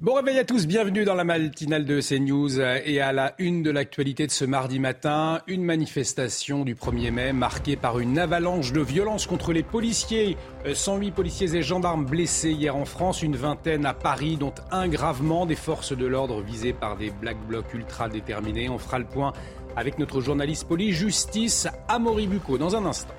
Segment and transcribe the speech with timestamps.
[0.00, 3.70] Bon réveil à tous, bienvenue dans la matinale de CNews et à la une de
[3.70, 8.80] l'actualité de ce mardi matin, une manifestation du 1er mai marquée par une avalanche de
[8.80, 10.36] violence contre les policiers.
[10.70, 15.46] 108 policiers et gendarmes blessés hier en France, une vingtaine à Paris, dont un gravement
[15.46, 18.68] des forces de l'ordre visées par des black blocs ultra déterminés.
[18.68, 19.32] On fera le point
[19.76, 23.14] avec notre journaliste police justice Amaury Bucco dans un instant.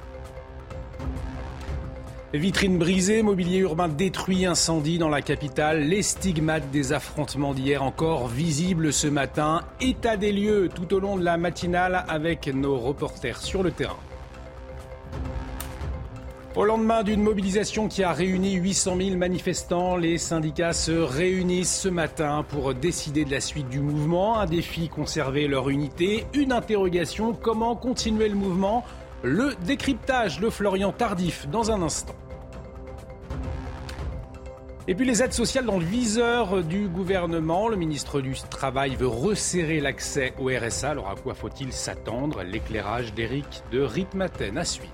[2.38, 8.28] Vitrines brisées, mobilier urbain détruit, incendie dans la capitale, les stigmates des affrontements d'hier encore
[8.28, 9.62] visibles ce matin.
[9.80, 13.96] État des lieux tout au long de la matinale avec nos reporters sur le terrain.
[16.58, 21.90] Au lendemain d'une mobilisation qui a réuni 800 000 manifestants, les syndicats se réunissent ce
[21.90, 24.40] matin pour décider de la suite du mouvement.
[24.40, 26.26] Un défi, conserver leur unité.
[26.34, 28.84] Une interrogation, comment continuer le mouvement?
[29.24, 32.16] Le décryptage de Florian Tardif dans un instant.
[34.88, 37.68] Et puis les aides sociales dans le viseur du gouvernement.
[37.68, 40.92] Le ministre du Travail veut resserrer l'accès au RSA.
[40.92, 42.44] Alors à quoi faut-il s'attendre?
[42.44, 44.94] L'éclairage d'Éric de Ritmaten à suivre.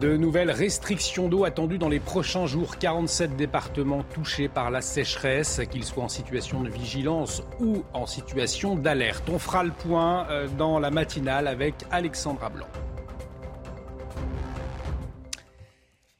[0.00, 2.78] De nouvelles restrictions d'eau attendues dans les prochains jours.
[2.78, 8.76] 47 départements touchés par la sécheresse, qu'ils soient en situation de vigilance ou en situation
[8.76, 9.28] d'alerte.
[9.30, 12.66] On fera le point euh, dans la matinale avec Alexandra Blanc.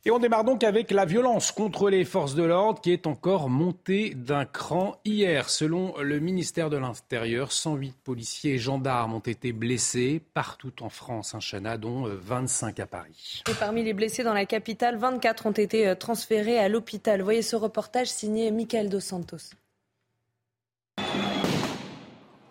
[0.08, 3.50] Et on démarre donc avec la violence contre les forces de l'ordre qui est encore
[3.50, 5.50] montée d'un cran hier.
[5.50, 11.34] Selon le ministère de l'Intérieur, 108 policiers et gendarmes ont été blessés partout en France,
[11.34, 13.42] un Chana, dont 25 à Paris.
[13.50, 17.20] Et parmi les blessés dans la capitale, 24 ont été euh, transférés à l'hôpital.
[17.20, 19.52] Voyez ce reportage signé Michael Dos Santos.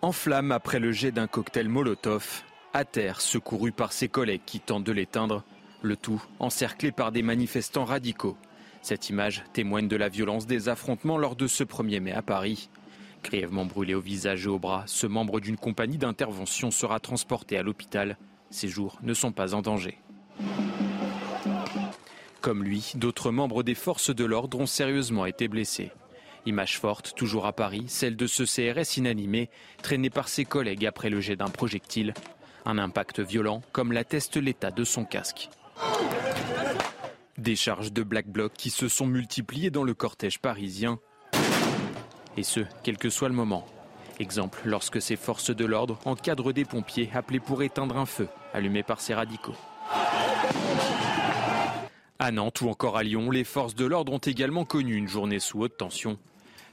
[0.00, 4.60] En flamme après le jet d'un cocktail Molotov, à terre, secouru par ses collègues qui
[4.60, 5.42] tentent de l'éteindre,
[5.82, 8.36] le tout encerclé par des manifestants radicaux.
[8.82, 12.70] Cette image témoigne de la violence des affrontements lors de ce 1er mai à Paris.
[13.22, 17.62] Grièvement brûlé au visage et au bras, ce membre d'une compagnie d'intervention sera transporté à
[17.62, 18.16] l'hôpital.
[18.50, 19.98] Ses jours ne sont pas en danger.
[22.40, 25.90] Comme lui, d'autres membres des forces de l'ordre ont sérieusement été blessés.
[26.46, 29.50] Image forte, toujours à Paris, celle de ce CRS inanimé,
[29.82, 32.14] traîné par ses collègues après le jet d'un projectile.
[32.64, 35.50] Un impact violent, comme l'atteste l'état de son casque.
[37.36, 40.98] Des charges de Black Bloc qui se sont multipliées dans le cortège parisien.
[42.36, 43.66] Et ce, quel que soit le moment.
[44.18, 48.82] Exemple, lorsque ces forces de l'ordre encadrent des pompiers appelés pour éteindre un feu allumé
[48.82, 49.54] par ces radicaux.
[52.18, 55.38] À Nantes ou encore à Lyon, les forces de l'ordre ont également connu une journée
[55.38, 56.18] sous haute tension.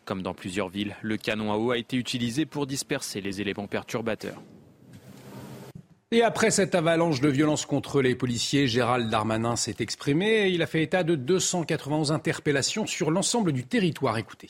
[0.04, 3.68] Comme dans plusieurs villes, le canon à eau a été utilisé pour disperser les éléments
[3.68, 4.42] perturbateurs.
[6.12, 10.50] Et après cette avalanche de violence contre les policiers, Gérald Darmanin s'est exprimé.
[10.50, 14.18] Il a fait état de 291 interpellations sur l'ensemble du territoire.
[14.18, 14.50] Écoutez.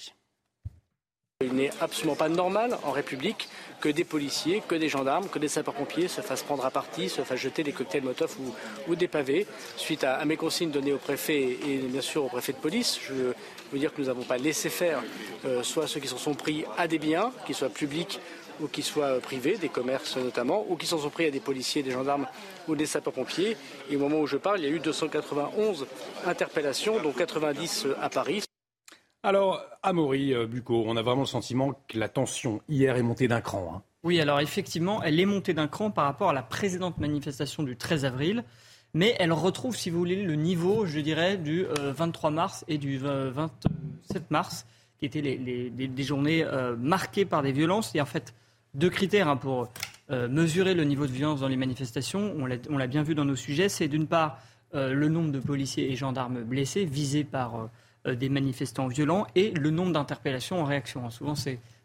[1.42, 3.50] Il n'est absolument pas normal en République
[3.82, 7.24] que des policiers, que des gendarmes, que des sapeurs-pompiers se fassent prendre à partie, se
[7.24, 8.38] fassent jeter des cocktails Molotov
[8.88, 9.46] ou, des pavés.
[9.76, 13.34] Suite à, mes consignes données au préfet et bien sûr au préfet de police, je
[13.72, 15.04] veux dire que nous n'avons pas laissé faire
[15.46, 18.20] euh, soit ceux qui se sont pris à des biens, qu'ils soient publics
[18.62, 21.84] ou qui soient privés, des commerces notamment, ou qui s'en sont pris à des policiers,
[21.84, 22.28] des gendarmes
[22.68, 23.58] ou des sapeurs-pompiers.
[23.90, 25.86] Et au moment où je parle, il y a eu 291
[26.26, 28.44] interpellations, dont 90 à Paris.
[29.24, 33.28] Alors, Amaury euh, Bucco, on a vraiment le sentiment que la tension hier est montée
[33.28, 33.74] d'un cran.
[33.76, 33.82] Hein.
[34.04, 37.76] Oui, alors effectivement, elle est montée d'un cran par rapport à la précédente manifestation du
[37.76, 38.44] 13 avril,
[38.94, 42.78] mais elle retrouve, si vous voulez, le niveau, je dirais, du 23 euh, mars et
[42.78, 44.68] du 27 mars,
[45.00, 47.96] qui étaient les, des journées euh, marquées par des violences.
[47.96, 48.36] Et en fait,
[48.76, 49.70] deux critères hein, pour
[50.12, 52.36] euh, mesurer le niveau de violence dans les manifestations.
[52.70, 53.70] On l'a bien vu dans nos sujets.
[53.70, 54.40] C'est d'une part
[54.76, 57.70] euh, le nombre de policiers et gendarmes blessés visés par
[58.06, 61.10] euh, des manifestants violents et le nombre d'interpellations en réaction.
[61.10, 61.34] Souvent,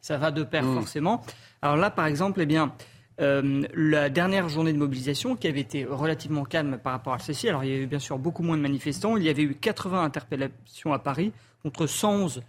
[0.00, 0.74] ça va de pair mmh.
[0.74, 1.22] forcément.
[1.62, 2.74] Alors là, par exemple, eh bien,
[3.18, 7.64] la dernière journée de mobilisation, qui avait été relativement calme par rapport à celle-ci, alors
[7.64, 9.18] il y a eu bien sûr beaucoup moins de manifestants.
[9.18, 11.32] Il y avait eu 80 interpellations à Paris
[11.62, 12.40] contre 111 euh,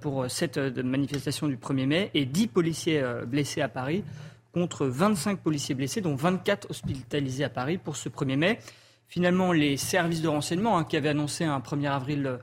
[0.00, 4.04] pour cette euh, manifestation du 1er mai et 10 policiers euh, blessés à Paris
[4.52, 8.58] contre 25 policiers blessés, dont 24 hospitalisés à Paris pour ce 1er mai.
[9.08, 12.38] Finalement, les services de renseignement hein, qui avaient annoncé un 1er avril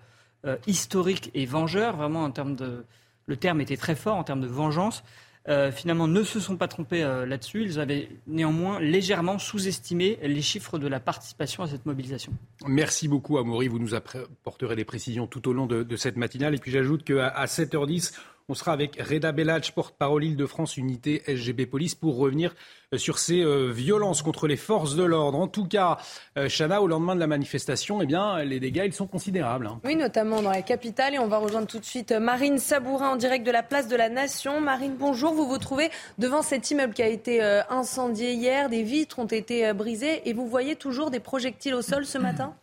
[0.65, 2.85] historique et vengeur, vraiment en termes de...
[3.25, 5.03] Le terme était très fort en termes de vengeance.
[5.49, 7.63] Euh, finalement ne se sont pas trompés euh, là-dessus.
[7.63, 12.31] Ils avaient néanmoins légèrement sous-estimé les chiffres de la participation à cette mobilisation.
[12.67, 13.67] Merci beaucoup, Amaury.
[13.67, 16.53] Vous nous apporterez des précisions tout au long de, cette matinale.
[16.53, 18.13] Et puis j'ajoute qu'à 7h10,
[18.51, 22.55] On sera avec Reda Bellach, porte-parole Île-de-France Unité SGB Police, pour revenir
[22.95, 25.37] euh, sur ces euh, violences contre les forces de l'ordre.
[25.37, 25.99] En tout cas,
[26.35, 29.67] euh, Chana, au lendemain de la manifestation, eh bien, les dégâts, ils sont considérables.
[29.67, 29.79] Hein.
[29.83, 31.13] Oui, notamment dans la capitale.
[31.13, 33.95] Et on va rejoindre tout de suite Marine Sabourin en direct de la place de
[33.95, 34.59] la Nation.
[34.61, 35.31] Marine, bonjour.
[35.31, 38.67] Vous vous trouvez devant cet immeuble qui a été incendié hier.
[38.69, 42.55] Des vitres ont été brisées et vous voyez toujours des projectiles au sol ce matin?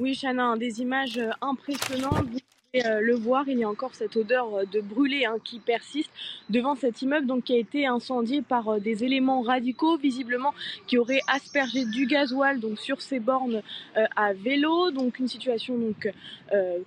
[0.00, 2.26] Oui, Chana, des images impressionnantes.
[2.76, 6.12] Euh, le voir, il y a encore cette odeur euh, de brûlé hein, qui persiste
[6.50, 10.54] devant cet immeuble donc qui a été incendié par euh, des éléments radicaux visiblement
[10.86, 13.62] qui auraient aspergé du gasoil donc sur ces bornes
[14.14, 14.92] à vélo.
[14.92, 16.08] Donc une situation donc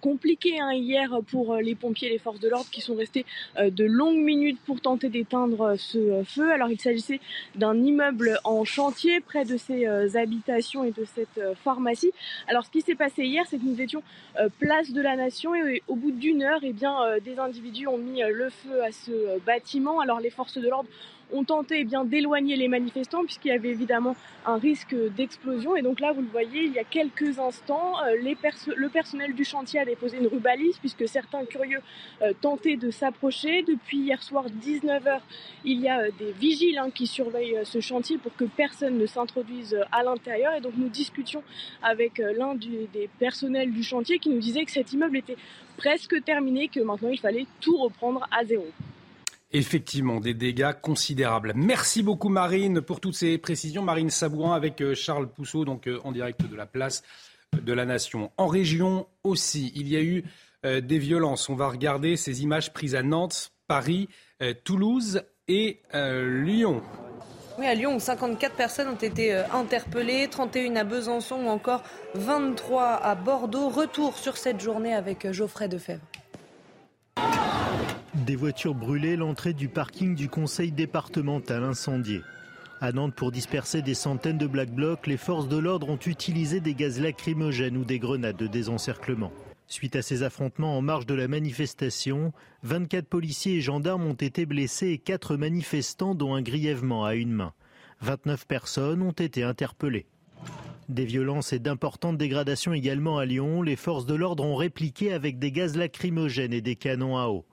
[0.01, 3.25] compliquée hein, hier pour les pompiers et les forces de l'ordre qui sont restés
[3.57, 6.51] de longues minutes pour tenter d'éteindre ce feu.
[6.51, 7.19] Alors il s'agissait
[7.55, 9.85] d'un immeuble en chantier près de ces
[10.15, 12.11] habitations et de cette pharmacie.
[12.47, 14.03] Alors ce qui s'est passé hier c'est que nous étions
[14.59, 18.23] place de la nation et au bout d'une heure, eh euh, des individus ont mis
[18.23, 19.99] euh, le feu à ce euh, bâtiment.
[19.99, 20.89] Alors les forces de l'ordre
[21.31, 24.15] ont tenté eh bien d'éloigner les manifestants puisqu'il y avait évidemment
[24.45, 25.75] un risque d'explosion.
[25.75, 29.43] Et donc là, vous le voyez, il y a quelques instants, euh, le personnel du
[29.43, 31.81] chantier a déposé une rubalise puisque certains curieux
[32.21, 33.63] euh, tentaient de s'approcher.
[33.63, 35.19] Depuis hier soir 19h,
[35.65, 39.05] il y a euh, des vigiles hein, qui surveillent ce chantier pour que personne ne
[39.05, 40.53] s'introduise à l'intérieur.
[40.55, 41.43] Et donc nous discutions
[41.81, 45.37] avec l'un des personnels du chantier qui nous disait que cet immeuble était
[45.77, 48.65] presque terminé, que maintenant il fallait tout reprendre à zéro.
[49.55, 51.53] Effectivement, des dégâts considérables.
[51.55, 53.83] Merci beaucoup Marine pour toutes ces précisions.
[53.83, 57.03] Marine Sabourin avec euh, Charles Pousseau, donc euh, en direct de la place
[57.61, 58.31] de la Nation.
[58.37, 60.23] En région aussi, il y a eu
[60.65, 61.49] euh, des violences.
[61.49, 64.09] On va regarder ces images prises à Nantes, Paris,
[64.65, 66.81] Toulouse et Lyon.
[67.57, 71.81] Oui, à Lyon, où 54 personnes ont été interpellées, 31 à Besançon ou encore
[72.15, 73.69] 23 à Bordeaux.
[73.69, 76.01] Retour sur cette journée avec Geoffrey Defebvre.
[78.15, 82.21] Des voitures brûlées, l'entrée du parking du conseil départemental incendié.
[82.79, 86.59] À Nantes, pour disperser des centaines de black blocs, les forces de l'ordre ont utilisé
[86.59, 89.31] des gaz lacrymogènes ou des grenades de désencerclement.
[89.65, 94.45] Suite à ces affrontements en marge de la manifestation, 24 policiers et gendarmes ont été
[94.45, 97.53] blessés et 4 manifestants, dont un grièvement à une main.
[98.01, 100.05] 29 personnes ont été interpellées.
[100.87, 103.63] Des violences et d'importantes dégradations également à Lyon.
[103.63, 107.43] Les forces de l'ordre ont répliqué avec des gaz lacrymogènes et des canons à eau.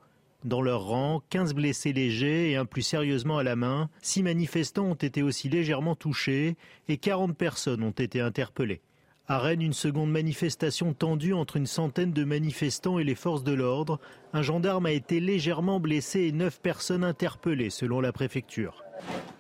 [0.44, 3.90] Dans leur rang, 15 blessés légers et un plus sérieusement à la main.
[4.00, 6.56] Six manifestants ont été aussi légèrement touchés
[6.88, 8.80] et 40 personnes ont été interpellées.
[9.26, 13.52] À Rennes, une seconde manifestation tendue entre une centaine de manifestants et les forces de
[13.52, 14.00] l'ordre.
[14.32, 18.82] Un gendarme a été légèrement blessé et neuf personnes interpellées selon la préfecture.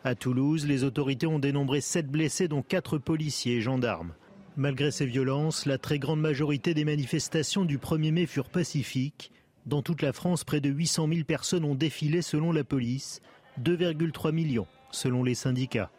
[0.04, 4.12] À Toulouse, les autorités ont dénombré sept blessés dont quatre policiers et gendarmes.
[4.56, 9.32] Malgré ces violences, la très grande majorité des manifestations du 1er mai furent pacifiques.
[9.66, 13.20] Dans toute la France, près de 800 000 personnes ont défilé selon la police,
[13.62, 15.90] 2,3 millions selon les syndicats.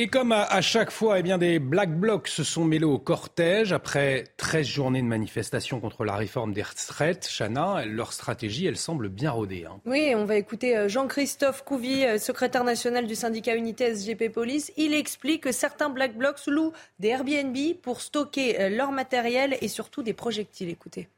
[0.00, 3.72] Et comme à, chaque fois, eh bien, des Black Blocs se sont mêlés au cortège
[3.72, 7.28] après 13 journées de manifestation contre la réforme des retraites.
[7.28, 9.64] Chana, leur stratégie, elle semble bien rodée.
[9.68, 9.80] Hein.
[9.86, 14.72] Oui, on va écouter euh, Jean-Christophe Couvi, euh, secrétaire national du syndicat Unité SGP Police.
[14.76, 19.66] Il explique que certains Black Blocs louent des Airbnb pour stocker euh, leur matériel et
[19.66, 20.68] surtout des projectiles.
[20.68, 21.08] Écoutez.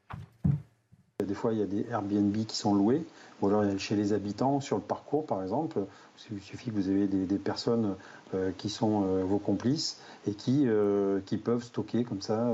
[1.23, 3.05] Des fois, il y a des Airbnb qui sont loués,
[3.43, 5.81] ou alors chez les habitants, sur le parcours par exemple.
[6.31, 7.97] Il suffit que vous ayez des, personnes
[8.59, 12.53] qui sont euh, vos complices et qui, euh, qui peuvent stocker comme ça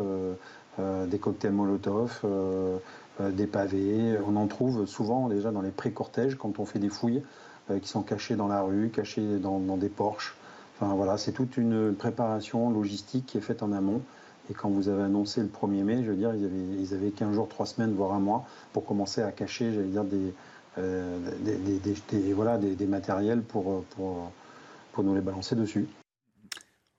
[0.78, 2.20] des cocktails Molotov,
[3.18, 4.18] des pavés.
[4.26, 7.23] On en trouve souvent déjà dans les pré-cortèges quand on fait des fouilles
[7.80, 10.37] qui sont cachés dans la rue, cachés dans, des porches.
[10.78, 14.02] Enfin voilà, c'est toute une préparation logistique qui est faite en amont.
[14.50, 17.11] Et quand vous avez annoncé le 1er mai, je veux dire, ils avaient, ils avaient
[17.11, 20.35] 15 jours, 3 semaines, voire un mois pour commencer à cacher, j'allais dire, des,
[20.78, 21.18] euh,
[22.35, 23.83] voilà, des, matériels pour,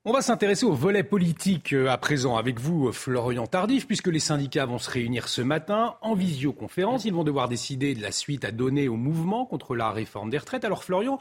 [0.06, 4.22] On va s'intéresser au volet politique euh, à présent avec vous, Florian Tardif, puisque les
[4.22, 7.04] syndicats vont se réunir ce matin en visioconférence.
[7.04, 10.38] Ils vont devoir décider de la suite à donner au mouvement contre la réforme des
[10.38, 10.63] retraites.
[10.63, 11.20] Alors Florian,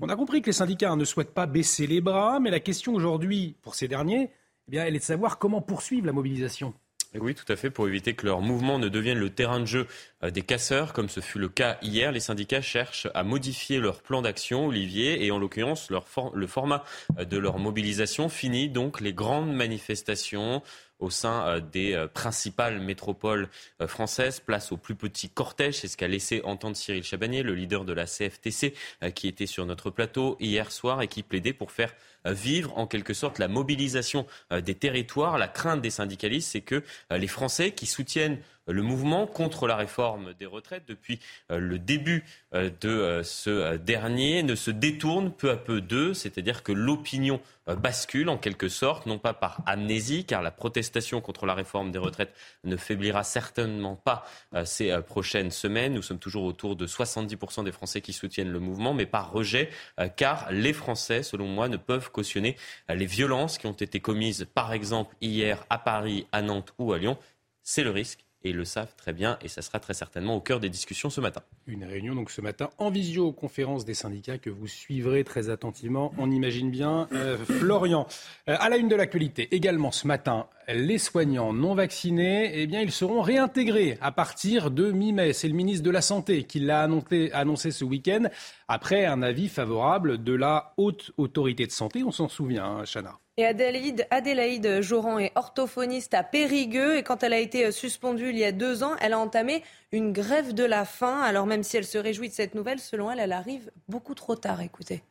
[0.00, 2.94] on a compris que les syndicats ne souhaitent pas baisser les bras, mais la question
[2.94, 4.30] aujourd'hui pour ces derniers,
[4.68, 6.74] eh bien, elle est de savoir comment poursuivre la mobilisation.
[7.14, 7.70] Oui, tout à fait.
[7.70, 9.86] Pour éviter que leur mouvement ne devienne le terrain de jeu
[10.22, 14.02] euh, des casseurs, comme ce fut le cas hier, les syndicats cherchent à modifier leur
[14.02, 16.84] plan d'action, Olivier, et en l'occurrence le format
[17.18, 18.28] euh, de leur mobilisation.
[18.28, 20.62] Fini donc les grandes manifestations
[20.98, 23.48] au sein euh, des principales métropoles
[23.86, 24.40] françaises.
[24.40, 27.92] Place au plus petit cortège, c'est ce qu'a laissé entendre Cyril Chabanier, le leader de
[27.92, 28.74] la CFTC,
[29.14, 33.14] qui était sur notre plateau hier soir et qui plaidait pour faire vivre en quelque
[33.14, 35.38] sorte la mobilisation des territoires.
[35.38, 38.38] La crainte des syndicalistes, c'est que les Français qui soutiennent
[38.68, 41.20] le mouvement contre la réforme des retraites depuis
[41.50, 46.14] euh, le début euh, de euh, ce dernier ne se détourne peu à peu d'eux,
[46.14, 51.44] c'est-à-dire que l'opinion bascule en quelque sorte, non pas par amnésie, car la protestation contre
[51.44, 52.32] la réforme des retraites
[52.64, 54.24] ne faiblira certainement pas
[54.64, 55.92] ces prochaines semaines.
[55.92, 59.68] Nous sommes toujours autour de 70% des Français qui soutiennent le mouvement, mais par rejet,
[60.16, 62.56] car les Français, selon moi, ne peuvent cautionner
[62.88, 66.98] les violences qui ont été commises, par exemple, hier à Paris, à Nantes ou à
[66.98, 67.18] Lyon.
[67.62, 70.60] C'est le risque et le savent très bien et ça sera très certainement au cœur
[70.60, 71.42] des discussions ce matin.
[71.66, 76.30] Une réunion donc ce matin en visioconférence des syndicats que vous suivrez très attentivement, on
[76.30, 77.08] imagine bien.
[77.12, 78.06] Euh, Florian,
[78.48, 82.80] euh, à la une de l'actualité, également ce matin, les soignants non vaccinés, eh bien,
[82.80, 85.32] ils seront réintégrés à partir de mi-mai.
[85.32, 88.24] C'est le ministre de la Santé qui l'a annoncé, ce week-end
[88.68, 92.02] après un avis favorable de la haute autorité de santé.
[92.04, 93.18] On s'en souvient, hein, Chana.
[93.38, 98.36] Et Adélaïde, Adélaïde Joran est orthophoniste à Périgueux et quand elle a été suspendue il
[98.36, 101.20] y a deux ans, elle a entamé une grève de la faim.
[101.22, 104.34] Alors même si elle se réjouit de cette nouvelle, selon elle, elle arrive beaucoup trop
[104.34, 104.60] tard.
[104.60, 105.02] Écoutez.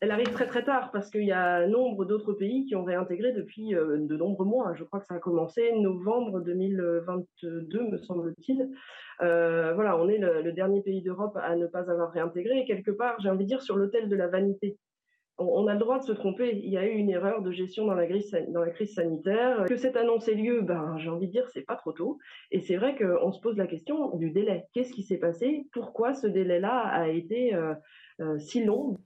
[0.00, 3.32] Elle arrive très très tard parce qu'il y a nombre d'autres pays qui ont réintégré
[3.32, 4.74] depuis euh, de nombreux mois.
[4.74, 8.68] Je crois que ça a commencé novembre 2022, me semble-t-il.
[9.22, 12.58] Euh, voilà, on est le, dernier pays d'Europe à ne pas avoir réintégré.
[12.58, 14.76] Et quelque part, j'ai envie de dire, sur l'autel de la vanité
[15.38, 16.58] on a le droit de se tromper.
[16.62, 18.30] Il y a eu une erreur de gestion dans la, crise,
[18.94, 19.66] sanitaire.
[19.66, 22.18] Que cette annonce ait lieu, ben, j'ai envie de dire, c'est pas trop tôt.
[22.50, 24.64] Et c'est vrai qu'on se pose la question du délai.
[24.72, 25.66] Qu'est-ce qui s'est passé?
[25.72, 28.96] Pourquoi ce délai-là a été euh, si long?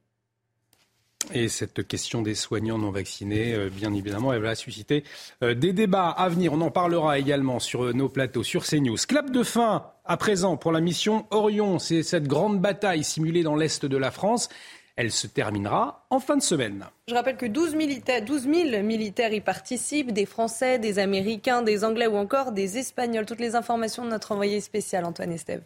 [1.33, 5.05] Et cette question des soignants non vaccinés, euh, bien évidemment, elle va susciter
[5.43, 6.53] des débats à venir.
[6.53, 8.97] On en parlera également sur nos plateaux, sur CNews.
[9.07, 11.79] Clap de fin à présent pour la mission Orion.
[11.79, 14.49] C'est cette grande bataille simulée dans l'Est de la France.
[14.97, 16.85] Elle se terminera en fin de semaine.
[17.09, 21.85] Je rappelle que 12, militaires, 12 000 militaires y participent, des Français, des Américains, des
[21.85, 23.25] Anglais ou encore des Espagnols.
[23.25, 25.63] Toutes les informations de notre envoyé spécial Antoine Estève.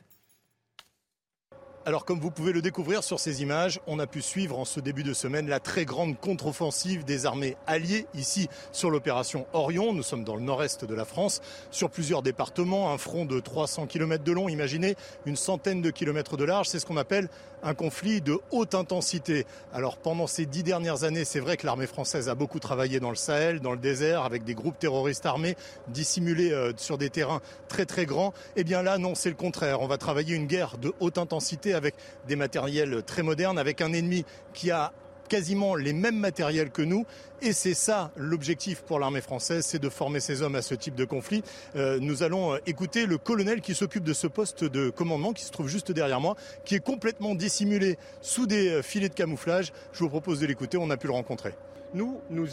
[1.87, 4.81] Alors comme vous pouvez le découvrir sur ces images, on a pu suivre en ce
[4.81, 9.93] début de semaine la très grande contre-offensive des armées alliées ici sur l'opération Orion.
[9.93, 13.85] Nous sommes dans le nord-est de la France, sur plusieurs départements, un front de 300
[13.87, 16.69] km de long, imaginez une centaine de kilomètres de large.
[16.69, 17.29] C'est ce qu'on appelle
[17.62, 19.47] un conflit de haute intensité.
[19.73, 23.11] Alors pendant ces dix dernières années, c'est vrai que l'armée française a beaucoup travaillé dans
[23.11, 25.57] le Sahel, dans le désert, avec des groupes terroristes armés
[25.88, 28.33] dissimulés euh, sur des terrains très très grands.
[28.57, 29.81] Eh bien là, non, c'est le contraire.
[29.81, 31.95] On va travailler une guerre de haute intensité avec
[32.26, 34.93] des matériels très modernes, avec un ennemi qui a
[35.28, 37.07] quasiment les mêmes matériels que nous.
[37.43, 40.95] Et c'est ça l'objectif pour l'armée française, c'est de former ces hommes à ce type
[40.95, 41.43] de conflit.
[41.76, 45.45] Euh, nous allons euh, écouter le colonel qui s'occupe de ce poste de commandement, qui
[45.45, 49.73] se trouve juste derrière moi, qui est complètement dissimulé sous des euh, filets de camouflage.
[49.93, 51.54] Je vous propose de l'écouter, on a pu le rencontrer.
[51.93, 52.47] Nous, nous,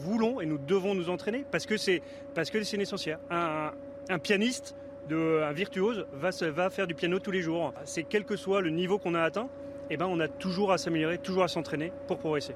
[0.00, 2.02] voulons et nous devons nous entraîner parce que c'est
[2.34, 3.18] parce que essentiel.
[3.30, 3.72] Un,
[4.08, 4.76] un pianiste
[5.08, 7.72] de, un virtuose va, faire du piano tous les jours.
[7.84, 9.48] C'est quel que soit le niveau qu'on a atteint,
[9.90, 12.54] eh ben, on a toujours à s'améliorer, toujours à s'entraîner pour progresser.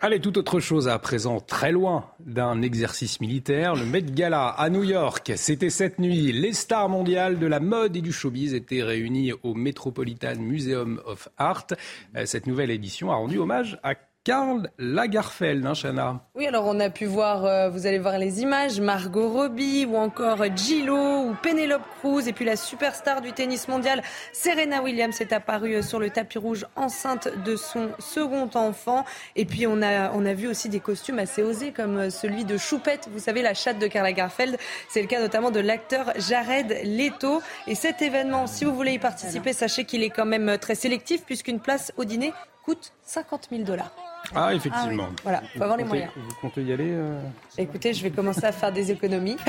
[0.00, 3.76] Allez, tout autre chose à présent, très loin d'un exercice militaire.
[3.76, 6.32] Le Met Gala à New York, c'était cette nuit.
[6.32, 11.28] Les stars mondiales de la mode et du showbiz étaient réunies au Metropolitan Museum of
[11.38, 11.68] Art.
[12.16, 16.80] Euh, cette nouvelle édition a rendu hommage à Karl Lagerfeld, hein, Chana Oui, alors on
[16.80, 21.36] a pu voir, euh, vous allez voir les images, Margot Robbie ou encore Gillo ou
[21.42, 24.02] Penelope Cruz et puis la superstar du tennis mondial
[24.32, 29.04] Serena Williams est apparue sur le tapis rouge enceinte de son second enfant.
[29.36, 32.56] Et puis on a, on a vu aussi des costumes assez osés comme celui de
[32.56, 34.56] Choupette, vous savez la chatte de Karl Lagerfeld.
[34.88, 37.42] C'est le cas notamment de l'acteur Jared Leto.
[37.66, 41.26] Et cet événement, si vous voulez y participer, sachez qu'il est quand même très sélectif
[41.26, 42.32] puisqu'une place au dîner
[42.64, 44.13] coûte 50 000 dollars.
[44.34, 45.08] Ah, effectivement.
[45.10, 46.10] Ah voilà, il faut avoir les moyens.
[46.16, 47.20] Vous comptez y aller euh,
[47.58, 49.36] Écoutez, je vais commencer à faire des économies.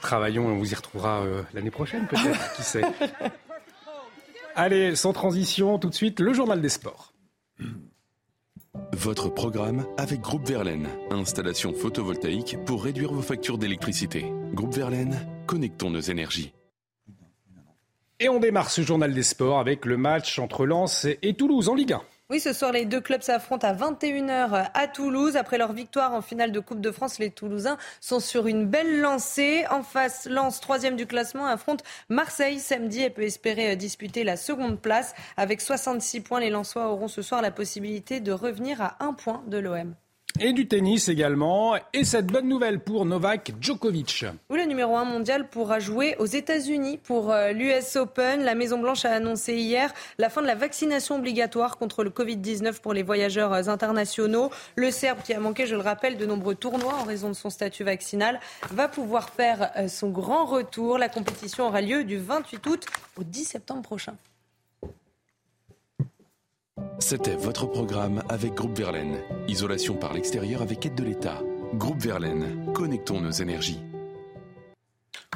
[0.00, 2.82] Travaillons, on vous y retrouvera euh, l'année prochaine peut-être, qui sait.
[4.56, 7.12] Allez, sans transition, tout de suite, le journal des sports.
[8.92, 10.88] Votre programme avec Groupe Verlaine.
[11.10, 14.32] Installation photovoltaïque pour réduire vos factures d'électricité.
[14.52, 16.52] Groupe Verlaine, connectons nos énergies.
[18.20, 21.76] Et on démarre ce journal des sports avec le match entre Lens et Toulouse en
[21.76, 22.02] Ligue 1.
[22.30, 25.34] Oui, ce soir, les deux clubs s'affrontent à 21h à Toulouse.
[25.34, 29.00] Après leur victoire en finale de Coupe de France, les Toulousains sont sur une belle
[29.00, 29.64] lancée.
[29.70, 34.36] En face, Lens, troisième du classement, affronte Marseille samedi et peut espérer euh, disputer la
[34.36, 35.14] seconde place.
[35.38, 39.42] Avec 66 points, les Lensois auront ce soir la possibilité de revenir à un point
[39.46, 39.94] de l'OM.
[40.40, 41.74] Et du tennis également.
[41.92, 44.24] Et cette bonne nouvelle pour Novak Djokovic.
[44.50, 48.44] Le numéro 1 mondial pourra jouer aux États-Unis pour euh, l'US Open.
[48.44, 52.92] La Maison-Blanche a annoncé hier la fin de la vaccination obligatoire contre le Covid-19 pour
[52.92, 54.50] les voyageurs euh, internationaux.
[54.76, 57.50] Le Serbe, qui a manqué, je le rappelle, de nombreux tournois en raison de son
[57.50, 58.38] statut vaccinal,
[58.70, 60.98] va pouvoir faire euh, son grand retour.
[60.98, 64.14] La compétition aura lieu du 28 août au 10 septembre prochain.
[67.00, 69.18] C'était votre programme avec Groupe Verlaine.
[69.46, 71.40] Isolation par l'extérieur avec aide de l'État.
[71.74, 73.78] Groupe Verlaine, connectons nos énergies.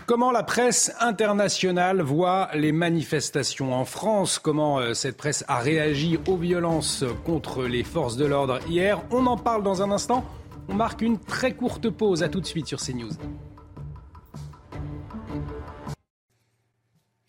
[0.07, 4.41] Comment la presse internationale voit les manifestations en France?
[4.41, 9.01] Comment euh, cette presse a réagi aux violences contre les forces de l'ordre hier?
[9.13, 10.25] On en parle dans un instant.
[10.69, 12.25] On marque une très courte pause.
[12.25, 13.13] À tout de suite sur CNews.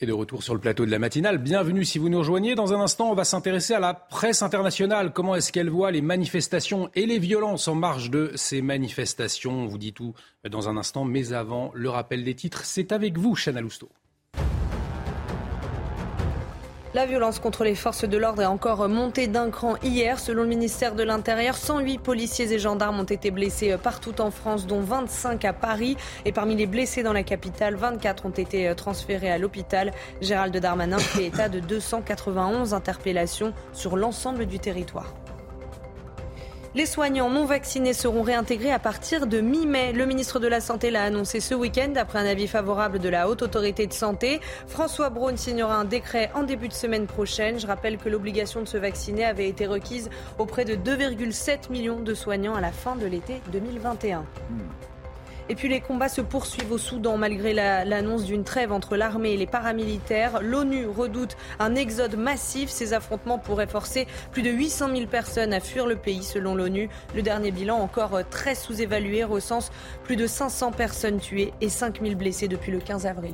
[0.06, 1.38] De retour sur le plateau de la matinale.
[1.38, 2.56] Bienvenue si vous nous rejoignez.
[2.56, 5.14] Dans un instant, on va s'intéresser à la presse internationale.
[5.14, 9.64] Comment est-ce qu'elle voit les manifestations et les violences en marge de ces manifestations?
[9.64, 10.14] On vous dit tout
[10.50, 11.06] dans un instant.
[11.06, 13.90] Mais avant, le rappel des titres, c'est avec vous, Chana Lousteau.
[16.96, 20.20] La violence contre les forces de l'ordre est encore montée d'un cran hier.
[20.20, 24.68] Selon le ministère de l'Intérieur, 108 policiers et gendarmes ont été blessés partout en France,
[24.68, 25.98] dont 25 à Paris.
[26.26, 29.92] Et parmi les blessés dans la capitale, 24 ont été transférés à l'hôpital.
[30.22, 35.16] Gérald Darmanin fait état de 291 interpellations sur l'ensemble du territoire.
[36.76, 39.94] Les soignants non vaccinés seront réintégrés à partir de mi-mai.
[39.94, 43.30] Le ministre de la Santé l'a annoncé ce week-end après un avis favorable de la
[43.30, 44.42] Haute Autorité de Santé.
[44.66, 47.60] François Braun signera un décret en début de semaine prochaine.
[47.60, 52.16] Je rappelle que l'obligation de se vacciner avait été requise auprès de 2,7 millions de
[52.16, 54.26] soignants à la fin de l'été 2021.
[55.50, 59.38] Et puis les combats se poursuivent au Soudan malgré l'annonce d'une trêve entre l'armée et
[59.38, 60.42] les paramilitaires.
[60.42, 62.70] L'ONU redoute un exode massif.
[62.70, 66.90] Ces affrontements pourraient forcer plus de 800 000 personnes à fuir le pays selon l'ONU.
[67.16, 69.72] Le dernier bilan, encore très sous-évalué, recense
[70.04, 73.34] plus de 500 personnes tuées et 5 000 blessés depuis le 15 avril.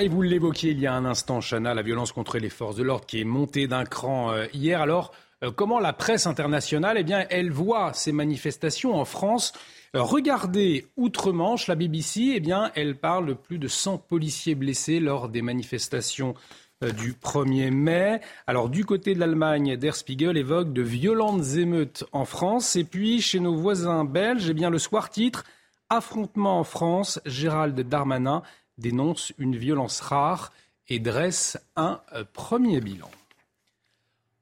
[0.00, 2.82] Et vous l'évoquiez il y a un instant, Chana, la violence contre les forces de
[2.82, 4.80] l'ordre qui est montée d'un cran euh, hier.
[4.80, 5.12] Alors,
[5.44, 9.52] euh, comment la presse internationale, eh bien, elle voit ces manifestations en France?
[9.94, 15.40] Regardez outre-Manche, la BBC, eh elle parle de plus de 100 policiers blessés lors des
[15.40, 16.34] manifestations
[16.82, 18.20] euh, du 1er mai.
[18.48, 22.74] Alors du côté de l'Allemagne, Der Spiegel évoque de violentes émeutes en France.
[22.74, 25.44] Et puis chez nos voisins belges, eh bien, le soir titre
[25.90, 28.42] Affrontement en France, Gérald Darmanin
[28.78, 30.52] dénonce une violence rare
[30.88, 33.10] et dresse un euh, premier bilan.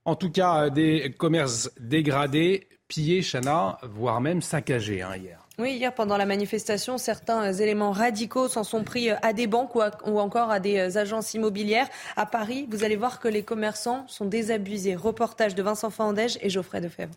[0.06, 5.41] En tout cas, des commerces dégradés, pillés, Chana, voire même saccagés hein, hier.
[5.58, 10.18] Oui, hier pendant la manifestation, certains éléments radicaux s'en sont pris à des banques ou,
[10.18, 11.88] encore à des agences immobilières.
[12.16, 14.96] À Paris, vous allez voir que les commerçants sont désabusés.
[14.96, 17.14] Reportage de Vincent Fandège et Geoffrey Defebvre.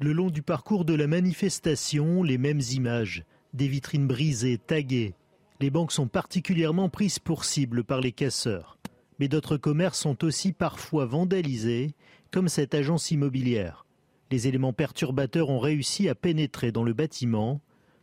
[0.00, 3.24] Le long du parcours de la manifestation, les mêmes images.
[3.54, 5.14] Des vitrines brisées, taguées.
[5.60, 8.78] Les banques sont particulièrement prises pour cible par les casseurs.
[9.20, 11.94] Mais d'autres commerces sont aussi parfois vandalisés,
[12.32, 13.86] comme cette agence immobilière.
[14.32, 17.60] Les éléments perturbateurs ont réussi à pénétrer dans le bâtiment.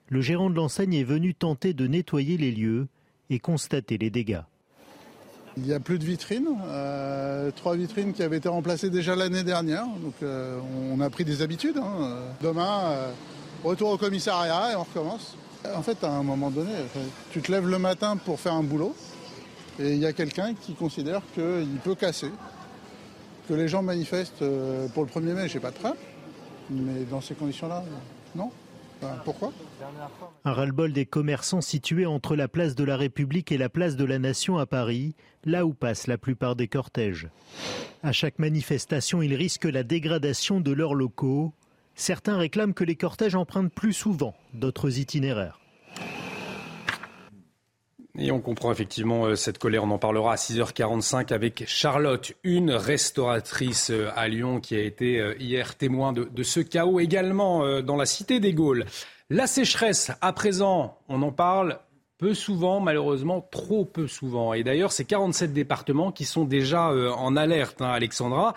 [0.09, 2.87] Le gérant de l'enseigne est venu tenter de nettoyer les lieux
[3.31, 4.41] et constater les dégâts.
[5.57, 9.41] Il n'y a plus de vitrines, euh, trois vitrines qui avaient été remplacées déjà l'année
[9.41, 10.59] dernière, donc euh,
[10.91, 11.77] on a pris des habitudes.
[11.77, 12.19] Hein.
[12.43, 13.11] Demain, euh,
[13.63, 15.35] retour au commissariat et on recommence.
[15.73, 16.73] En fait, à un moment donné,
[17.31, 18.95] tu te lèves le matin pour faire un boulot
[19.79, 22.29] et il y a quelqu'un qui considère qu'il peut casser,
[23.47, 24.45] que les gens manifestent
[24.93, 25.97] pour le 1er mai, j'ai pas de problème.
[26.69, 27.83] Mais dans ces conditions-là,
[28.35, 28.51] non.
[29.25, 29.51] pourquoi?
[30.45, 34.05] Un ras-le-bol des commerçants situés entre la place de la République et la place de
[34.05, 37.29] la Nation à Paris, là où passent la plupart des cortèges.
[38.03, 41.53] À chaque manifestation, ils risquent la dégradation de leurs locaux.
[41.95, 45.58] Certains réclament que les cortèges empruntent plus souvent d'autres itinéraires.
[48.17, 49.83] Et on comprend effectivement euh, cette colère.
[49.83, 55.19] On en parlera à 6h45 avec Charlotte, une restauratrice euh, à Lyon qui a été
[55.19, 58.85] euh, hier témoin de, ce chaos également dans la cité des Gaules.
[59.29, 61.79] La sécheresse, à présent, on en parle
[62.17, 64.53] peu souvent, malheureusement, trop peu souvent.
[64.53, 68.55] Et d'ailleurs, c'est 47 départements qui sont déjà en alerte, hein, Alexandra.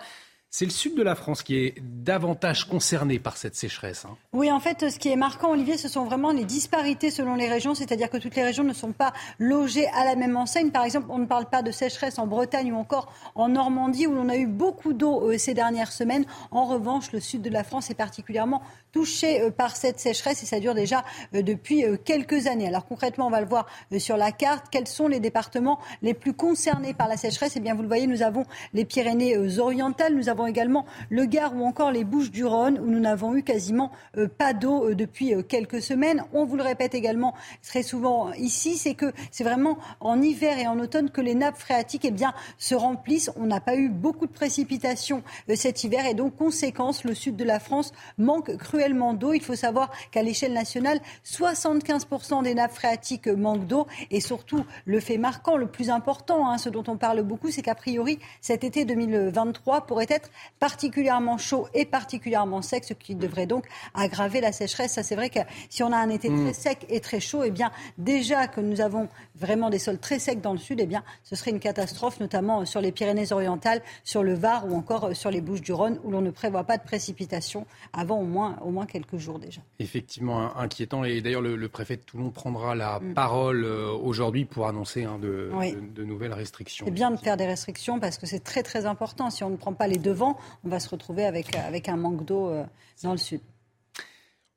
[0.55, 4.05] C'est le sud de la France qui est davantage concerné par cette sécheresse.
[4.05, 4.15] Hein.
[4.33, 7.49] Oui, en fait, ce qui est marquant, Olivier, ce sont vraiment les disparités selon les
[7.49, 10.69] régions, c'est-à-dire que toutes les régions ne sont pas logées à la même enseigne.
[10.69, 14.13] Par exemple, on ne parle pas de sécheresse en Bretagne ou encore en Normandie, où
[14.13, 16.25] l'on a eu beaucoup d'eau euh, ces dernières semaines.
[16.51, 18.61] En revanche, le sud de la France est particulièrement
[18.93, 21.03] touché euh, par cette sécheresse et ça dure déjà
[21.35, 22.67] euh, depuis quelques années.
[22.67, 23.65] Alors concrètement, on va le voir
[23.97, 24.67] sur la carte.
[24.71, 27.53] Quels sont les départements les plus concernés par la sécheresse?
[27.57, 31.55] Eh bien, vous le voyez, nous avons les Pyrénées orientales, nous avons également le Gard
[31.55, 33.91] ou encore les Bouches du Rhône où nous n'avons eu quasiment
[34.37, 36.23] pas d'eau depuis quelques semaines.
[36.33, 40.67] On vous le répète également très souvent ici, c'est que c'est vraiment en hiver et
[40.67, 43.31] en automne que les nappes phréatiques eh bien, se remplissent.
[43.35, 45.23] On n'a pas eu beaucoup de précipitations
[45.55, 48.82] cet hiver et donc conséquence, le sud de la France manque cruellement
[49.13, 49.33] d'eau.
[49.33, 54.99] Il faut savoir qu'à l'échelle nationale, 75% des nappes phréatiques manquent d'eau et surtout le
[54.99, 58.63] fait marquant, le plus important, hein, ce dont on parle beaucoup, c'est qu'a priori cet
[58.63, 64.51] été 2023 pourrait être particulièrement chaud et particulièrement sec, ce qui devrait donc aggraver la
[64.51, 64.93] sécheresse.
[64.93, 67.51] Ça, c'est vrai que si on a un été très sec et très chaud, eh
[67.51, 71.03] bien déjà que nous avons vraiment des sols très secs dans le sud, eh bien
[71.23, 75.41] ce serait une catastrophe, notamment sur les Pyrénées-Orientales, sur le Var ou encore sur les
[75.41, 79.39] Bouches-du-Rhône, où l'on ne prévoit pas de précipitations avant au moins, au moins quelques jours
[79.39, 79.61] déjà.
[79.79, 81.03] Effectivement inquiétant.
[81.03, 83.13] Et d'ailleurs, le, préfet de Toulon prendra la mm.
[83.13, 85.51] parole euh, aujourd'hui pour annoncer hein, de,
[85.95, 86.85] de, nouvelles restrictions.
[86.85, 89.29] C'est bien de faire des restrictions parce que c'est très très important.
[89.29, 92.25] Si on ne prend pas les devants, on va se retrouver avec, avec un manque
[92.25, 92.63] d'eau euh,
[93.03, 93.41] dans le sud.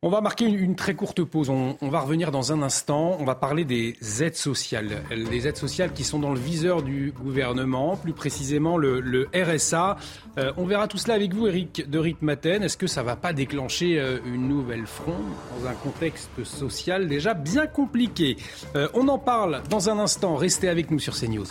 [0.02, 1.48] On va marquer une, très courte pause.
[1.48, 3.16] On, va revenir dans un instant.
[3.18, 5.02] On va parler des aides sociales.
[5.10, 9.96] Les aides sociales qui sont dans le viseur du gouvernement, plus précisément le, RSA.
[10.36, 12.62] Euh, on verra tout cela avec vous, Eric de Ritmaten.
[12.62, 15.24] Est-ce que ça ne va pas déclencher euh, une nouvelle fronde
[15.58, 18.36] dans un contexte social déjà bien compliqué?
[18.76, 20.36] Euh, On en parle dans un instant.
[20.36, 21.46] Restez avec nous sur CNews.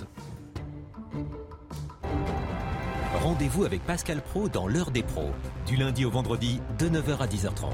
[3.23, 5.31] Rendez-vous avec Pascal Pro dans l'heure des pros,
[5.65, 7.71] du lundi au vendredi de 9h à 10h30.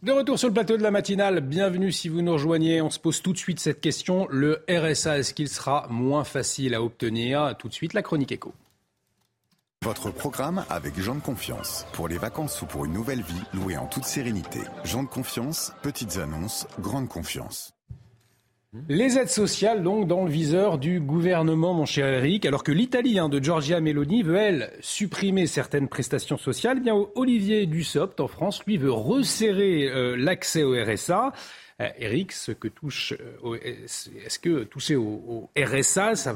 [0.00, 2.80] De retour sur le plateau de la matinale, bienvenue si vous nous rejoignez.
[2.80, 4.28] On se pose tout de suite cette question.
[4.30, 7.56] Le RSA, est-ce qu'il sera moins facile à obtenir?
[7.58, 8.54] Tout de suite, la chronique écho.
[9.82, 11.84] Votre programme avec Jean de Confiance.
[11.92, 14.60] Pour les vacances ou pour une nouvelle vie, louée en toute sérénité.
[14.84, 17.74] Jean de Confiance, petites annonces, grande confiance.
[18.88, 23.14] Les aides sociales, donc, dans le viseur du gouvernement, mon cher Eric, alors que l'Italie
[23.14, 28.62] de Giorgia Meloni veut, elle, supprimer certaines prestations sociales, eh bien, Olivier Dussopt, en France,
[28.66, 31.32] lui, veut resserrer euh, l'accès au RSA.
[31.98, 36.34] Eric, ce que touche, euh, est-ce que toucher au, RSA, ça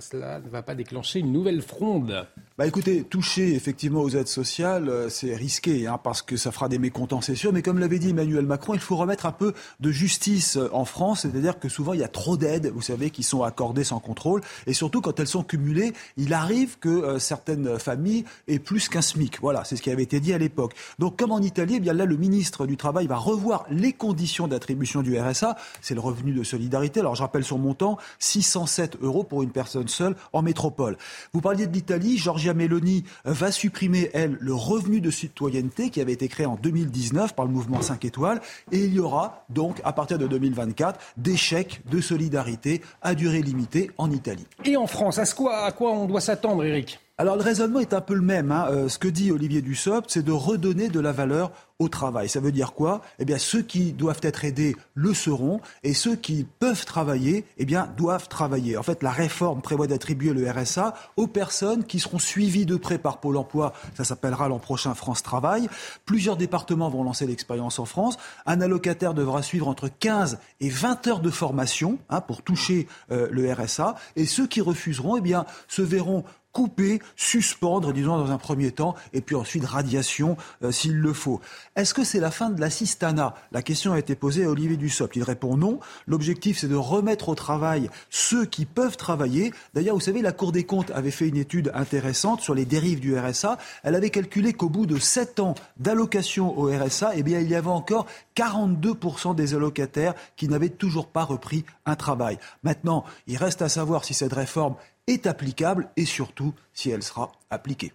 [0.00, 2.26] cela ne va pas déclencher une nouvelle fronde?
[2.58, 6.70] Bah écoutez, toucher effectivement aux aides sociales, euh, c'est risqué, hein, parce que ça fera
[6.70, 7.52] des mécontents, c'est sûr.
[7.52, 10.86] Mais comme l'avait dit Emmanuel Macron, il faut remettre un peu de justice euh, en
[10.86, 14.00] France, c'est-à-dire que souvent il y a trop d'aides, vous savez, qui sont accordées sans
[14.00, 19.02] contrôle, et surtout quand elles sont cumulées, il arrive que certaines familles aient plus qu'un
[19.02, 19.38] SMIC.
[19.42, 20.72] Voilà, c'est ce qui avait été dit à l'époque.
[20.98, 24.48] Donc comme en Italie, eh bien là le ministre du Travail va revoir les conditions
[24.48, 27.00] d'attribution du RSA, c'est le revenu de solidarité.
[27.00, 30.96] Alors je rappelle son montant, 607 euros pour une personne seule en métropole.
[31.34, 32.16] Vous parliez de l'Italie,
[32.46, 37.34] Giorgia Meloni va supprimer, elle, le revenu de citoyenneté qui avait été créé en 2019
[37.34, 38.40] par le mouvement 5 étoiles.
[38.70, 43.42] Et il y aura donc, à partir de 2024, des chèques de solidarité à durée
[43.42, 44.46] limitée en Italie.
[44.64, 47.94] Et en France, à quoi, à quoi on doit s'attendre, Eric alors le raisonnement est
[47.94, 48.52] un peu le même.
[48.52, 48.66] Hein.
[48.70, 52.28] Euh, ce que dit Olivier Dussopt, c'est de redonner de la valeur au travail.
[52.28, 53.02] Ça veut dire quoi?
[53.18, 57.64] Eh bien, ceux qui doivent être aidés le seront, et ceux qui peuvent travailler, eh
[57.64, 58.76] bien, doivent travailler.
[58.76, 62.98] En fait, la réforme prévoit d'attribuer le RSA aux personnes qui seront suivies de près
[62.98, 63.72] par Pôle Emploi.
[63.94, 65.68] Ça s'appellera l'an prochain France Travail.
[66.04, 68.18] Plusieurs départements vont lancer l'expérience en France.
[68.46, 73.28] Un allocataire devra suivre entre 15 et 20 heures de formation hein, pour toucher euh,
[73.30, 76.24] le RSA, et ceux qui refuseront, eh bien, se verront
[76.56, 81.42] couper, suspendre, disons dans un premier temps, et puis ensuite radiation euh, s'il le faut.
[81.76, 83.34] Est-ce que c'est la fin de l'assistanat?
[83.52, 85.16] La question a été posée à Olivier Dussopt.
[85.16, 85.80] Il répond non.
[86.06, 89.52] L'objectif, c'est de remettre au travail ceux qui peuvent travailler.
[89.74, 93.00] D'ailleurs, vous savez, la Cour des comptes avait fait une étude intéressante sur les dérives
[93.00, 93.58] du RSA.
[93.82, 97.54] Elle avait calculé qu'au bout de 7 ans d'allocation au RSA, eh bien, il y
[97.54, 102.38] avait encore 42% des allocataires qui n'avaient toujours pas repris un travail.
[102.62, 107.32] Maintenant, il reste à savoir si cette réforme est applicable et surtout si elle sera
[107.50, 107.92] appliquée.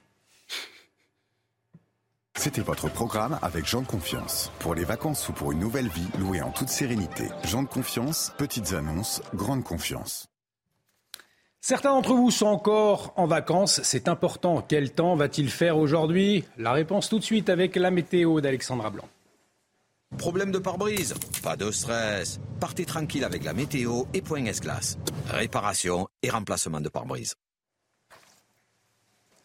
[2.36, 4.52] C'était votre programme avec Jean de Confiance.
[4.60, 7.26] Pour les vacances ou pour une nouvelle vie, louée en toute sérénité.
[7.44, 10.28] Jean de Confiance, petites annonces, grande confiance.
[11.60, 13.82] Certains d'entre vous sont encore en vacances.
[13.84, 14.66] C'est important.
[14.68, 16.44] Quel temps va-t-il faire aujourd'hui?
[16.58, 19.08] La réponse tout de suite avec la météo d'Alexandra Blanc.
[20.18, 22.40] Problème de pare-brise Pas de stress.
[22.60, 24.98] Partez tranquille avec la météo et point S-Glace.
[25.30, 27.36] Réparation et remplacement de pare-brise.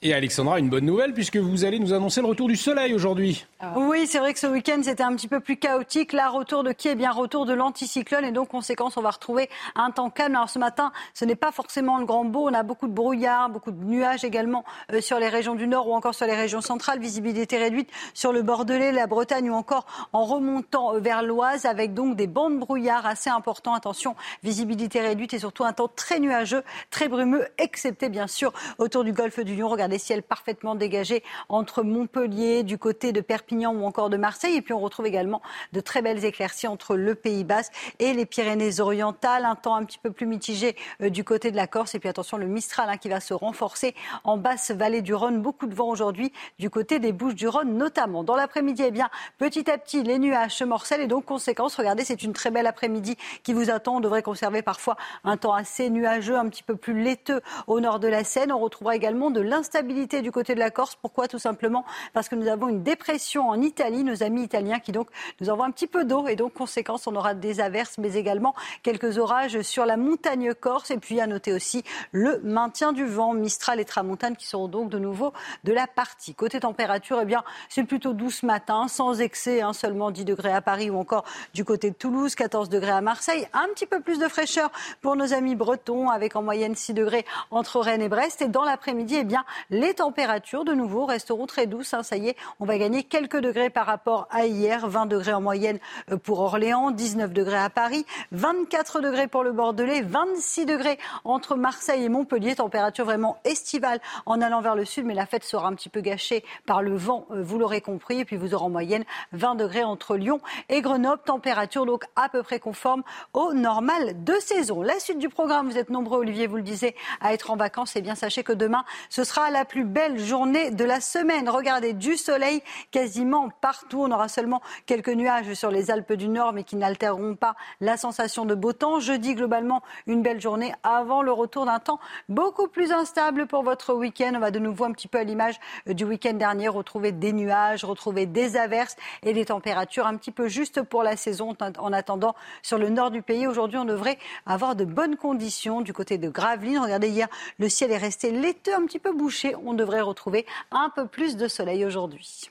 [0.02, 3.46] Et Alexandra, une bonne nouvelle puisque vous allez nous annoncer le retour du soleil aujourd'hui.
[3.60, 3.72] Ah.
[3.76, 6.12] Oui, c'est vrai que ce week-end c'était un petit peu plus chaotique.
[6.12, 6.88] Là, retour de qui?
[6.88, 10.36] Est bien retour de l'anticyclone et donc conséquence, on va retrouver un temps calme.
[10.36, 12.46] Alors ce matin, ce n'est pas forcément le grand beau.
[12.46, 15.88] On a beaucoup de brouillard, beaucoup de nuages également euh, sur les régions du nord
[15.88, 17.00] ou encore sur les régions centrales.
[17.00, 21.94] Visibilité réduite sur le Bordelais, la Bretagne ou encore en remontant euh, vers l'Oise avec
[21.94, 23.72] donc des bandes brouillard assez importants.
[23.72, 29.02] Attention, visibilité réduite et surtout un temps très nuageux, très brumeux, excepté bien sûr autour
[29.02, 29.54] du golfe du
[29.88, 34.56] Des ciels parfaitement dégagés entre Montpellier, du côté de Perpignan ou encore de Marseille.
[34.56, 38.26] Et puis on retrouve également de très belles éclaircies entre le Pays Basque et les
[38.26, 39.44] Pyrénées-Orientales.
[39.44, 41.94] Un temps un petit peu plus mitigé euh, du côté de la Corse.
[41.94, 43.94] Et puis attention, le Mistral hein, qui va se renforcer
[44.24, 45.40] en basse vallée du Rhône.
[45.40, 48.24] Beaucoup de vent aujourd'hui du côté des Bouches du Rhône notamment.
[48.24, 52.04] Dans l'après-midi, eh bien, petit à petit, les nuages se morcellent et donc conséquence, regardez,
[52.04, 53.96] c'est une très belle après-midi qui vous attend.
[53.96, 58.00] On devrait conserver parfois un temps assez nuageux, un petit peu plus laiteux au nord
[58.00, 58.52] de la Seine.
[58.52, 60.96] On retrouvera également de l'instabilité Du côté de la Corse.
[60.96, 61.28] Pourquoi?
[61.28, 61.84] Tout simplement
[62.14, 65.08] parce que nous avons une dépression en Italie, nos amis italiens qui donc
[65.40, 68.54] nous envoient un petit peu d'eau et donc conséquence, on aura des averses, mais également
[68.82, 70.90] quelques orages sur la montagne corse.
[70.90, 74.88] Et puis à noter aussi le maintien du vent, Mistral et Tramontane qui seront donc
[74.88, 75.34] de nouveau
[75.64, 76.34] de la partie.
[76.34, 80.52] Côté température, eh bien c'est plutôt doux ce matin, sans excès, hein, seulement 10 degrés
[80.52, 84.00] à Paris ou encore du côté de Toulouse, 14 degrés à Marseille, un petit peu
[84.00, 84.70] plus de fraîcheur
[85.02, 88.40] pour nos amis bretons avec en moyenne 6 degrés entre Rennes et Brest.
[88.40, 91.94] Et dans l'après-midi, eh bien les températures, de nouveau, resteront très douces.
[91.94, 92.02] Hein.
[92.02, 94.86] ça y est, on va gagner quelques degrés par rapport à hier.
[94.86, 95.78] 20 degrés en moyenne
[96.10, 101.56] euh, pour Orléans, 19 degrés à Paris, 24 degrés pour le Bordelais, 26 degrés entre
[101.56, 102.54] Marseille et Montpellier.
[102.54, 106.00] Température vraiment estivale en allant vers le sud, mais la fête sera un petit peu
[106.00, 108.20] gâchée par le vent, euh, vous l'aurez compris.
[108.20, 111.22] Et puis vous aurez en moyenne 20 degrés entre Lyon et Grenoble.
[111.24, 113.02] Température donc à peu près conforme
[113.32, 114.82] au normal de saison.
[114.82, 117.96] La suite du programme, vous êtes nombreux, Olivier, vous le disiez, à être en vacances.
[117.96, 121.48] Et eh bien sachez que demain, ce sera plus belle journée de la semaine.
[121.48, 124.02] Regardez, du soleil quasiment partout.
[124.02, 127.96] On aura seulement quelques nuages sur les Alpes du Nord, mais qui n'altéreront pas la
[127.96, 129.00] sensation de beau temps.
[129.00, 133.94] Jeudi, globalement, une belle journée avant le retour d'un temps beaucoup plus instable pour votre
[133.94, 134.32] week-end.
[134.34, 137.84] On va de nouveau un petit peu à l'image du week-end dernier retrouver des nuages,
[137.84, 141.54] retrouver des averses et des températures un petit peu justes pour la saison.
[141.78, 145.92] En attendant, sur le nord du pays, aujourd'hui, on devrait avoir de bonnes conditions du
[145.92, 146.78] côté de Gravelines.
[146.78, 150.90] Regardez, hier, le ciel est resté laiteux, un petit peu bouché on devrait retrouver un
[150.94, 152.50] peu plus de soleil aujourd'hui.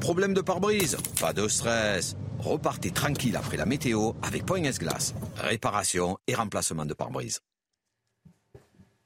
[0.00, 2.16] Problème de pare-brise Pas de stress.
[2.38, 5.14] Repartez tranquille après la météo avec Point Glace.
[5.36, 7.40] Réparation et remplacement de pare-brise.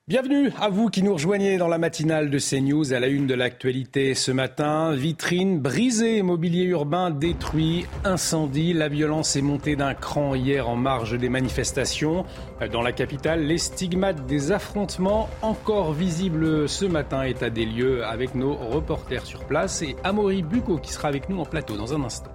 [0.08, 3.34] Bienvenue à vous qui nous rejoignez dans la matinale de CNews à la une de
[3.34, 4.92] l'actualité ce matin.
[4.92, 8.72] Vitrine brisée, mobilier urbain détruit, incendie.
[8.72, 12.24] La violence est montée d'un cran hier en marge des manifestations.
[12.70, 18.36] Dans la capitale, les stigmates des affrontements encore visibles ce matin état des lieux avec
[18.36, 22.04] nos reporters sur place et Amaury Bucco qui sera avec nous en plateau dans un
[22.04, 22.30] instant.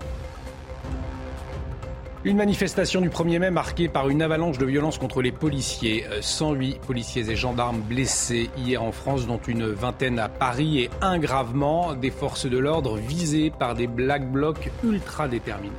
[2.24, 6.06] Une manifestation du 1er mai marquée par une avalanche de violence contre les policiers.
[6.22, 10.90] 108 euh, policiers et gendarmes blessés hier en France, dont une vingtaine à Paris et
[11.02, 11.96] un gravement.
[11.96, 15.72] Des forces de l'ordre visées par des black blocs ultra déterminés.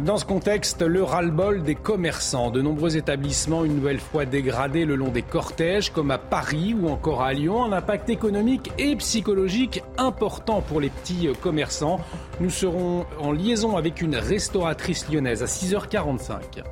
[0.00, 2.50] Dans ce contexte, le ras-le-bol des commerçants.
[2.50, 6.88] De nombreux établissements, une nouvelle fois dégradés le long des cortèges, comme à Paris ou
[6.88, 7.62] encore à Lyon.
[7.62, 12.00] Un impact économique et psychologique important pour les petits commerçants.
[12.40, 16.62] Nous serons en liaison avec une restauratrice lyonnaise à 6h45.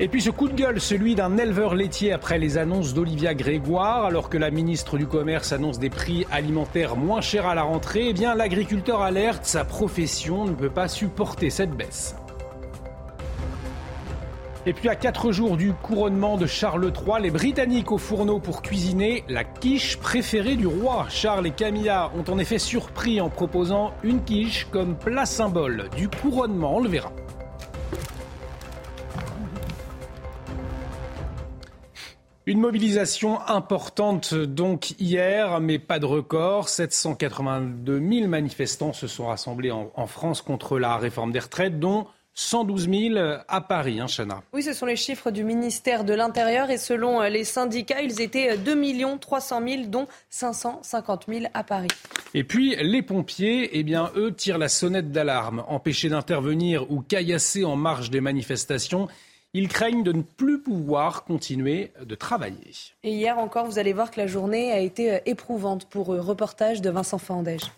[0.00, 4.04] Et puis ce coup de gueule, celui d'un éleveur laitier après les annonces d'Olivia Grégoire,
[4.04, 8.10] alors que la ministre du Commerce annonce des prix alimentaires moins chers à la rentrée,
[8.10, 12.14] eh bien l'agriculteur alerte, sa profession ne peut pas supporter cette baisse.
[14.66, 18.62] Et puis à quatre jours du couronnement de Charles III, les Britanniques au fourneau pour
[18.62, 21.06] cuisiner la quiche préférée du roi.
[21.08, 26.08] Charles et Camilla ont en effet surpris en proposant une quiche comme plat symbole du
[26.08, 27.10] couronnement, on le verra.
[32.48, 36.70] Une mobilisation importante donc hier, mais pas de record.
[36.70, 42.88] 782 000 manifestants se sont rassemblés en, France contre la réforme des retraites, dont 112
[42.88, 44.42] 000 à Paris, hein, Chana.
[44.54, 48.22] Oui, ce sont les chiffres du ministère de l'Intérieur et selon euh, les syndicats, ils
[48.22, 51.88] étaient 2 300 000, dont 550 000 à Paris.
[52.32, 55.64] Et puis les pompiers, eh bien, eux tirent la sonnette d'alarme.
[55.68, 59.06] Empêchés d'intervenir ou caillasser en marge des manifestations,
[59.54, 62.72] ils craignent de ne plus pouvoir continuer de travailler.
[63.02, 66.20] Et hier encore, vous allez voir que la journée a été euh, éprouvante pour eux.
[66.20, 67.72] Reportage de Vincent Fandège.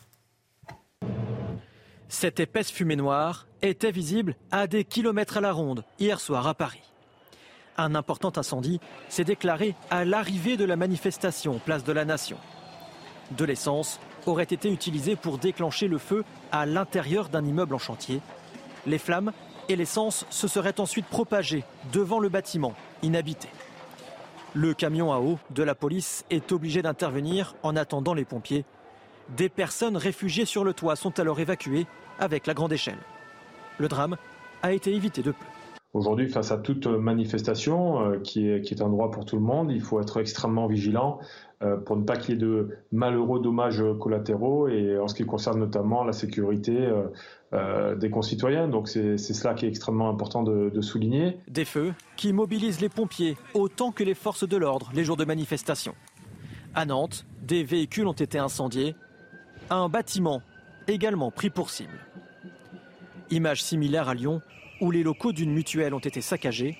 [2.08, 6.54] Cette épaisse fumée noire était visible à des kilomètres à la ronde hier soir à
[6.54, 6.82] Paris.
[7.76, 12.36] Un important incendie s'est déclaré à l'arrivée de la manifestation place de la Nation.
[13.30, 18.20] De l'essence aurait été utilisée pour déclencher le feu à l'intérieur d'un immeuble en chantier.
[18.86, 19.32] Les flammes
[19.70, 23.48] et l'essence se seraient ensuite propagées devant le bâtiment inhabité.
[24.52, 28.64] Le camion à eau de la police est obligé d'intervenir en attendant les pompiers.
[29.36, 31.86] Des personnes réfugiées sur le toit sont alors évacuées
[32.18, 32.98] avec la grande échelle.
[33.78, 34.16] Le drame
[34.62, 35.44] a été évité de peu.
[35.92, 39.42] Aujourd'hui, face à toute manifestation euh, qui, est, qui est un droit pour tout le
[39.42, 41.20] monde, il faut être extrêmement vigilant
[41.84, 45.58] pour ne pas qu'il y ait de malheureux dommages collatéraux et en ce qui concerne
[45.58, 46.90] notamment la sécurité
[47.52, 48.68] euh, des concitoyens.
[48.68, 51.40] Donc c'est cela qui est extrêmement important de, de, souligner.
[51.48, 55.24] Des feux qui mobilisent les pompiers autant que les forces de l'ordre les jours de
[55.24, 55.96] manifestation.
[56.76, 58.94] À Nantes, des véhicules ont été incendiés.
[59.68, 60.42] Un bâtiment
[60.86, 61.98] également pris pour cible.
[63.30, 64.42] Image similaire à Lyon,
[64.80, 66.78] où les locaux d'une mutuelle ont été saccagés,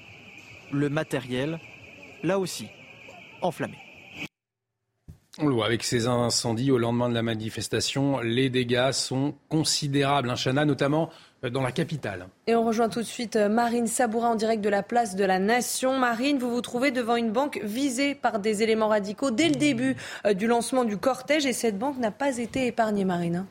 [0.73, 1.59] le matériel,
[2.23, 2.69] là aussi,
[3.43, 3.90] enflammé.
[5.43, 10.29] On le voit avec ces incendies au lendemain de la manifestation, les dégâts sont considérables.
[10.29, 11.09] Un Chana, notamment
[11.45, 12.27] euh, dans la capitale.
[12.47, 15.25] Et on rejoint tout de suite euh, Marine Sabourin en direct de la place de
[15.25, 15.99] la Nation.
[15.99, 19.97] Marine, vous vous trouvez devant une banque visée par des éléments radicaux dès le début
[20.27, 23.37] euh, du lancement du cortège et cette banque n'a pas été épargnée, Marine.
[23.37, 23.47] Hein.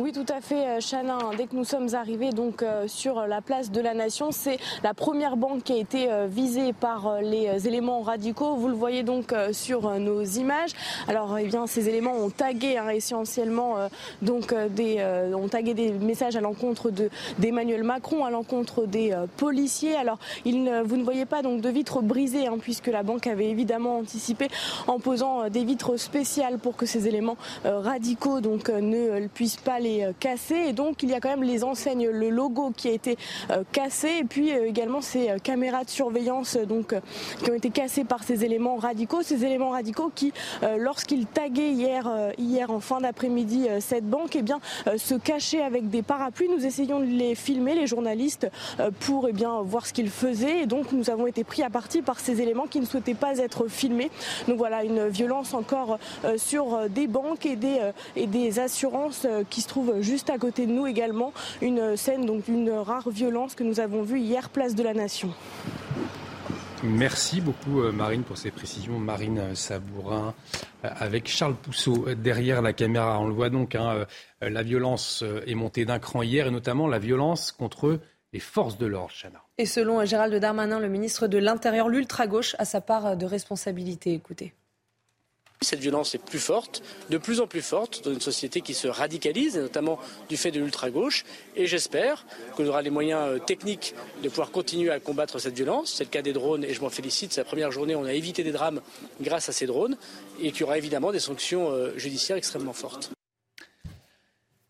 [0.00, 1.18] Oui, tout à fait, euh, Chana.
[1.36, 4.94] Dès que nous sommes arrivés donc euh, sur la place de la Nation, c'est la
[4.94, 8.54] première banque qui a été euh, visée par les éléments radicaux.
[8.54, 10.70] Vous le voyez donc sur nos images.
[11.06, 13.74] Alors, eh bien, ces éléments ont tagué hein, essentiellement
[14.22, 19.96] donc des ont tagué des messages à l'encontre de d'Emmanuel Macron, à l'encontre des policiers.
[19.96, 23.50] Alors, il, vous ne voyez pas donc de vitres brisées, hein, puisque la banque avait
[23.50, 24.48] évidemment anticipé
[24.86, 29.89] en posant des vitres spéciales pour que ces éléments radicaux donc ne puissent pas les
[29.98, 32.92] euh, cassé et donc il y a quand même les enseignes, le logo qui a
[32.92, 33.16] été
[33.50, 36.94] euh, cassé et puis euh, également ces caméras de surveillance donc
[37.42, 40.32] qui ont été cassées par ces éléments radicaux, ces éléments radicaux qui
[40.78, 44.60] lorsqu'ils taguaient hier hier en fin d'après-midi cette banque eh bien
[44.96, 46.48] se cachaient avec des parapluies.
[46.48, 48.48] Nous essayons de les filmer les journalistes
[49.00, 52.02] pour eh bien voir ce qu'ils faisaient et donc nous avons été pris à partie
[52.02, 54.10] par ces éléments qui ne souhaitaient pas être filmés.
[54.48, 55.98] Donc voilà une violence encore
[56.36, 57.78] sur des banques et des
[58.16, 62.44] et des assurances qui se trouvent juste à côté de nous également une scène donc
[62.44, 65.30] d'une rare violence que nous avons vue hier place de la Nation.
[66.82, 68.98] Merci beaucoup euh, Marine pour ces précisions.
[68.98, 70.34] Marine Sabourin
[70.84, 73.20] euh, avec Charles Pousseau derrière la caméra.
[73.20, 74.06] On le voit donc, hein,
[74.42, 78.00] euh, la violence est montée d'un cran hier et notamment la violence contre
[78.32, 79.42] les forces de l'ordre, Chana.
[79.58, 84.14] Et selon Gérald Darmanin, le ministre de l'Intérieur, l'ultra-gauche a sa part de responsabilité.
[84.14, 84.54] Écoutez.
[85.62, 88.88] Cette violence est plus forte, de plus en plus forte, dans une société qui se
[88.88, 89.98] radicalise, notamment
[90.30, 91.26] du fait de l'ultra-gauche.
[91.54, 92.24] Et j'espère
[92.56, 95.92] qu'on aura les moyens euh, techniques de pouvoir continuer à combattre cette violence.
[95.92, 97.34] C'est le cas des drones et je m'en félicite.
[97.34, 98.80] C'est la première journée, on a évité des drames
[99.20, 99.98] grâce à ces drones
[100.40, 103.10] et qu'il y aura évidemment des sanctions euh, judiciaires extrêmement fortes.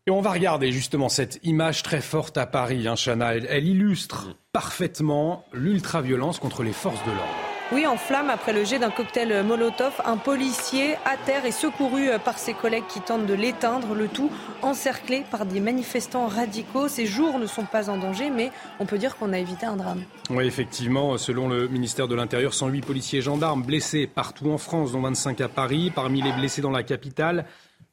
[0.07, 3.35] Et on va regarder justement cette image très forte à Paris, hein, Chana.
[3.35, 7.50] elle illustre parfaitement l'ultra-violence contre les forces de l'ordre.
[7.73, 12.09] Oui, en flamme après le jet d'un cocktail Molotov, un policier à terre est secouru
[12.25, 14.29] par ses collègues qui tentent de l'éteindre, le tout
[14.61, 16.89] encerclé par des manifestants radicaux.
[16.89, 19.77] Ces jours ne sont pas en danger, mais on peut dire qu'on a évité un
[19.77, 20.03] drame.
[20.29, 25.01] Oui, effectivement, selon le ministère de l'Intérieur, 108 policiers gendarmes blessés partout en France, dont
[25.01, 25.93] 25 à Paris.
[25.95, 27.45] Parmi les blessés dans la capitale,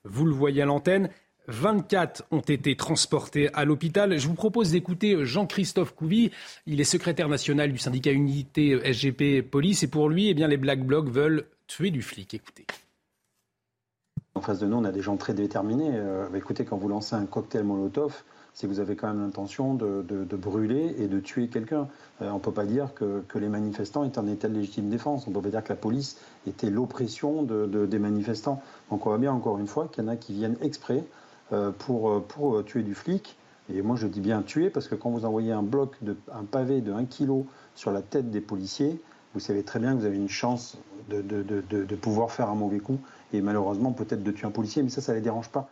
[0.05, 1.09] vous le voyez à l'antenne,
[1.49, 4.19] 24 ont été transportés à l'hôpital.
[4.19, 6.31] Je vous propose d'écouter Jean-Christophe Couvi.
[6.67, 9.83] Il est secrétaire national du syndicat Unité SGP Police.
[9.83, 12.35] Et pour lui, eh bien, les Black Blocs veulent tuer du flic.
[12.35, 12.67] Écoutez.
[14.35, 15.91] En face de nous, on a des gens très déterminés.
[15.95, 19.75] Euh, écoutez, quand vous lancez un cocktail Molotov, c'est que vous avez quand même l'intention
[19.75, 20.03] de,
[20.37, 21.89] brûler et de tuer quelqu'un.
[22.21, 25.27] Euh, on ne peut pas dire que, les manifestants étaient en état de légitime défense.
[25.27, 28.63] On ne peut pas dire que la police était l'oppression des manifestants.
[28.91, 31.05] Donc on voit bien encore une fois qu'il y en a qui viennent exprès
[31.79, 33.37] pour, euh, pour euh, tuer du flic.
[33.73, 36.45] Et moi, je dis bien tuer parce que quand vous envoyez un bloc, de, un
[36.45, 39.01] pavé de 1 kg sur la tête des policiers,
[39.35, 40.79] vous savez très bien que vous avez une chance
[41.11, 42.99] de, de, de, de pouvoir faire un mauvais coup
[43.33, 45.71] et malheureusement peut-être de tuer un policier, mais ça, ça ne les dérange pas.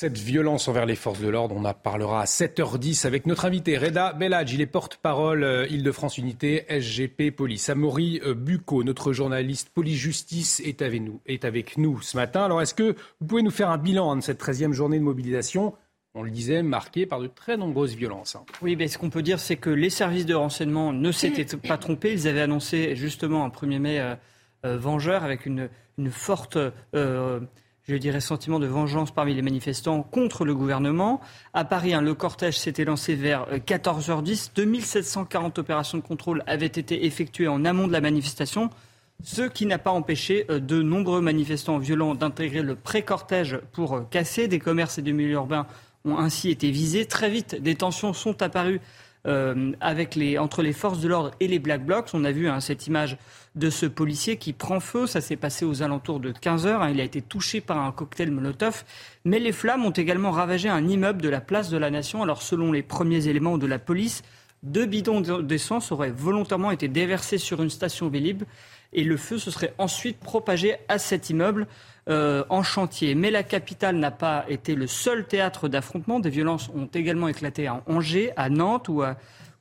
[0.00, 3.76] Cette violence envers les forces de l'ordre, on en parlera à 7h10 avec notre invité
[3.76, 4.54] Reda Belladj.
[4.54, 7.68] Il est porte-parole euh, Île-de-France Unité, SGP Police.
[7.68, 12.44] Amaury euh, Bucco, notre journaliste police-justice, est avec, nous, est avec nous ce matin.
[12.44, 15.74] Alors, est-ce que vous pouvez nous faire un bilan de cette 13e journée de mobilisation?
[16.14, 18.36] On le disait, marquée par de très nombreuses violences.
[18.36, 18.44] Hein.
[18.62, 21.76] Oui, mais ce qu'on peut dire, c'est que les services de renseignement ne s'étaient pas
[21.76, 22.12] trompés.
[22.12, 23.98] Ils avaient annoncé justement un 1er mai
[24.64, 26.56] euh, vengeur avec une, une forte
[27.88, 31.20] je dirais, sentiment de vengeance parmi les manifestants contre le gouvernement.
[31.54, 34.50] À Paris, hein, le cortège s'était lancé vers 14h10.
[34.54, 38.68] 2740 opérations de contrôle avaient été effectuées en amont de la manifestation,
[39.24, 44.06] ce qui n'a pas empêché euh, de nombreux manifestants violents d'intégrer le pré-cortège pour euh,
[44.10, 44.48] casser.
[44.48, 45.66] Des commerces et des milieux urbains
[46.04, 47.06] ont ainsi été visés.
[47.06, 48.80] Très vite, des tensions sont apparues
[49.26, 49.72] euh,
[50.38, 52.10] entre les forces de l'ordre et les Black Blocs.
[52.12, 53.16] On a vu hein, cette image
[53.58, 55.06] de ce policier qui prend feu.
[55.06, 56.82] Ça s'est passé aux alentours de 15 heures.
[56.82, 56.90] Hein.
[56.90, 58.84] Il a été touché par un cocktail Molotov.
[59.24, 62.22] Mais les flammes ont également ravagé un immeuble de la place de la Nation.
[62.22, 64.22] Alors, selon les premiers éléments de la police,
[64.62, 68.44] deux bidons d'essence auraient volontairement été déversés sur une station Vélib
[68.92, 71.66] et le feu se serait ensuite propagé à cet immeuble.
[72.10, 73.14] Euh, en chantier.
[73.14, 76.20] Mais la capitale n'a pas été le seul théâtre d'affrontement.
[76.20, 78.88] Des violences ont également éclaté à Angers, à Nantes,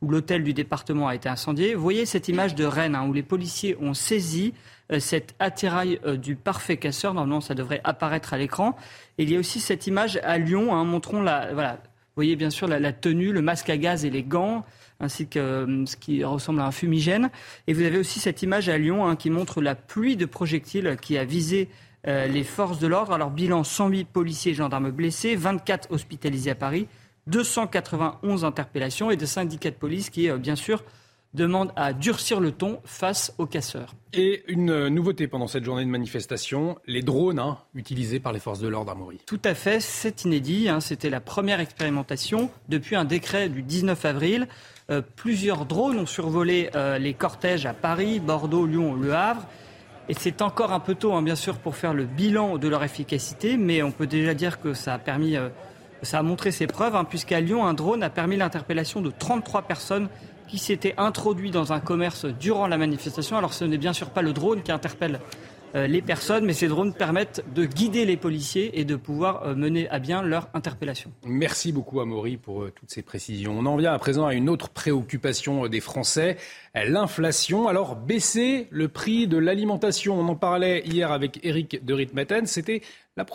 [0.02, 1.76] où, l'hôtel du département a été incendié.
[1.76, 4.54] Vous voyez cette image de Rennes, hein, où les policiers ont saisi
[4.92, 7.14] euh, cet attirail euh, du parfait casseur.
[7.14, 8.76] Normalement, ça devrait apparaître à l'écran.
[9.18, 11.80] il y a aussi cette image à Lyon, hein, montrons la, voilà,
[12.18, 14.66] voyez bien sûr la, tenue, le masque à gaz et les gants
[15.00, 17.30] ainsi que ce qui ressemble à un fumigène.
[17.68, 20.98] Et vous avez aussi cette image à Lyon hein, qui montre la pluie de projectiles
[21.00, 21.70] qui a visé
[22.08, 23.14] euh, les forces de l'ordre.
[23.14, 26.88] Alors, bilan 108 policiers et gendarmes blessés, 24 hospitalisés à Paris,
[27.28, 30.84] 291 interpellations et des syndicats de police qui, euh, bien sûr,
[31.34, 33.94] demandent à durcir le ton face aux casseurs.
[34.14, 38.60] Et une nouveauté pendant cette journée de manifestation, les drones hein, utilisés par les forces
[38.60, 39.20] de l'ordre à Maury.
[39.26, 40.70] Tout à fait, c'est inédit.
[40.70, 40.80] Hein.
[40.80, 44.48] C'était la première expérimentation depuis un décret du 19 avril.
[44.90, 46.70] Euh, plusieurs drones ont survolé
[47.00, 49.46] les cortèges à Paris, Bordeaux, Lyon, Le Havre.
[50.10, 52.84] Et c'est encore un peu tôt, hein, bien sûr, pour faire le bilan de leur
[52.84, 55.50] efficacité, mais on peut déjà dire que ça a permis, euh,
[56.02, 59.64] ça a montré ses preuves, hein, puisqu'à Lyon, un drone a permis l'interpellation de 33
[59.64, 60.10] personnes
[60.48, 63.38] qui s'étaient introduites dans un commerce durant la manifestation.
[63.38, 65.20] Alors ce n'est bien sûr pas le drone qui interpelle
[65.74, 69.90] les personnes, mais ces drones permettent de guider les policiers et de pouvoir euh, mener
[69.90, 71.12] à bien leur interpellation.
[71.26, 73.58] Merci beaucoup Amaury pour euh, toutes ces précisions.
[73.58, 76.38] On en vient à présent à une autre préoccupation des Français,
[76.76, 77.68] l'inflation.
[77.68, 82.82] Alors baisser le prix de l'alimentation, on en parlait hier avec Eric de Ritmaten, c'était
[83.16, 83.26] la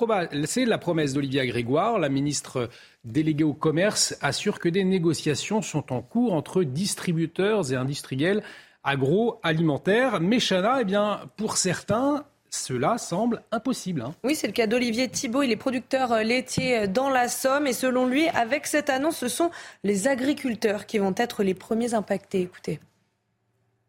[0.78, 2.68] promesse d'Olivia Grégoire, la ministre
[3.05, 8.43] déléguée au commerce, assure que des négociations sont en cours entre distributeurs et industriels
[8.85, 10.20] agroalimentaire.
[10.20, 14.03] Mais Chana, eh bien, pour certains, cela semble impossible.
[14.03, 14.14] Hein.
[14.24, 15.43] Oui, c'est le cas d'Olivier Thibault.
[15.43, 17.66] Il est producteur euh, laitier euh, dans la Somme.
[17.66, 19.51] Et selon lui, avec cette annonce, ce sont
[19.85, 22.43] les agriculteurs qui vont être les premiers impactés.
[22.43, 22.78] Écoutez.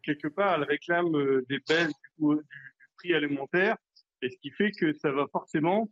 [0.02, 2.42] Quelque part, elle réclame euh, des baisses du, du
[2.96, 3.76] prix alimentaire.
[4.22, 5.88] Et ce qui fait que ça va forcément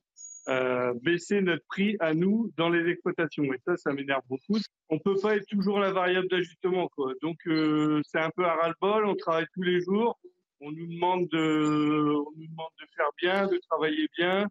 [0.49, 3.45] euh, baisser notre prix à nous dans les exploitations.
[3.45, 4.59] Et ça, ça m'énerve beaucoup.
[4.89, 6.91] On peut pas être toujours la variable d'ajustement.
[7.23, 9.07] Donc euh, c'est un peu à ras-le-bol.
[9.07, 10.19] On travaille tous les jours.
[10.61, 14.49] On nous demande de, on nous demande de faire bien, de travailler bien,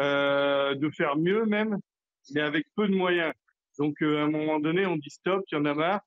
[0.00, 1.78] euh, de faire mieux même,
[2.34, 3.32] mais avec peu de moyens.
[3.78, 6.00] Donc à un moment donné, on dit stop, il y en a marre.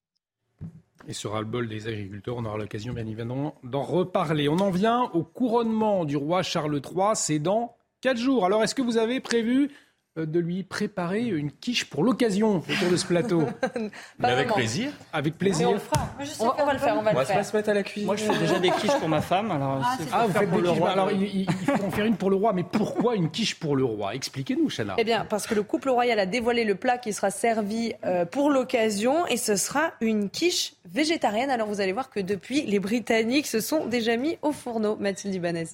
[1.07, 4.47] Et ce ras-le-bol des agriculteurs, on aura l'occasion bien évidemment d'en reparler.
[4.47, 7.15] On en vient au couronnement du roi Charles III.
[7.15, 8.45] C'est dans Quatre jours.
[8.45, 9.71] Alors, est-ce que vous avez prévu
[10.17, 13.43] euh, de lui préparer une quiche pour l'occasion autour de ce plateau
[14.21, 14.91] avec plaisir.
[15.13, 15.69] Avec plaisir.
[15.69, 17.45] On, on, va le faire, on va, le faire.
[17.45, 18.07] se mettre à la cuisine.
[18.07, 19.51] Moi, je fais déjà des quiches pour ma femme.
[19.51, 20.81] Alors, ah, ah vous faites des quiches.
[20.81, 22.51] Alors, il, faut en faire une pour le roi.
[22.51, 24.13] Mais pourquoi une quiche pour le roi?
[24.15, 24.95] Expliquez-nous, Chana.
[24.97, 28.25] Eh bien, parce que le couple royal a dévoilé le plat qui sera servi euh,
[28.25, 29.25] pour l'occasion.
[29.27, 31.49] Et ce sera une quiche végétarienne.
[31.49, 34.97] Alors, vous allez voir que depuis, les Britanniques se sont déjà mis au fourneau.
[34.97, 35.69] Mathilde Ibanez.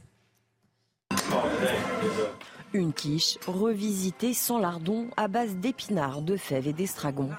[2.73, 7.29] Une quiche revisitée sans lardon à base d'épinards, de fèves et d'estragon.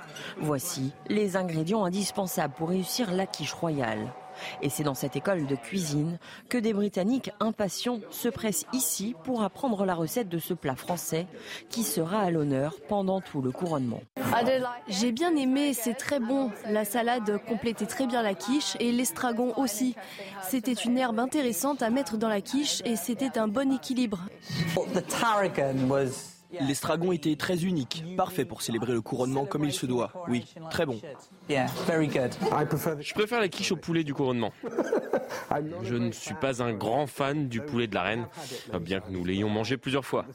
[0.41, 4.13] Voici les ingrédients indispensables pour réussir la quiche royale.
[4.63, 6.19] Et c'est dans cette école de cuisine
[6.49, 11.27] que des Britanniques impatients se pressent ici pour apprendre la recette de ce plat français
[11.69, 14.01] qui sera à l'honneur pendant tout le couronnement.
[14.89, 16.51] J'ai bien aimé, c'est très bon.
[16.69, 19.95] La salade complétait très bien la quiche et l'estragon aussi.
[20.49, 24.21] C'était une herbe intéressante à mettre dans la quiche et c'était un bon équilibre.
[26.53, 30.13] L'estragon était très unique, parfait pour célébrer le couronnement comme il se doit.
[30.29, 31.01] Oui, très bon.
[31.49, 34.53] Je préfère la quiche au poulet du couronnement.
[35.83, 38.27] Je ne suis pas un grand fan du poulet de la reine,
[38.81, 40.27] bien que nous l'ayons mangé plusieurs fois.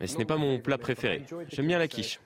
[0.00, 1.24] Mais ce n'est pas mon plat préféré.
[1.48, 2.20] J'aime bien la quiche.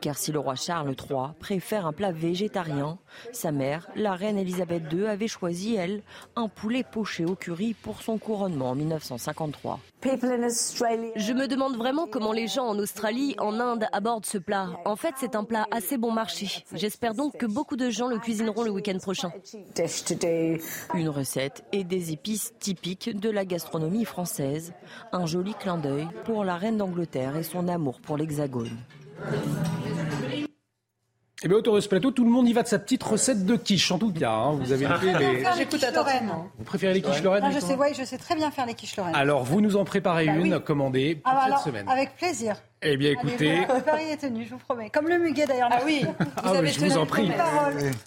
[0.00, 2.96] Car si le roi Charles III préfère un plat végétarien,
[3.32, 6.02] sa mère, la reine Elisabeth II, avait choisi, elle,
[6.36, 9.80] un poulet poché au curry pour son couronnement en 1953.
[10.00, 14.68] Je me demande vraiment comment les gens en Australie, en Inde abordent ce plat.
[14.84, 16.62] En fait, c'est un plat assez bon marché.
[16.72, 19.32] J'espère donc que beaucoup de gens le cuisineront le week-end prochain.
[20.94, 24.72] Une recette et des épices typiques de la gastronomie française.
[25.10, 28.70] Un joli clin d'œil pour la reine d'Angleterre et son amour pour l'Hexagone.
[31.44, 33.46] Eh bien, autour de ce plateau, tout le monde y va de sa petite recette
[33.46, 34.32] de quiche, en tout cas.
[34.32, 34.52] hein.
[34.60, 35.44] Vous avez noté les...
[35.56, 36.48] J'écoute attentivement.
[36.58, 38.66] Vous préférez les quiches Lorraine Ah, je sais, justement ouais, je sais très bien faire
[38.66, 39.14] les quiches Lorraine.
[39.14, 40.62] Alors, vous nous en préparez Bah une oui.
[40.64, 41.88] commandée pour Ah, cette alors, semaine.
[41.88, 42.56] Avec plaisir.
[42.82, 44.90] Eh bien, écoutez, voilà, Paris est tenu, je vous promets.
[44.90, 45.68] Comme le muguet d'ailleurs.
[45.70, 46.04] Ah oui,
[46.38, 47.30] Ah oui, je vous en prie.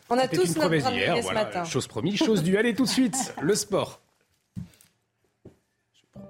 [0.09, 1.63] On a tous une notre d'hier, muguet ce voilà, matin.
[1.63, 2.57] chose promise, chose due.
[2.57, 4.00] Allez, tout de suite, le sport.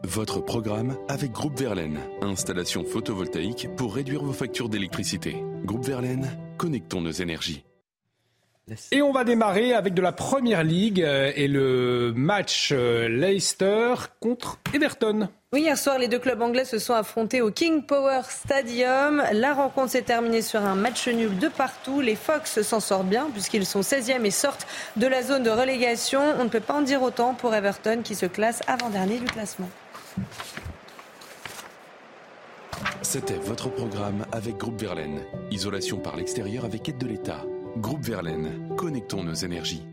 [0.04, 2.00] Votre programme avec Groupe Verlaine.
[2.22, 5.36] Installation photovoltaïque pour réduire vos factures d'électricité.
[5.64, 6.28] Groupe Verlaine,
[6.58, 7.64] connectons nos énergies.
[8.92, 13.94] Et on va démarrer avec de la Première Ligue euh, et le match euh, Leicester
[14.20, 15.30] contre Everton.
[15.52, 19.22] Oui, hier soir, les deux clubs anglais se sont affrontés au King Power Stadium.
[19.34, 22.02] La rencontre s'est terminée sur un match nul de partout.
[22.02, 26.22] Les Fox s'en sortent bien puisqu'ils sont 16e et sortent de la zone de relégation.
[26.40, 29.70] On ne peut pas en dire autant pour Everton qui se classe avant-dernier du classement.
[33.02, 35.22] C'était votre programme avec Groupe Verlaine.
[35.52, 37.46] Isolation par l'extérieur avec aide de l'État.
[37.78, 39.84] Groupe Verlaine, connectons nos énergies.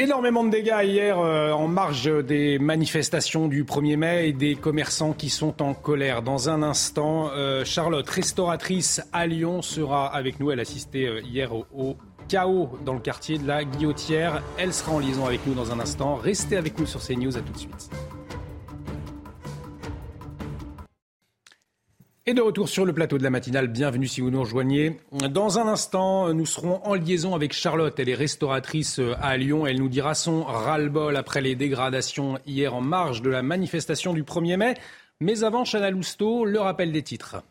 [0.00, 5.12] Énormément de dégâts hier euh, en marge des manifestations du 1er mai et des commerçants
[5.12, 6.22] qui sont en colère.
[6.22, 10.50] Dans un instant, euh, Charlotte, restauratrice à Lyon, sera avec nous.
[10.50, 11.96] Elle assistait euh, hier au, au
[12.30, 14.40] chaos dans le quartier de la Guillotière.
[14.56, 16.14] Elle sera en liaison avec nous dans un instant.
[16.14, 17.36] Restez avec nous sur CNews.
[17.36, 17.90] À tout de suite.
[22.26, 25.00] Et de retour sur le plateau de la matinale, bienvenue si vous nous rejoignez.
[25.30, 27.98] Dans un instant, nous serons en liaison avec Charlotte.
[27.98, 29.66] Elle est restauratrice à Lyon.
[29.66, 34.22] Elle nous dira son ras-le-bol après les dégradations hier en marge de la manifestation du
[34.22, 34.74] 1er mai.
[35.18, 37.42] Mais avant, Chana Lousteau, le rappel des titres.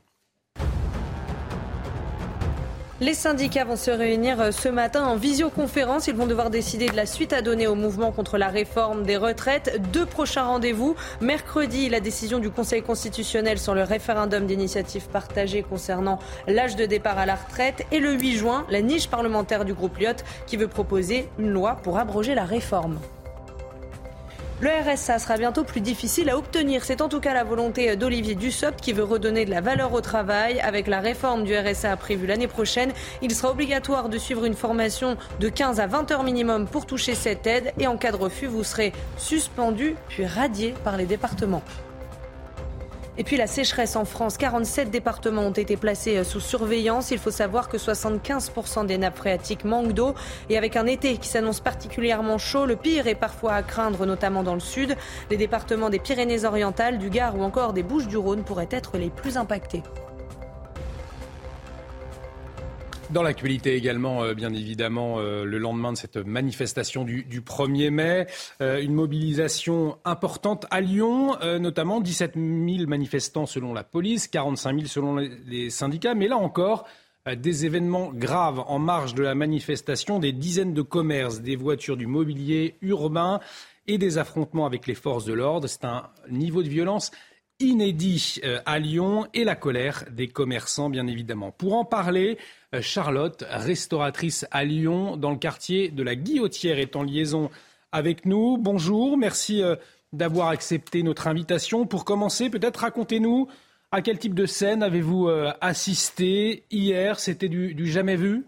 [3.02, 6.08] Les syndicats vont se réunir ce matin en visioconférence.
[6.08, 9.16] Ils vont devoir décider de la suite à donner au mouvement contre la réforme des
[9.16, 9.82] retraites.
[9.94, 10.98] Deux prochains rendez-vous.
[11.22, 17.18] Mercredi, la décision du Conseil constitutionnel sur le référendum d'initiative partagée concernant l'âge de départ
[17.18, 17.86] à la retraite.
[17.94, 21.80] Et le 8 juin, la niche parlementaire du groupe Lyot qui veut proposer une loi
[21.82, 23.00] pour abroger la réforme.
[24.62, 26.84] Le RSA sera bientôt plus difficile à obtenir.
[26.84, 30.02] C'est en tout cas la volonté d'Olivier Dussopt qui veut redonner de la valeur au
[30.02, 30.60] travail.
[30.60, 32.92] Avec la réforme du RSA prévue l'année prochaine,
[33.22, 37.16] il sera obligatoire de suivre une formation de 15 à 20 heures minimum pour toucher
[37.16, 37.72] cette aide.
[37.80, 41.64] Et en cas de refus, vous serez suspendu puis radié par les départements.
[43.20, 47.12] Et puis la sécheresse en France, 47 départements ont été placés sous surveillance.
[47.12, 50.16] Il faut savoir que 75% des nappes phréatiques manquent d'eau.
[50.50, 54.42] Et avec un été qui s'annonce particulièrement chaud, le pire est parfois à craindre, notamment
[54.42, 54.96] dans le sud.
[55.30, 59.84] Les départements des Pyrénées-Orientales, du Gard ou encore des Bouches-du-Rhône pourraient être les plus impactés.
[63.12, 67.90] Dans l'actualité également, euh, bien évidemment, euh, le lendemain de cette manifestation du, du 1er
[67.90, 68.28] mai,
[68.62, 74.86] euh, une mobilisation importante à Lyon, notamment 17 000 manifestants selon la police, 45 000
[74.86, 76.86] selon les, syndicats, mais là encore,
[77.36, 82.08] des événements graves en marge de la manifestation, des dizaines de commerces, des voitures, du
[82.08, 83.40] mobilier urbain
[83.88, 85.68] et des affrontements avec les forces de l'ordre.
[85.68, 87.12] C'est un niveau de violence
[87.60, 91.52] inédit à Lyon et la colère des commerçants, bien évidemment.
[91.52, 92.38] Pour en parler,
[92.82, 97.50] Charlotte, restauratrice à Lyon, dans le quartier de la Guillotière, est en liaison
[97.92, 98.58] avec nous.
[98.58, 99.76] Bonjour, merci euh,
[100.14, 101.88] d'avoir accepté notre invitation.
[101.88, 103.48] Pour commencer, peut-être racontez-nous
[103.92, 107.20] à quel type de scène avez-vous euh, assisté hier?
[107.20, 108.46] C'était du, jamais vu?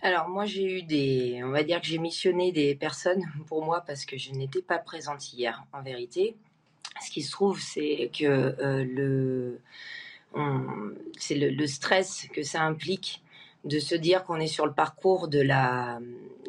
[0.00, 3.84] Alors moi j'ai eu des, on va dire que j'ai missionné des personnes pour moi
[3.86, 6.36] parce que je n'étais pas présente hier en vérité.
[7.04, 9.60] Ce qui se trouve c'est que euh, le,
[11.18, 13.22] c'est le, stress que ça implique
[13.64, 16.00] de se dire qu'on est sur le parcours de la,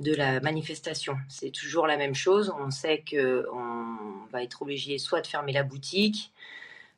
[0.02, 1.16] de la manifestation.
[1.30, 2.54] C'est toujours la même chose.
[2.60, 6.32] On sait que on va être obligé soit de fermer la boutique,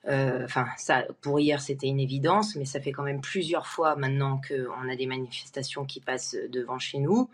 [0.07, 3.95] euh, Enfin, ça, pour hier, c'était une évidence, mais ça fait quand même plusieurs fois
[3.95, 7.29] maintenant qu'on a des manifestations qui passent devant chez nous.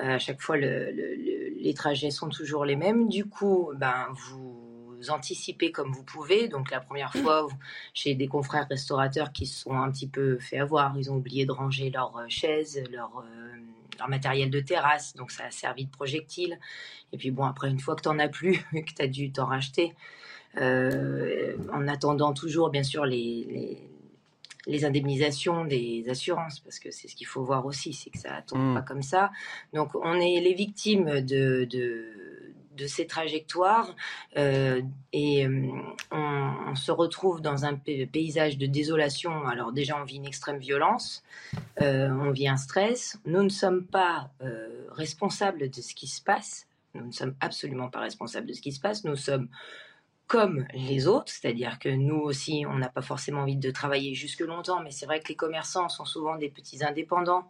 [0.00, 3.08] Euh, à chaque fois, le- le- le- les trajets sont toujours les mêmes.
[3.08, 4.67] Du coup, ben, vous
[5.10, 6.48] anticipez comme vous pouvez.
[6.48, 7.58] Donc, la première fois, vous-
[7.94, 10.96] j'ai des confrères restaurateurs qui se sont un petit peu fait avoir.
[10.98, 13.56] Ils ont oublié de ranger leurs euh, chaises, leur, euh,
[13.98, 15.14] leur matériel de terrasse.
[15.16, 16.58] Donc, ça a servi de projectile.
[17.12, 19.32] Et puis, bon, après, une fois que tu n'en as plus, que tu as dû
[19.32, 19.94] t'en racheter,
[20.56, 23.78] en attendant toujours, bien sûr, les,
[24.66, 28.36] les, indemnisations des assurances, parce que c'est ce qu'il faut voir aussi, c'est que ça
[28.36, 28.74] ne tombe mmh.
[28.74, 29.30] pas comme ça.
[29.72, 32.37] Donc, on est les victimes de de
[32.86, 33.94] ces trajectoires
[34.36, 35.70] euh, et euh,
[36.10, 39.46] on, se retrouve dans un paysage de désolation.
[39.46, 41.24] Alors déjà, on vit une extrême violence,
[41.80, 43.18] euh, on vit un stress.
[43.24, 44.30] Nous ne sommes pas
[44.90, 46.66] responsables de ce qui se passe.
[46.94, 49.04] Nous ne sommes absolument pas responsables de ce qui se passe.
[49.04, 49.48] Nous sommes
[50.28, 54.40] comme les autres, c'est-à-dire que nous aussi, on n'a pas forcément envie de travailler jusque
[54.40, 57.48] longtemps, mais c'est vrai que les commerçants sont souvent des petits indépendants.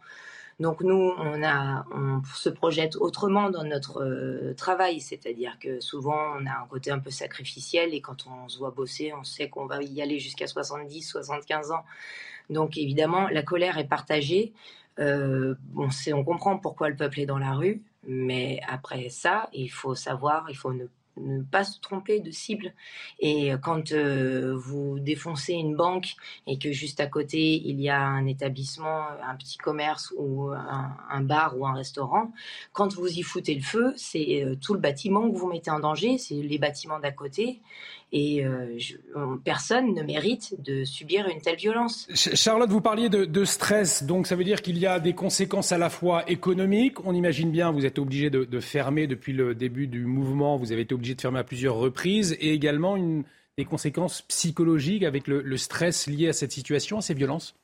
[0.61, 6.51] Donc nous, on, se projette autrement dans notre euh, travail, c'est-à-dire que souvent on a
[6.51, 9.81] un côté un peu sacrificiel et quand on se voit bosser, on sait qu'on va
[9.83, 11.85] y aller jusqu'à 70, 75 ans.
[12.51, 14.53] Donc évidemment, la colère est partagée.
[14.99, 19.69] Euh, on, on comprend pourquoi le peuple est dans la rue, mais après ça, il
[19.69, 20.87] faut savoir, il faut ne
[21.21, 22.73] ne pas se tromper de cible.
[23.21, 26.15] Et quand euh, vous défoncez une banque
[26.47, 31.21] et que juste à côté il y a un établissement, un petit commerce ou un,
[31.21, 32.33] bar ou un restaurant,
[32.73, 35.81] quand vous y foutez le feu, c'est euh, tout le bâtiment que vous mettez en
[35.81, 37.61] danger, c'est les bâtiments d'à côté.
[38.11, 38.79] Et euh,
[39.45, 42.09] personne ne mérite de subir une telle violence.
[42.15, 45.79] Charlotte, vous parliez de, stress, donc ça veut dire qu'il y a des conséquences à
[45.79, 47.05] la fois économiques.
[47.05, 50.83] On imagine bien, vous êtes obligé de, fermer depuis le début du mouvement, vous avez
[50.83, 53.25] été obligé de fermer à plusieurs reprises, et également une,
[53.59, 57.57] des conséquences psychologiques avec le, stress lié à cette situation, à ces violences.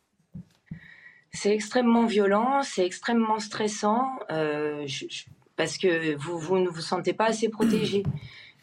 [1.32, 4.86] C'est extrêmement violent, c'est extrêmement stressant, euh,
[5.57, 8.03] parce que vous, vous ne vous sentez pas assez protégé.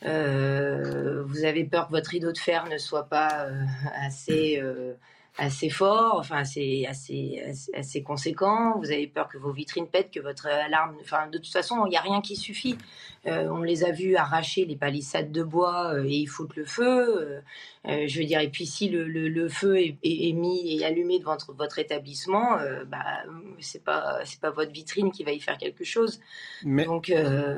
[0.06, 4.94] Euh, vous avez peur que votre rideau de fer ne soit pas euh, assez euh,
[5.38, 7.42] assez fort, enfin assez, assez,
[7.74, 8.78] assez, conséquent.
[8.80, 10.98] Vous avez peur que vos vitrines pètent, que votre alarme.
[11.02, 12.78] Enfin, de toute façon, il n'y a rien qui suffit.
[13.26, 17.42] On les a vus arracher les palissades de bois et ils foutent le feu.
[17.88, 21.18] Euh, je veux dire, et puis si le, le, feu est, est, mis et allumé
[21.18, 22.58] devant votre, votre établissement,
[22.88, 23.24] bah,
[23.60, 26.20] c'est pas c'est pas votre vitrine qui va y faire quelque chose.
[26.64, 27.12] Donc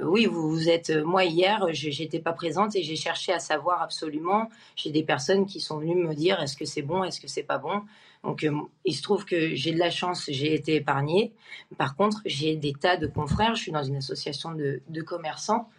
[0.03, 0.91] oui, vous, vous êtes.
[0.91, 4.49] Moi hier, j'étais pas présente et j'ai cherché à savoir absolument.
[4.77, 7.43] J'ai des personnes qui sont venues me dire est-ce que c'est bon, est-ce que c'est
[7.43, 7.81] pas bon?
[8.23, 8.51] Donc, euh,
[8.85, 11.33] il se trouve que j'ai de la chance, j'ai été épargnée.
[11.77, 13.55] Par contre, j'ai des tas de confrères.
[13.55, 15.69] Je suis dans une association de, commerçants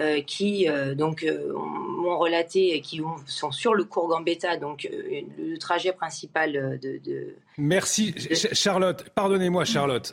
[0.00, 5.92] euh, qui euh, donc m'ont relaté qui sont sur le cours Gambetta, donc le trajet
[5.92, 7.36] principal de.
[7.58, 8.12] Merci
[8.52, 9.08] Charlotte.
[9.14, 10.12] Pardonnez-moi Charlotte.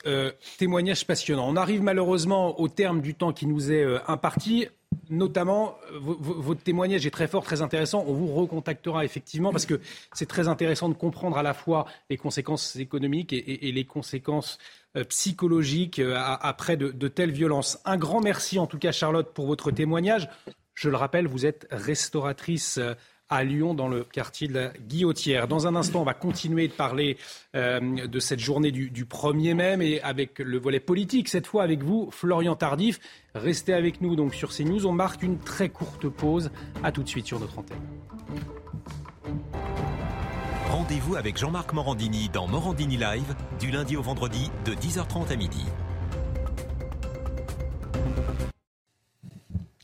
[0.59, 1.49] témoignage passionnant.
[1.49, 4.67] On arrive malheureusement au terme du temps qui nous est imparti
[5.11, 8.03] notamment, euh, votre témoignage est très fort, très intéressant.
[8.07, 9.79] On vous recontactera effectivement parce que
[10.13, 14.57] c'est très intéressant de comprendre à la fois les conséquences économiques et, les conséquences
[14.95, 17.79] euh, psychologiques euh, après de, de, telles violences.
[17.85, 20.29] Un grand merci en tout cas, Charlotte, pour votre témoignage.
[20.73, 22.79] Je le rappelle, vous êtes restauratrice
[23.31, 25.47] à Lyon, dans le quartier de la Guillotière.
[25.47, 27.17] Dans un instant, on va continuer de parler
[27.55, 31.81] euh, de cette journée du, 1er mai, mais avec le volet politique, cette fois avec
[31.81, 32.99] vous, Florian Tardif.
[33.33, 34.85] Restez avec nous donc sur CNews.
[34.85, 36.51] On marque une très courte pause.
[36.83, 37.77] À tout de suite sur notre antenne.
[40.69, 45.65] Rendez-vous avec Jean-Marc Morandini dans Morandini Live, du lundi au vendredi, de 10h30 à midi.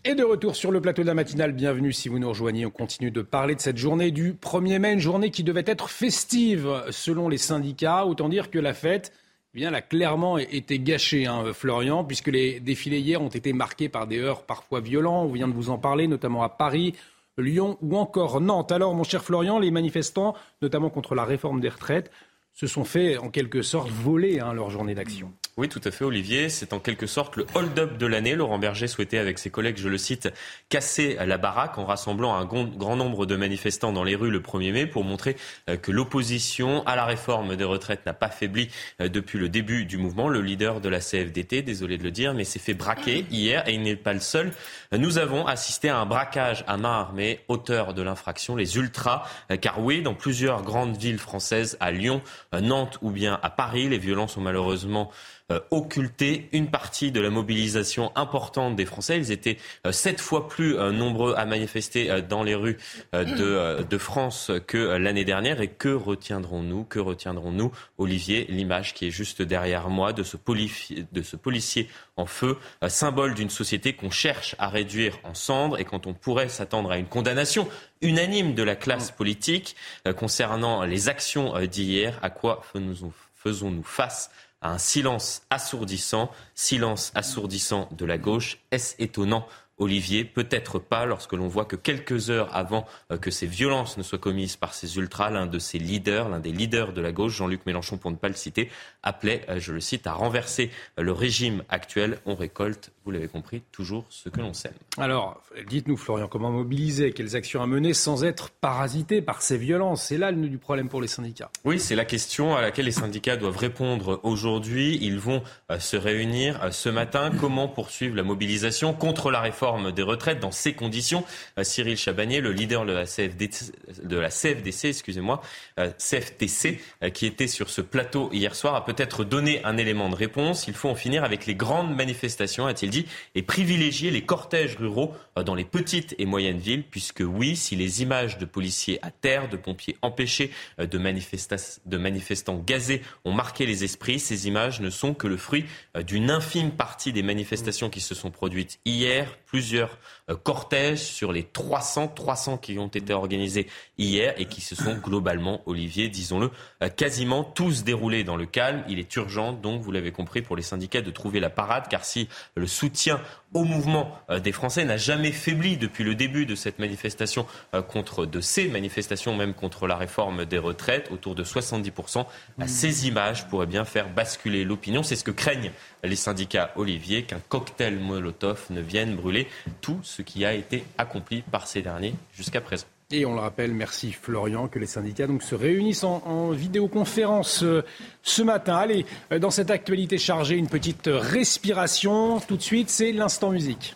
[0.10, 2.66] Et de retour sur le plateau de la matinale, bienvenue si vous nous rejoignez.
[2.66, 5.90] On continue de parler de cette journée du 1er mai, une journée qui devait être
[5.90, 8.06] festive selon les syndicats.
[8.06, 9.12] Autant dire que la fête,
[9.54, 13.90] eh bien, a clairement été gâchée, hein, Florian, puisque les défilés hier ont été marqués
[13.90, 15.24] par des heurts parfois violents.
[15.24, 16.96] On vient de vous en parler, notamment à Paris,
[17.38, 18.72] Lyon ou encore Nantes.
[18.72, 22.12] Alors, mon cher Florian, les manifestants, notamment contre la réforme des retraites,
[22.54, 25.34] se sont fait en quelque sorte voler hein, leur journée d'action.
[25.60, 26.50] Oui, tout à fait, Olivier.
[26.50, 28.36] C'est en quelque sorte le hold-up de l'année.
[28.36, 30.30] Laurent Berger souhaitait, avec ses collègues, je le cite,
[30.70, 34.72] casser la baraque en rassemblant un grand nombre de manifestants dans les rues le 1er
[34.72, 35.36] mai pour montrer
[35.68, 38.70] euh, que l'opposition à la réforme des retraites n'a pas faibli
[39.02, 40.30] euh, depuis le début du mouvement.
[40.30, 43.74] Le leader de la CFDT, désolé de le dire, mais s'est fait braquer hier et
[43.74, 44.54] il n'est pas le seul.
[44.92, 49.24] Nous avons assisté à un braquage à main armée, auteur de l'infraction, les ultras.
[49.50, 52.22] Euh, car oui, dans plusieurs grandes villes françaises, à Lyon,
[52.54, 55.10] Nantes ou bien à Paris, les violences ont malheureusement
[55.50, 59.18] euh, occulter une partie de la mobilisation importante des Français.
[59.18, 62.78] Ils étaient euh, sept fois plus euh, nombreux à manifester dans les rues
[63.14, 65.62] de, de France que l'année dernière.
[65.62, 71.22] Et que retiendrons-nous Que retiendrons-nous, Olivier L'image qui est juste derrière moi de ce, de
[71.22, 71.88] ce policier
[72.18, 72.58] en feu,
[72.90, 76.98] symbole d'une société qu'on cherche à réduire en cendres et quand on pourrait s'attendre à
[76.98, 77.70] une condamnation
[78.02, 79.78] unanime de la classe politique
[80.18, 84.30] concernant les actions d'hier, à quoi faisons-nous face
[84.62, 88.60] un silence assourdissant, silence assourdissant de la gauche.
[88.72, 89.48] Est-ce étonnant
[89.80, 94.04] Olivier, peut-être pas lorsque l'on voit que quelques heures avant euh, que ces violences ne
[94.04, 97.36] soient commises par ces ultras, l'un de ces leaders, l'un des leaders de la gauche,
[97.36, 98.72] Jean-Luc Mélenchon pour ne pas le citer,
[99.04, 102.18] appelait, euh, je le cite, à renverser le régime actuel.
[102.26, 104.74] On récolte, vous l'avez compris, toujours ce que l'on sème.
[104.98, 110.04] Alors, dites-nous Florian, comment mobiliser, quelles actions à mener sans être parasité par ces violences?
[110.04, 111.50] C'est là le nœud du problème pour les syndicats.
[111.64, 115.00] Oui, c'est la question à laquelle les syndicats doivent répondre aujourd'hui.
[115.02, 115.42] Ils vont
[115.72, 117.32] euh, se réunir ce matin.
[117.40, 121.24] Comment poursuivre la mobilisation contre la réforme des retraites dans ces conditions?
[121.58, 125.42] Euh, Cyril Chabagnier, le leader de la, de la CFDC, excusez-moi,
[125.80, 130.10] euh, CFTC, euh, qui était sur ce plateau hier soir, a peut-être donné un élément
[130.10, 130.68] de réponse.
[130.68, 132.97] Il faut en finir avec les grandes manifestations, a-t-il dit,
[133.36, 135.14] et privilégier les cortèges ruraux
[135.46, 139.50] dans les petites et moyennes villes, puisque oui, si les images de policiers à terre,
[139.50, 145.14] de pompiers empêchés, de, de manifestants gazés ont marqué les esprits, ces images ne sont
[145.14, 145.66] que le fruit
[146.06, 149.98] d'une infime partie des manifestations qui se sont produites hier, plusieurs
[150.30, 153.68] euh, cortèges sur les 300, 300 qui ont été organisés
[153.98, 156.52] hier et qui se sont globalement, Olivier, disons-le,
[156.84, 158.84] euh, quasiment tous déroulés dans le calme.
[158.88, 162.06] Il est urgent, donc, vous l'avez compris, pour les syndicats de trouver la parade, car
[162.06, 163.20] si le soutien
[163.54, 167.46] au mouvement euh, des Français n'a jamais faibli depuis le début de cette manifestation
[167.90, 172.26] contre, de ces manifestations même contre la réforme des retraites, autour de 70%,
[172.58, 172.68] mmh.
[172.68, 175.04] ces images pourraient bien faire basculer l'opinion.
[175.04, 175.72] C'est ce que craignent
[176.04, 179.48] les syndicats Olivier, qu'un cocktail Molotov ne vienne brûler
[179.82, 182.88] tout ce qui a été accompli par ces derniers jusqu'à présent.
[183.10, 187.86] Et on le rappelle, merci Florian, que les syndicats donc se réunissent en, vidéoconférence euh,
[188.22, 188.76] ce matin.
[188.76, 192.42] Allez, euh, dans cette actualité chargée, une petite respiration.
[192.42, 193.96] Tout de suite, c'est l'instant musique.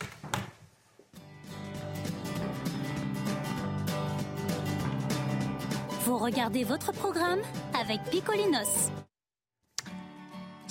[6.05, 7.41] Vous regardez votre programme
[7.77, 8.91] avec Picolinos.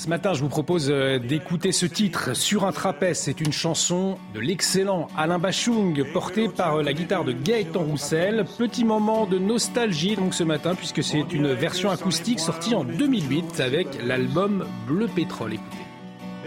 [0.00, 3.18] Ce matin, je vous propose euh, d'écouter ce titre sur un trapèze.
[3.18, 8.46] C'est une chanson de l'excellent Alain Bachung, portée par euh, la guitare de Gaëtan Roussel.
[8.56, 13.88] Petit moment de nostalgie ce matin, puisque c'est une version acoustique sortie en 2008 avec
[14.02, 15.52] l'album Bleu Pétrole.
[15.52, 15.76] Écoutez.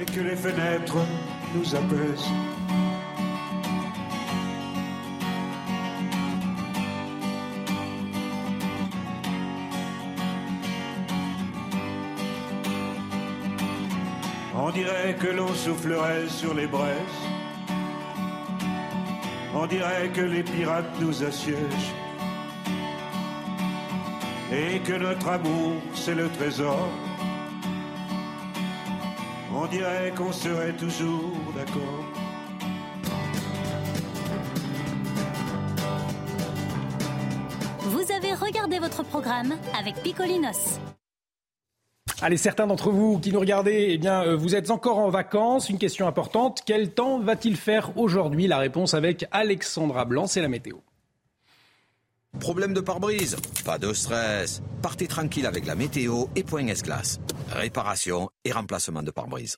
[0.01, 0.97] Et que les fenêtres
[1.53, 2.52] nous apaisent
[14.65, 17.21] On dirait que l'on soufflerait sur les braises.
[19.53, 21.93] On dirait que les pirates nous assiègent.
[24.53, 26.87] Et que notre amour, c'est le trésor.
[29.53, 32.05] On dirait qu'on serait toujours d'accord.
[37.79, 40.79] Vous avez regardé votre programme avec Picolinos.
[42.21, 45.69] Allez, certains d'entre vous qui nous regardez, eh bien, euh, vous êtes encore en vacances.
[45.69, 46.61] Une question importante.
[46.65, 48.47] Quel temps va-t-il faire aujourd'hui?
[48.47, 50.77] La réponse avec Alexandra Blanc, c'est la météo.
[52.39, 53.35] Problème de pare-brise?
[53.65, 54.61] Pas de stress.
[54.81, 57.19] Partez tranquille avec la météo et Point S-Glace.
[57.51, 59.57] Réparation et remplacement de pare-brise.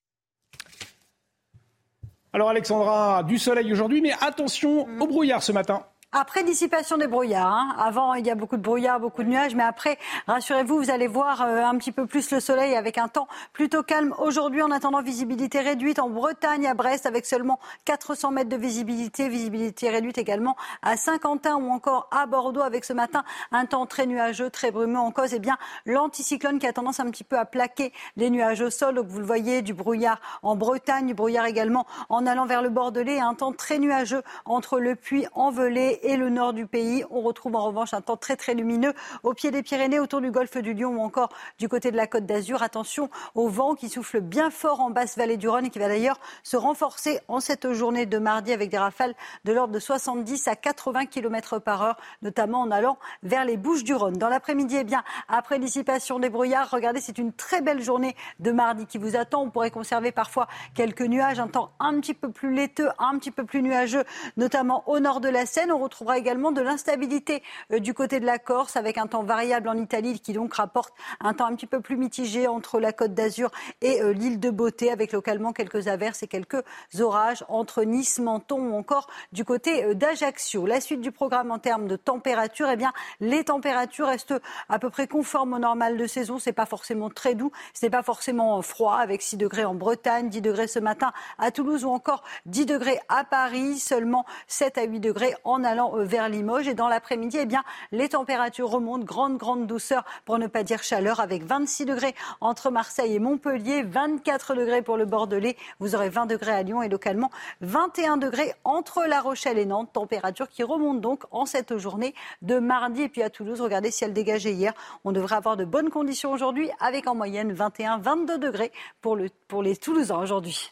[2.34, 5.86] Alors Alexandra, du soleil aujourd'hui, mais attention au brouillard ce matin.
[6.18, 7.52] Après dissipation des brouillards.
[7.52, 7.76] Hein.
[7.78, 9.98] Avant, il y a beaucoup de brouillards, beaucoup de nuages, mais après,
[10.28, 13.84] rassurez-vous, vous allez voir euh, un petit peu plus le soleil avec un temps plutôt
[13.84, 14.16] calme.
[14.20, 19.28] Aujourd'hui, en attendant, visibilité réduite en Bretagne, à Brest, avec seulement 400 mètres de visibilité.
[19.28, 24.06] Visibilité réduite également à Saint-Quentin ou encore à Bordeaux, avec ce matin un temps très
[24.06, 25.34] nuageux, très brumeux en cause.
[25.34, 28.96] Eh bien, l'anticyclone qui a tendance un petit peu à plaquer les nuages au sol.
[28.96, 32.70] Donc, vous le voyez, du brouillard en Bretagne, du brouillard également en allant vers le
[32.70, 37.04] Bordelais, un temps très nuageux entre le puits envelé et le nord du pays.
[37.10, 38.94] On retrouve en revanche un temps très très lumineux
[39.24, 41.30] au pied des Pyrénées, autour du golfe du Lion ou encore
[41.60, 42.64] du côté de la Côte d'Azur.
[42.64, 45.88] Attention au vent qui souffle bien fort en basse vallée du Rhône et qui va
[45.88, 50.48] d'ailleurs se renforcer en cette journée de mardi avec des rafales de l'ordre de 70
[50.48, 54.18] à 80 km par heure, notamment en allant vers les Bouches du Rhône.
[54.18, 58.52] Dans l'après-midi, eh bien, après dissipation des brouillards, regardez, c'est une très belle journée de
[58.52, 59.44] mardi qui vous attend.
[59.44, 63.32] On pourrait conserver parfois quelques nuages, un temps un petit peu plus laiteux, un petit
[63.32, 64.04] peu plus nuageux,
[64.38, 65.72] notamment au nord de la Seine.
[65.72, 67.42] On retrouvera également de l'instabilité
[67.72, 70.94] euh, du côté de la Corse avec un temps variable en Italie qui donc rapporte
[71.22, 73.50] un temps un petit peu plus mitigé entre la Côte d'Azur
[73.82, 76.62] et euh, l'île de Beauté avec localement quelques averses et quelques
[77.00, 80.66] orages entre Nice, Menton ou encore du côté euh, d'Ajaccio.
[80.66, 82.92] La suite du programme en termes de température, eh bien,
[83.22, 84.36] les températures restent
[84.68, 86.40] à peu près conformes au normal de saison.
[86.40, 90.42] C'est pas forcément très doux, c'est pas forcément froid avec 6 degrés en Bretagne, 10
[90.42, 95.00] degrés ce matin à Toulouse ou encore 10 degrés à Paris, seulement 7 à 8
[95.00, 96.68] degrés en Allemagne allant vers Limoges.
[96.68, 97.48] Et dans l'après-midi, eh
[97.92, 99.04] les températures remontent.
[99.04, 103.84] Grande, grande douceur, pour ne pas dire chaleur, avec 26 degrés entre Marseille et Montpellier,
[103.84, 105.58] 24 degrés pour le Bordelais.
[105.80, 107.30] Vous aurez 20 degrés à Lyon et localement
[107.62, 109.92] 21 degrés entre La Rochelle et Nantes.
[109.92, 113.04] Température qui remonte donc en cette journée de mardi.
[113.04, 114.74] Et puis à Toulouse, regardez si elle dégageait hier.
[115.04, 118.72] On devrait avoir de bonnes conditions aujourd'hui avec en moyenne 21-22 degrés
[119.02, 120.72] pour, le, pour les Toulousains aujourd'hui.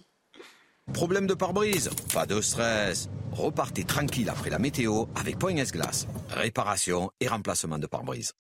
[0.92, 3.10] Problème de pare-brise Pas de stress.
[3.32, 6.08] Repartez tranquille après la météo avec Poignes Glace.
[6.30, 8.34] Réparation et remplacement de pare-brise.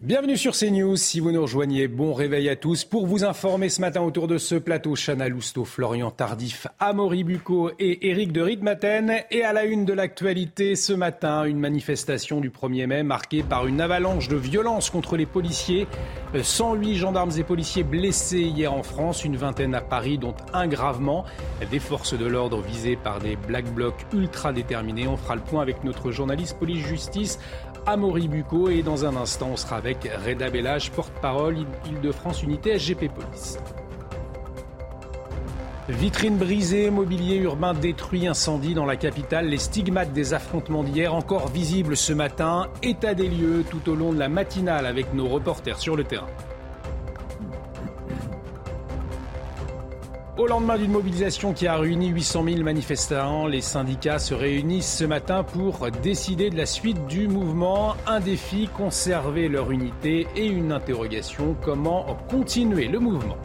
[0.00, 0.96] Bienvenue sur CNews.
[0.96, 2.84] Si vous nous rejoignez, bon réveil à tous.
[2.84, 7.72] Pour vous informer ce matin autour de ce plateau, Chana Lousteau, Florian Tardif, Amaury Bucco
[7.80, 9.12] et Éric de Ritmaten.
[9.32, 13.66] Et à la une de l'actualité ce matin, une manifestation du 1er mai marquée par
[13.66, 15.88] une avalanche de violence contre les policiers.
[16.40, 21.24] 108 gendarmes et policiers blessés hier en France, une vingtaine à Paris, dont un gravement.
[21.72, 25.08] Des forces de l'ordre visées par des black blocs ultra déterminés.
[25.08, 27.40] On fera le point avec notre journaliste police-justice
[27.86, 28.68] Amaury Bucco.
[28.68, 33.58] Et dans un instant, on sera avec Reda Bellage, porte-parole Île-de-France Unité SGP Police.
[35.88, 39.48] Vitrine brisée, mobilier urbain détruit, incendie dans la capitale.
[39.48, 42.68] Les stigmates des affrontements d'hier encore visibles ce matin.
[42.82, 46.28] État des lieux tout au long de la matinale avec nos reporters sur le terrain.
[50.38, 55.04] Au lendemain d'une mobilisation qui a réuni 800 000 manifestants, les syndicats se réunissent ce
[55.04, 57.96] matin pour décider de la suite du mouvement.
[58.06, 63.36] Un défi, conserver leur unité et une interrogation, comment continuer le mouvement.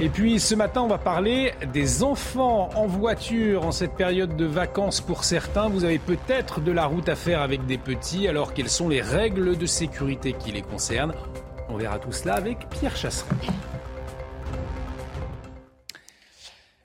[0.00, 4.44] Et puis ce matin, on va parler des enfants en voiture en cette période de
[4.44, 5.68] vacances pour certains.
[5.68, 9.02] Vous avez peut-être de la route à faire avec des petits, alors quelles sont les
[9.02, 11.14] règles de sécurité qui les concernent?
[11.68, 13.34] On verra tout cela avec Pierre Chasseret.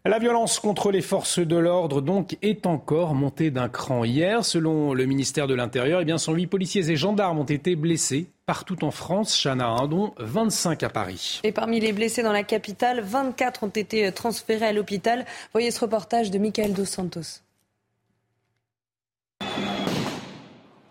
[0.03, 4.03] La violence contre les forces de l'ordre donc est encore montée d'un cran.
[4.03, 8.25] Hier, selon le ministère de l'Intérieur, eh bien 108 policiers et gendarmes ont été blessés
[8.47, 11.39] partout en France, Chana, dont 25 à Paris.
[11.43, 15.23] Et parmi les blessés dans la capitale, 24 ont été transférés à l'hôpital.
[15.53, 17.43] Voyez ce reportage de Michael Dos Santos.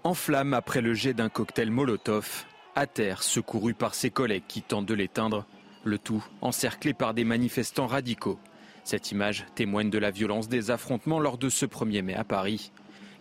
[0.05, 2.47] En flammes après le jet d'un cocktail Molotov,
[2.81, 5.45] à terre, secouru par ses collègues qui tentent de l'éteindre,
[5.85, 8.39] le tout encerclé par des manifestants radicaux.
[8.85, 12.73] Cette image témoigne de la violence des affrontements lors de ce 1er mai à Paris.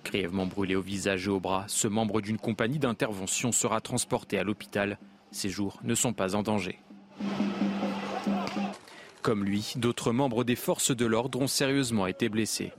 [0.06, 4.46] Grièvement brûlé au visage et au bras, ce membre d'une compagnie d'intervention sera transporté à
[4.46, 4.98] l'hôpital.
[5.32, 6.80] Ses jours ne sont pas en danger.
[9.22, 12.72] Comme lui, d'autres membres des forces de l'ordre ont sérieusement été blessés.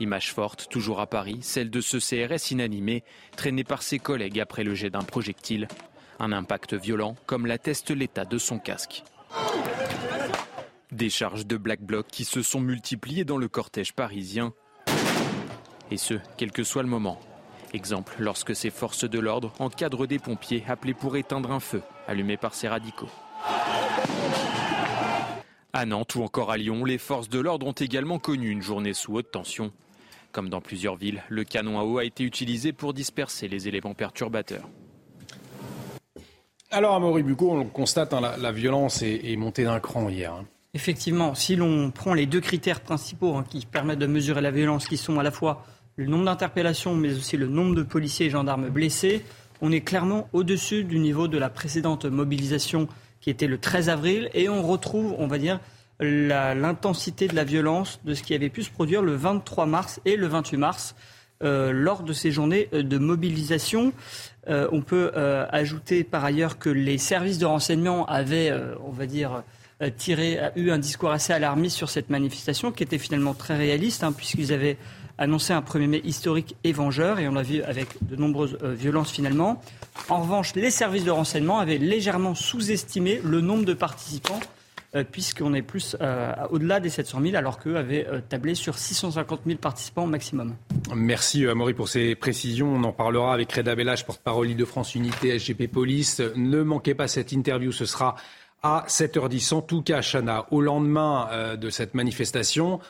[0.00, 3.04] Image forte, toujours à Paris, celle de ce CRS inanimé,
[3.36, 5.68] traîné par ses collègues après le jet d'un projectile.
[6.22, 9.02] Un impact violent, comme l'atteste l'état de son casque.
[10.92, 14.52] Des charges de Black Bloc qui se sont multipliées dans le cortège parisien.
[15.90, 17.18] Et ce, quel que soit le moment.
[17.72, 22.36] Exemple, lorsque ces forces de l'ordre encadrent des pompiers appelés pour éteindre un feu allumé
[22.36, 23.10] par ces radicaux.
[25.72, 28.94] À Nantes ou encore à Lyon, les forces de l'ordre ont également connu une journée
[28.94, 29.72] sous haute tension.
[30.30, 33.94] Comme dans plusieurs villes, le canon à eau a été utilisé pour disperser les éléments
[33.94, 34.68] perturbateurs.
[36.72, 40.32] Alors, à Mauribuco, on constate, hein, la, violence est, est montée d'un cran hier.
[40.32, 40.46] Hein.
[40.72, 44.88] Effectivement, si l'on prend les deux critères principaux hein, qui permettent de mesurer la violence,
[44.88, 45.66] qui sont à la fois
[45.96, 49.22] le nombre d'interpellations, mais aussi le nombre de policiers et gendarmes blessés,
[49.60, 52.88] on est clairement au-dessus du niveau de la précédente mobilisation
[53.20, 55.60] qui était le 13 avril, et on retrouve, on va dire,
[56.00, 60.16] l'intensité de la violence de ce qui avait pu se produire le 23 mars et
[60.16, 60.94] le 28 mars.
[61.42, 63.92] Euh, lors de ces journées de mobilisation.
[64.48, 68.90] Euh, on peut euh, ajouter par ailleurs que les services de renseignement avaient, euh, on
[68.90, 69.42] va dire,
[69.96, 74.12] tiré, eu un discours assez alarmiste sur cette manifestation, qui était finalement très réaliste, hein,
[74.12, 74.76] puisqu'ils avaient
[75.18, 79.10] annoncé un 1er mai historique et vengeur, et on l'a vu avec de nombreuses violences
[79.10, 79.60] finalement.
[80.08, 84.61] En revanche, les services de renseignement avaient légèrement sous-estimé le nombre de participants euh,
[85.10, 89.40] puisqu'on est plus euh, au-delà des 700 000, alors qu'eux avaient euh, tablé sur 650
[89.46, 90.54] 000 participants maximum.
[90.94, 92.74] Merci Amaury pour ces précisions.
[92.74, 96.20] On en parlera avec Reda Bellage, porte-parole de France Unité, SGP Police.
[96.36, 98.16] Ne manquez pas cette interview, ce sera
[98.62, 99.54] à 7h10.
[99.54, 102.80] En tout cas, Chana, au lendemain de cette manifestation,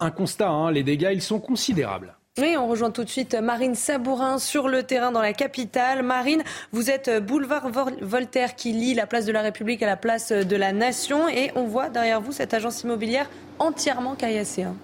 [0.00, 2.14] un constat, hein, les dégâts, ils sont considérables.
[2.36, 6.02] Oui, on rejoint tout de suite Marine Sabourin sur le terrain dans la capitale.
[6.02, 7.70] Marine, vous êtes boulevard
[8.00, 11.52] Voltaire qui lie la place de la République à la place de la Nation et
[11.54, 13.30] on voit derrière vous cette agence immobilière
[13.60, 14.64] entièrement caillassée.
[14.64, 14.74] Hein.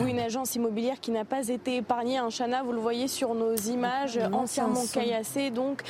[0.00, 2.18] Ou une agence immobilière qui n'a pas été épargnée.
[2.18, 5.50] Un Chana, vous le voyez sur nos images, entièrement caillassée.
[5.50, 5.82] Donc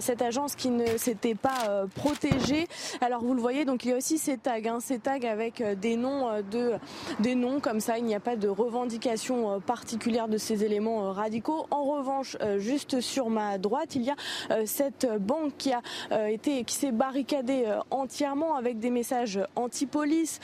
[0.00, 2.66] cette agence qui ne s'était pas protégée.
[3.00, 5.62] Alors vous le voyez, donc il y a aussi ces tags, hein, ces tags avec
[5.80, 6.74] des noms de
[7.20, 7.98] des noms comme ça.
[7.98, 11.66] Il n'y a pas de revendication particulière de ces éléments radicaux.
[11.70, 14.16] En revanche, juste sur ma droite, il y a
[14.64, 20.40] cette banque qui a été qui s'est barricadée entièrement avec des messages anti-police,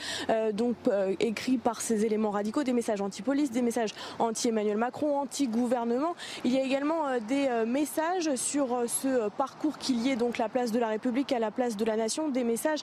[0.53, 0.75] donc
[1.19, 6.15] écrits par ces éléments radicaux, des messages anti-police, des messages anti-Emmanuel Macron, anti-gouvernement.
[6.43, 10.71] Il y a également des messages sur ce parcours qu'il y ait donc la place
[10.71, 12.81] de la République à la place de la Nation, des messages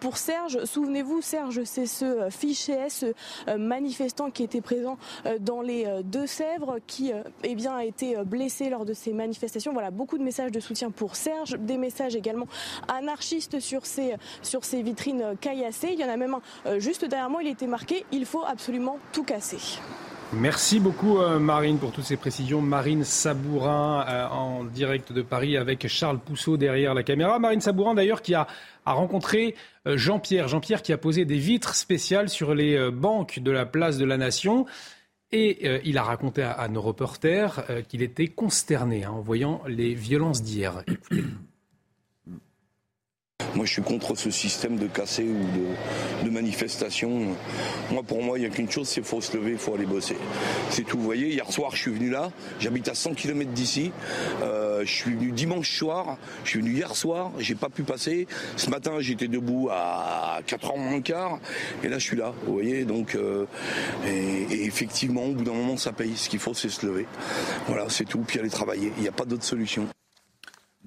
[0.00, 0.64] pour Serge.
[0.64, 3.06] Souvenez-vous, Serge, c'est ce fichier, ce
[3.56, 4.98] manifestant qui était présent
[5.40, 7.12] dans les Deux-Sèvres, qui
[7.44, 9.72] eh bien, a été blessé lors de ces manifestations.
[9.72, 12.46] Voilà, beaucoup de messages de soutien pour Serge, des messages également
[12.88, 15.90] anarchistes sur ces, sur ces vitrines caillassées.
[15.92, 18.98] Il y en a même un juste derrière moi, il était marqué «Il faut absolument
[19.12, 19.58] tout casser».
[20.32, 22.60] Merci beaucoup euh, Marine pour toutes ces précisions.
[22.60, 27.38] Marine Sabourin euh, en direct de Paris avec Charles Pousseau derrière la caméra.
[27.38, 28.48] Marine Sabourin d'ailleurs qui a,
[28.84, 29.54] rencontré
[29.86, 30.48] euh, Jean-Pierre.
[30.48, 34.16] Jean-Pierre qui a posé des vitres spéciales sur les banques de la place de la
[34.16, 34.66] Nation.
[35.32, 40.40] Et il a raconté à, nos reporters qu'il était consterné hein, en voyant les violences
[40.40, 40.84] d'hier.
[43.56, 47.34] Moi, je suis contre ce système de casser ou de, manifestation.
[47.90, 49.86] Moi, pour moi, il n'y a qu'une chose, c'est faut se lever, il faut aller
[49.86, 50.18] bosser.
[50.68, 50.98] C'est tout.
[50.98, 52.30] Vous voyez, hier soir, je suis venu là.
[52.60, 53.92] J'habite à 100 km d'ici.
[54.42, 56.18] Euh, je suis venu dimanche soir.
[56.44, 57.32] Je suis venu hier soir.
[57.38, 58.26] J'ai pas pu passer.
[58.56, 61.38] Ce matin, j'étais debout à 4h moins quart.
[61.82, 62.34] Et là, je suis là.
[62.44, 63.46] Vous voyez, donc, euh,
[64.06, 66.14] et, effectivement, au bout d'un moment, ça paye.
[66.14, 67.06] Ce qu'il faut, c'est se lever.
[67.68, 68.18] Voilà, c'est tout.
[68.18, 68.92] Puis aller travailler.
[68.98, 69.88] Il n'y a pas d'autre solution.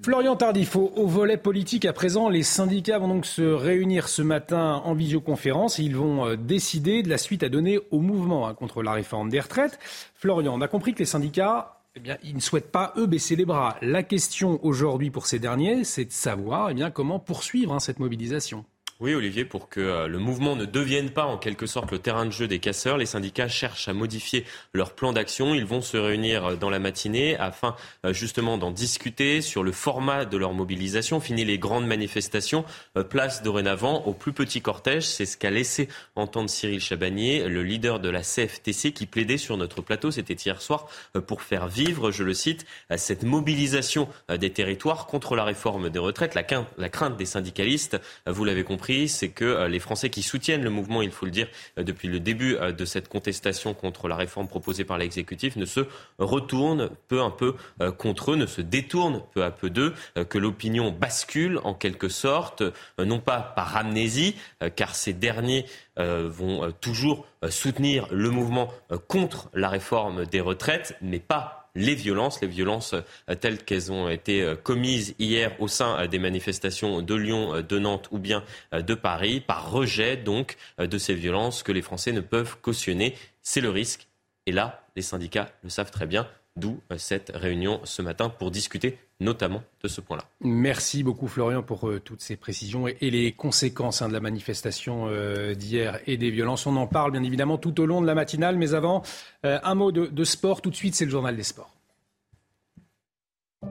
[0.02, 4.80] Florian Tardif, au, volet politique à présent, les syndicats vont donc se réunir ce matin
[4.86, 8.54] en visioconférence et ils vont euh, décider de la suite à donner au mouvement hein,
[8.54, 9.78] contre la réforme des retraites.
[10.14, 13.36] Florian, on a compris que les syndicats, eh bien, ils ne souhaitent pas, eux, baisser
[13.36, 13.76] les bras.
[13.82, 17.98] La question aujourd'hui pour ces derniers, c'est de savoir eh bien, comment poursuivre hein, cette
[17.98, 18.64] mobilisation.
[19.02, 22.26] Oui, Olivier, pour que euh, le mouvement ne devienne pas en quelque sorte le terrain
[22.26, 24.44] de jeu des casseurs, les syndicats cherchent à modifier
[24.74, 25.54] leur plan d'action.
[25.54, 29.72] Ils vont se réunir euh, dans la matinée afin euh, justement d'en discuter sur le
[29.72, 31.18] format de leur mobilisation.
[31.18, 32.66] Fini les grandes manifestations,
[33.08, 35.06] place dorénavant au plus petit cortège.
[35.06, 39.56] C'est ce qu'a laissé entendre Cyril Chabagnier, le leader de la CFTC, qui plaidait sur
[39.56, 40.88] notre plateau, c'était hier soir,
[41.26, 46.34] pour faire vivre, je le cite, cette mobilisation des territoires contre la réforme des retraites.
[46.34, 50.70] La crainte des syndicalistes, vous l'avez compris, c'est que euh, les Français qui soutiennent le
[50.70, 54.16] mouvement, il faut le dire, euh, depuis le début euh, de cette contestation contre la
[54.16, 55.80] réforme proposée par l'exécutif, ne se
[56.18, 57.54] retournent peu à peu
[57.98, 59.94] contre eux, ne se détournent peu à peu d'eux,
[60.28, 62.62] que l'opinion bascule en quelque sorte,
[62.98, 64.36] non pas par amnésie,
[64.76, 65.66] car ces derniers
[65.96, 68.72] vont toujours soutenir le mouvement
[69.08, 74.08] contre la réforme des retraites, mais pas les violences, les violences euh, telles qu'elles ont
[74.08, 78.44] été euh, commises hier au sein euh, des manifestations de Lyon, de Nantes ou bien
[78.72, 83.14] de Paris, par rejet donc de ces violences que les Français ne peuvent cautionner.
[83.42, 84.08] C'est le risque.
[84.46, 86.26] Et là, les syndicats le savent très bien,
[86.56, 90.24] d'où cette réunion ce matin pour discuter notamment de ce point-là.
[90.40, 95.08] Merci beaucoup Florian pour toutes ces précisions et, les conséquences hein, de la manifestation
[95.54, 96.66] d'hier et des violences.
[96.66, 99.02] On en parle bien évidemment tout au long de la matinale, mais avant,
[99.44, 100.62] un mot de, de sport.
[100.62, 101.74] Tout de suite, c'est le journal des sports.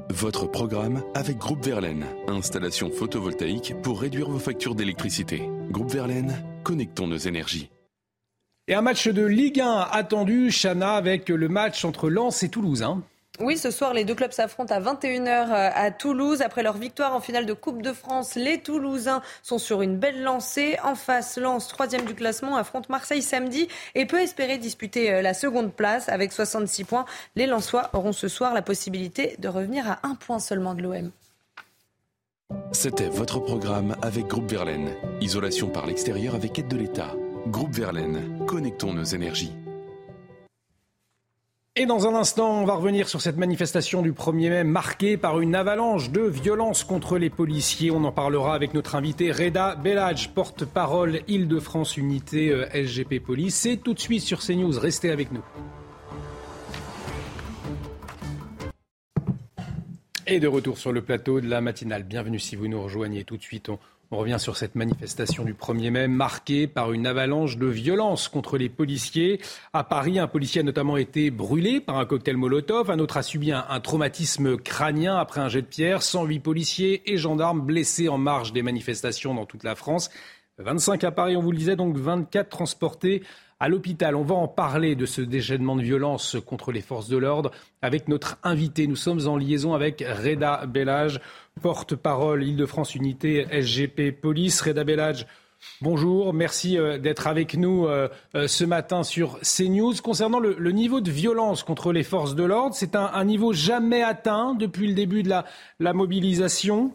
[0.10, 2.06] Votre programme avec Groupe Verlaine.
[2.28, 5.50] Installation photovoltaïque pour réduire vos factures d'électricité.
[5.72, 7.70] Groupe Verlaine, connectons nos énergies.
[8.70, 12.84] Et un match de Ligue 1 attendu, Chana, avec le match entre Lens et Toulouse.
[12.84, 13.02] Hein.
[13.40, 16.44] Oui, ce soir, les deux clubs s'affrontent à 21h euh, à Toulouse.
[16.44, 20.22] Après leur victoire en finale de Coupe de France, les Toulousains sont sur une belle
[20.22, 20.78] lancée.
[20.84, 25.34] En face, Lens, troisième du classement, affronte Marseille samedi et peut espérer disputer euh, la
[25.34, 27.06] seconde place avec 66 points.
[27.36, 31.10] Les Lensois auront ce soir la possibilité de revenir à un point seulement de l'OM.
[32.72, 34.94] C'était votre programme avec Groupe Verlaine.
[35.22, 37.16] Isolation par l'extérieur avec aide de l'État.
[37.48, 39.54] Groupe Verlaine, connectons nos énergies.
[41.78, 45.40] Et dans un instant, on va revenir sur cette manifestation du 1er mai marquée par
[45.40, 47.92] une avalanche de violence contre les policiers.
[47.92, 53.56] On en parlera avec notre invité Reda Bellage, porte-parole Île-de-France Unité euh, SGP Police.
[53.56, 54.78] C'est tout de suite sur CNews.
[54.78, 55.44] Restez avec nous.
[60.28, 62.04] Et de retour sur le plateau de la matinale.
[62.04, 63.72] Bienvenue si vous nous rejoignez tout de suite.
[64.18, 68.70] Revient sur cette manifestation du 1er mai marquée par une avalanche de violence contre les
[68.70, 69.40] policiers.
[69.74, 72.90] À Paris, un policier a notamment été brûlé par un cocktail Molotov.
[72.90, 76.02] Un autre a subi un, traumatisme crânien après un jet de pierre.
[76.02, 80.10] 108 policiers et gendarmes blessés en marge des manifestations dans toute la France.
[80.58, 83.24] 25 à Paris, on vous le disait, donc 24 transportés
[83.60, 84.16] à l'hôpital.
[84.16, 87.52] On va en parler de ce déchaînement de violence contre les forces de l'ordre
[87.82, 88.88] avec notre invité.
[88.88, 91.20] Nous sommes en liaison avec Reda Bellage,
[91.62, 94.62] porte-parole Île-de-France Unité SGP Police.
[94.62, 95.26] Reda Bellage,
[95.82, 99.94] Bonjour, merci euh, d'être avec nous euh, euh, ce matin sur CNews.
[100.02, 104.56] Concernant le, niveau de violence contre les forces de l'ordre, c'est un, niveau jamais atteint
[104.56, 106.92] depuis le début de la, mobilisation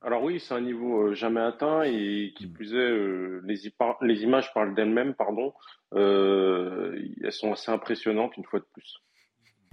[0.00, 3.46] alors oui, c'est un niveau jamais atteint et qui plus est,
[4.02, 5.52] les, images parlent d'elles-mêmes, pardon.
[5.92, 9.02] elles sont assez impressionnantes une fois de plus.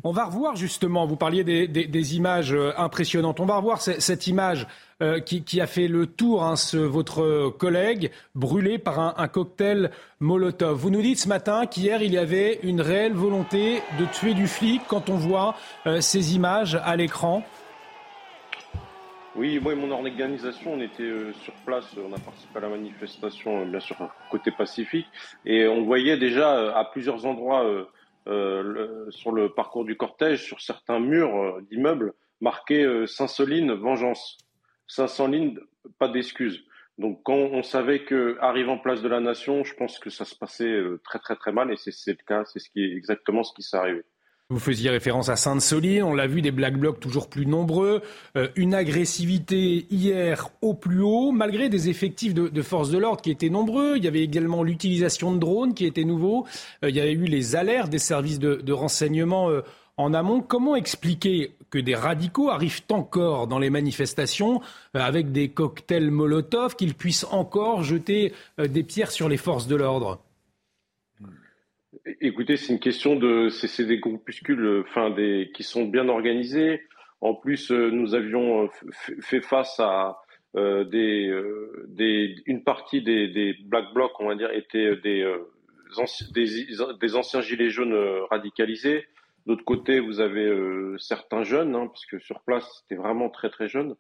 [0.08, 4.68] On va revoir justement, vous parliez des, images euh, impressionnantes, on va revoir cette image
[5.02, 10.78] euh, qui, a fait le tour, hein, votre collègue, brûlé par un, cocktail Molotov.
[10.78, 14.48] Vous nous dites ce matin qu'hier, il y avait une réelle volonté de tuer du
[14.48, 15.56] flic quand on voit
[15.88, 17.44] euh, ces images à l'écran.
[19.36, 21.12] Oui, moi et mon organisation, on était
[21.44, 23.98] sur place, on a participé à la manifestation, bien sûr,
[24.32, 25.08] côté pacifique,
[25.46, 27.86] et on voyait déjà à plusieurs endroits
[28.28, 34.40] euh, sur le parcours du cortège, sur certains murs euh, d'immeubles, marqué euh, Saint-Soline, vengeance.
[34.88, 35.60] Saint-Soline,
[36.00, 36.64] pas d'excuses.
[36.98, 40.34] Donc quand on savait que arrivant place de la Nation, je pense que ça se
[40.34, 43.54] passait très très très mal et c'est le cas, c'est ce qui est exactement ce
[43.54, 44.04] qui s'est arrivé.
[44.52, 48.04] Vous faisiez référence à Sainte-Soline, on l'a vu, des Black Blocs toujours plus nombreux,
[48.38, 53.32] euh, une agressivité hier au plus haut, malgré des effectifs de, forces de l'ordre qui
[53.32, 53.98] étaient nombreux.
[53.98, 56.46] Il y avait également l'utilisation de drones qui était nouveau.
[56.84, 59.62] Euh, il y avait eu les alertes des services de, renseignement euh,
[59.98, 60.42] en amont.
[60.42, 64.62] Comment expliquer que des radicaux arrivent encore dans les manifestations
[64.94, 70.20] avec des cocktails Molotov, qu'ils puissent encore jeter des pierres sur les forces de l'ordre?
[72.22, 76.82] Écoutez, c'est une question de, c'est des groupuscules, enfin des, qui sont bien organisés.
[77.22, 78.68] En plus, euh, nous avions euh,
[79.22, 80.18] fait face à
[80.56, 85.26] euh, des, une partie des, black blocs, on va dire, étaient des,
[86.34, 87.96] des, anciens gilets jaunes
[88.30, 89.06] radicalisés.
[89.46, 90.52] D'autre côté, vous avez
[90.98, 93.96] certains jeunes, hein, parce que sur place, c'était vraiment très très jeune.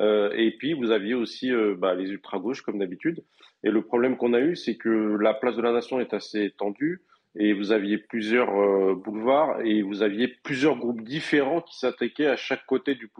[0.00, 3.22] et puis, vous aviez aussi bah, les ultra-gauches, comme d'habitude.
[3.62, 6.44] Et le problème qu'on a eu, c'est que la place de la nation est assez
[6.44, 7.02] étendue
[7.38, 12.36] et vous aviez plusieurs euh, boulevards et vous aviez plusieurs groupes différents qui s'attaquaient à
[12.36, 13.10] chaque côté du,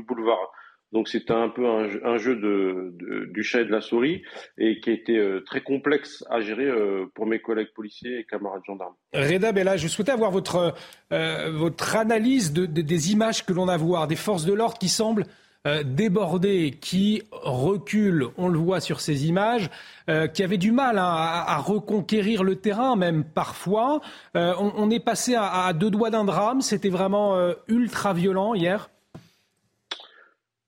[0.00, 0.52] boulevard.
[0.92, 2.94] Donc c'était un peu un, jeu de,
[3.32, 4.22] du chat et de la souris
[4.58, 8.62] et qui été euh, très complexe à gérer euh, pour mes collègues policiers et camarades
[8.66, 8.94] gendarmes.
[9.12, 10.74] Reda Bella, je souhaitais avoir votre,
[11.10, 15.24] votre analyse des images que l'on a voir, des forces de l'ordre qui semblent
[15.66, 19.70] euh, débordé, qui recule, on le voit sur ces images,
[20.10, 24.02] euh, qui avait du mal hein, à, reconquérir le terrain, même parfois.
[24.36, 26.60] Euh, on, est passé à, deux doigts d'un drame.
[26.60, 28.90] C'était vraiment ultra violent hier.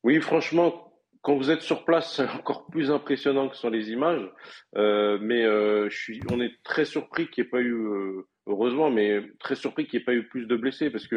[0.03, 0.91] Oui, franchement,
[1.21, 4.27] quand vous êtes sur place, c'est encore plus impressionnant que sur les images.
[4.75, 9.99] mais on est très surpris qu'il n'y ait pas eu, heureusement, mais très surpris qu'il
[9.99, 11.17] n'y ait pas eu plus de blessés parce que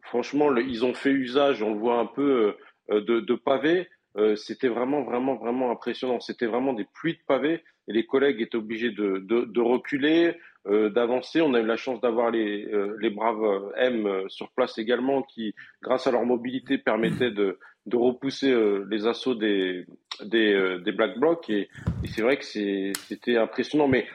[0.00, 2.56] franchement, ils ont fait usage, on le voit un peu
[2.92, 3.88] euh, de, pavés.
[4.16, 6.20] Euh, c'était vraiment, vraiment, vraiment impressionnant.
[6.20, 10.36] C'était vraiment des pluies de pavés et les collègues étaient obligés de, reculer,
[10.66, 11.40] euh, d'avancer.
[11.40, 12.68] On a eu la chance d'avoir les,
[13.10, 17.58] braves M sur place également qui, grâce à leur mobilité, permettaient de,
[17.92, 18.54] repousser
[18.88, 19.86] les assauts des,
[20.22, 21.48] des, Black Blocs.
[21.48, 21.68] Et,
[22.04, 23.88] c'est vrai que c'était impressionnant.
[23.88, 24.06] Mais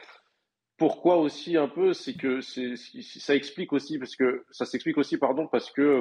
[0.78, 5.48] pourquoi aussi un peu, c'est que ça explique aussi, parce que ça s'explique aussi, pardon,
[5.48, 6.00] parce que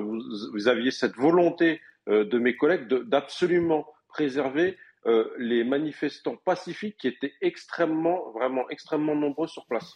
[0.54, 4.78] vous aviez cette volonté de mes collègues d'absolument préserver
[5.08, 9.96] euh, les manifestants pacifiques qui étaient extrêmement, vraiment extrêmement nombreux sur place.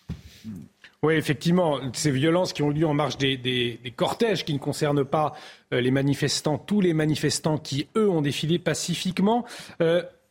[1.04, 5.34] Oui, effectivement, ces violences qui ont lieu en marge des, cortèges qui ne concernent pas
[5.74, 9.44] euh, les manifestants, tous les manifestants qui, eux, ont défilé pacifiquement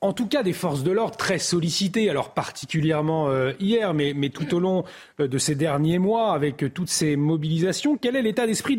[0.03, 4.55] en tout cas des forces de l'ordre très sollicitées, alors particulièrement euh, hier, mais, tout
[4.55, 4.85] au long
[5.21, 7.97] euh, de ces derniers mois, avec euh, toutes ces mobilisations.
[7.99, 8.77] Quel est l'état d'esprit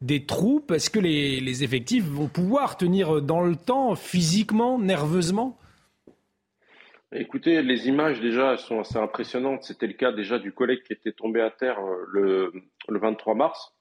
[0.00, 0.70] des, troupes?
[0.70, 5.58] Est-ce que les, effectifs vont pouvoir tenir dans le temps, physiquement, nerveusement?
[7.12, 9.64] Écoutez, les images déjà sont assez impressionnantes.
[9.64, 11.78] C'était le cas déjà du collègue qui était tombé à terre
[12.12, 12.52] le,
[12.88, 13.74] 23 mars.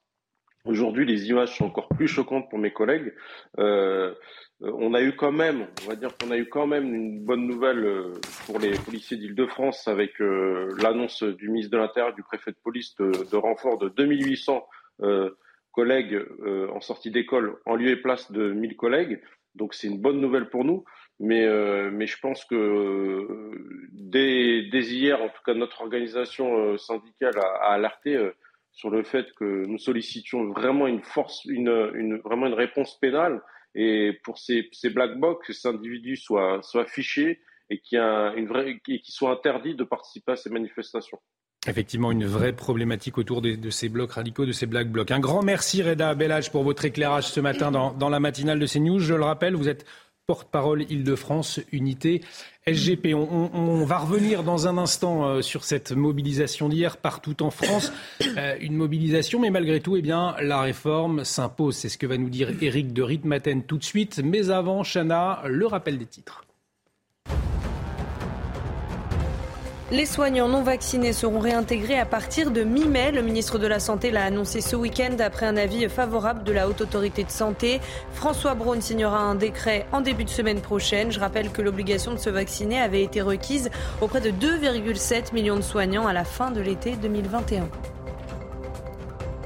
[0.70, 3.15] Aujourd'hui, les images sont encore plus choquantes pour mes collègues.
[3.57, 4.13] Euh,
[4.61, 7.47] on a eu quand même, on va dire qu'on a eu quand même une bonne
[7.47, 8.13] nouvelle euh,
[8.45, 12.95] pour les policiers d'Île-de-France avec euh, l'annonce du ministre de l'Intérieur, du préfet de police
[12.97, 14.63] de, renfort de 2800
[15.72, 16.20] collègues
[16.72, 19.22] en sortie d'école en lieu et place de 1000 collègues.
[19.55, 20.84] Donc c'est une bonne nouvelle pour nous.
[21.20, 21.47] Mais,
[21.89, 23.51] mais je pense que
[23.91, 28.17] dès, hier, en tout cas notre organisation syndicale a, alerté
[28.72, 33.41] sur le fait que nous sollicitions vraiment une force, une, vraiment une réponse pénale
[33.76, 37.39] et pour ces, ces black box, que ces individus soient, soient fichés
[37.70, 41.20] et qui, a une vraie, qui soit interdit de participer à ces manifestations.
[41.67, 45.11] Effectivement, une vraie problématique autour de, ces blocs radicaux, de ces black blocs.
[45.11, 48.65] Un grand merci, Reda Bellage, pour votre éclairage ce matin dans, dans la matinale de
[48.65, 48.99] CNews.
[48.99, 49.86] Je le rappelle, vous êtes
[50.30, 52.22] porte-parole Île-de-France, unité
[52.68, 53.16] SGP.
[53.16, 57.92] On, va revenir dans un instant euh, sur cette mobilisation d'hier partout en France.
[58.38, 61.78] Euh, une mobilisation, mais malgré tout, eh bien, la réforme s'impose.
[61.78, 64.22] C'est ce que va nous dire Éric de Ritmaten tout de suite.
[64.24, 66.44] Mais avant, Chana, le rappel des titres.
[69.91, 73.11] Les soignants non vaccinés seront réintégrés à partir de mi-mai.
[73.11, 76.70] Le ministre de la Santé l'a annoncé ce week-end après un avis favorable de la
[76.70, 77.82] Haute Autorité de Santé.
[78.13, 81.11] François Braun signera un décret en début de semaine prochaine.
[81.11, 85.63] Je rappelle que l'obligation de se vacciner avait été requise auprès de 2,7 millions de
[85.63, 87.67] soignants à la fin de l'été 2021.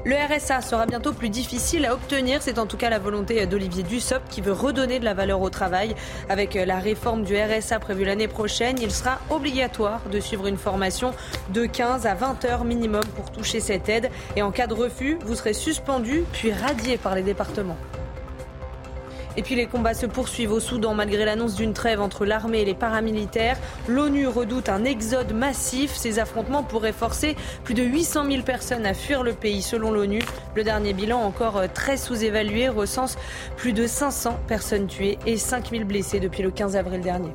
[0.06, 2.42] Le RSA sera bientôt plus difficile à obtenir.
[2.42, 5.48] C'est en tout cas la volonté d'Olivier Dussopt qui veut redonner de la valeur au
[5.48, 5.94] travail.
[6.28, 11.12] Avec la réforme du RSA prévue l'année prochaine, il sera obligatoire de suivre une formation
[11.54, 14.10] de 15 à 20 heures minimum pour toucher cette aide.
[14.36, 17.78] Et en cas de refus, vous serez suspendu puis radié par les départements.
[19.36, 22.64] Et puis les combats se poursuivent au Soudan malgré l'annonce d'une trêve entre l'armée et
[22.64, 23.58] les paramilitaires.
[23.88, 25.94] L'ONU redoute un exode massif.
[25.94, 30.22] Ces affrontements pourraient forcer plus de 800 000 personnes à fuir le pays selon l'ONU.
[30.54, 33.16] Le dernier bilan, encore très sous-évalué, recense
[33.56, 37.32] plus de 500 personnes tuées et 5 000 blessés depuis le 15 avril dernier.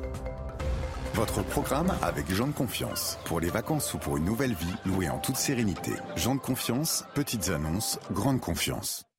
[1.14, 3.18] Votre programme avec Jean de Confiance.
[3.24, 5.92] Pour les vacances ou pour une nouvelle vie, louée en toute sérénité.
[6.16, 9.09] Jean de Confiance, petites annonces, grande confiance.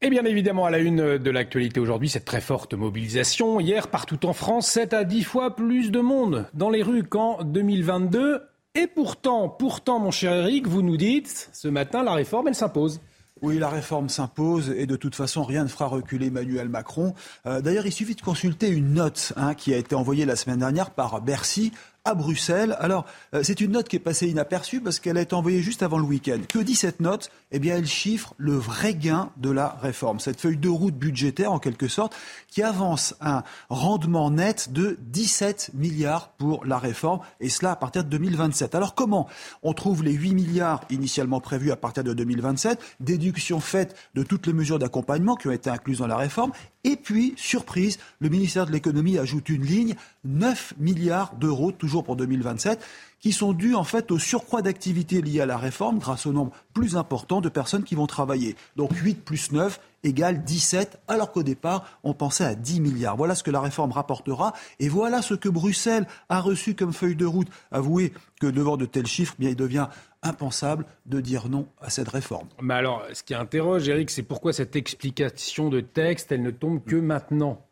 [0.00, 3.58] Et bien évidemment, à la une de l'actualité aujourd'hui, cette très forte mobilisation.
[3.58, 7.42] Hier, partout en France, 7 à 10 fois plus de monde dans les rues qu'en
[7.42, 8.42] 2022.
[8.76, 13.00] Et pourtant, pourtant, mon cher Eric, vous nous dites, ce matin, la réforme, elle s'impose.
[13.42, 17.14] Oui, la réforme s'impose et de toute façon, rien ne fera reculer Emmanuel Macron.
[17.46, 20.60] Euh, d'ailleurs, il suffit de consulter une note hein, qui a été envoyée la semaine
[20.60, 21.72] dernière par Bercy
[22.04, 22.76] à Bruxelles.
[22.80, 23.04] Alors,
[23.34, 25.98] euh, c'est une note qui est passée inaperçue parce qu'elle a été envoyée juste avant
[25.98, 26.38] le week-end.
[26.48, 27.30] Que dit cette note?
[27.50, 30.20] Eh bien, elle chiffre le vrai gain de la réforme.
[30.20, 32.14] Cette feuille de route budgétaire, en quelque sorte,
[32.48, 38.04] qui avance un rendement net de 17 milliards pour la réforme, et cela à partir
[38.04, 38.74] de 2027.
[38.74, 39.28] Alors, comment
[39.62, 44.46] on trouve les 8 milliards initialement prévus à partir de 2027, déduction faite de toutes
[44.46, 46.52] les mesures d'accompagnement qui ont été incluses dans la réforme,
[46.84, 49.94] et puis, surprise, le ministère de l'économie ajoute une ligne,
[50.24, 52.80] 9 milliards d'euros, toujours pour 2027,
[53.20, 56.52] qui sont dus en fait au surcroît d'activité lié à la réforme grâce au nombre
[56.72, 58.54] plus important de personnes qui vont travailler.
[58.76, 63.16] Donc 8 plus 9 égale 17, alors qu'au départ, on pensait à 10 milliards.
[63.16, 67.16] Voilà ce que la réforme rapportera et voilà ce que Bruxelles a reçu comme feuille
[67.16, 67.48] de route.
[67.72, 69.88] Avouez que devant de tels chiffres, bien, il devient
[70.22, 72.48] impensable de dire non à cette réforme.
[72.60, 76.82] Mais alors, ce qui interroge, Eric, c'est pourquoi cette explication de texte, elle ne tombe
[76.84, 77.64] que maintenant?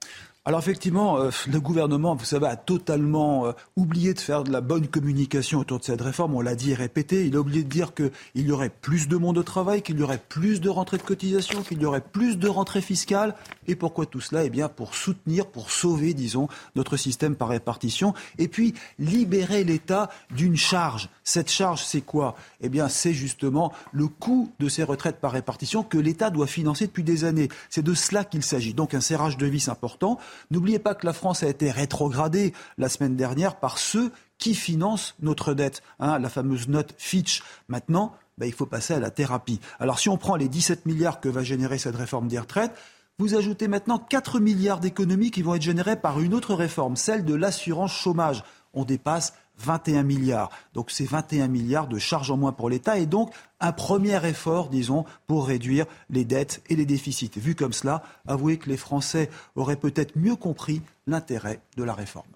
[0.47, 4.61] Alors effectivement, euh, le gouvernement, vous savez, a totalement euh, oublié de faire de la
[4.61, 6.37] bonne communication autour de cette réforme.
[6.37, 7.27] On l'a dit et répété.
[7.27, 10.05] Il a oublié de dire qu'il y aurait plus de monde au travail, qu'il y
[10.05, 13.35] aurait plus de rentrées de cotisation, qu'il y aurait plus de rentrées fiscales.
[13.67, 14.45] Et pourquoi tout cela?
[14.45, 16.47] Eh bien, pour soutenir, pour sauver, disons,
[16.77, 18.15] notre système par répartition.
[18.39, 21.09] Et puis, libérer l'État d'une charge.
[21.25, 22.37] Cette charge, c'est quoi?
[22.61, 26.87] Eh bien, c'est justement le coût de ces retraites par répartition que l'État doit financer
[26.87, 27.49] depuis des années.
[27.69, 28.75] C'est de cela qu'il s'agit.
[28.75, 30.21] Donc, un serrage de vis important.
[30.51, 35.15] N'oubliez pas que la France a été rétrogradée la semaine dernière par ceux qui financent
[35.21, 37.43] notre dette, hein, la fameuse note Fitch.
[37.69, 39.61] Maintenant, bah, il faut passer à la thérapie.
[39.79, 42.73] Alors si on prend les 17 milliards que va générer cette réforme des retraites,
[43.19, 47.25] vous ajoutez maintenant 4 milliards d'économies qui vont être générées par une autre réforme, celle
[47.25, 48.45] de l'assurance chômage.
[48.75, 50.51] On dépasse 21 milliards.
[50.75, 54.69] Donc c'est 21 milliards de charges en moins pour l'État et donc un premier effort,
[54.69, 57.31] disons, pour réduire les dettes et les déficits.
[57.37, 62.27] Vu comme cela, avouez que les Français auraient peut-être mieux compris l'intérêt de la réforme.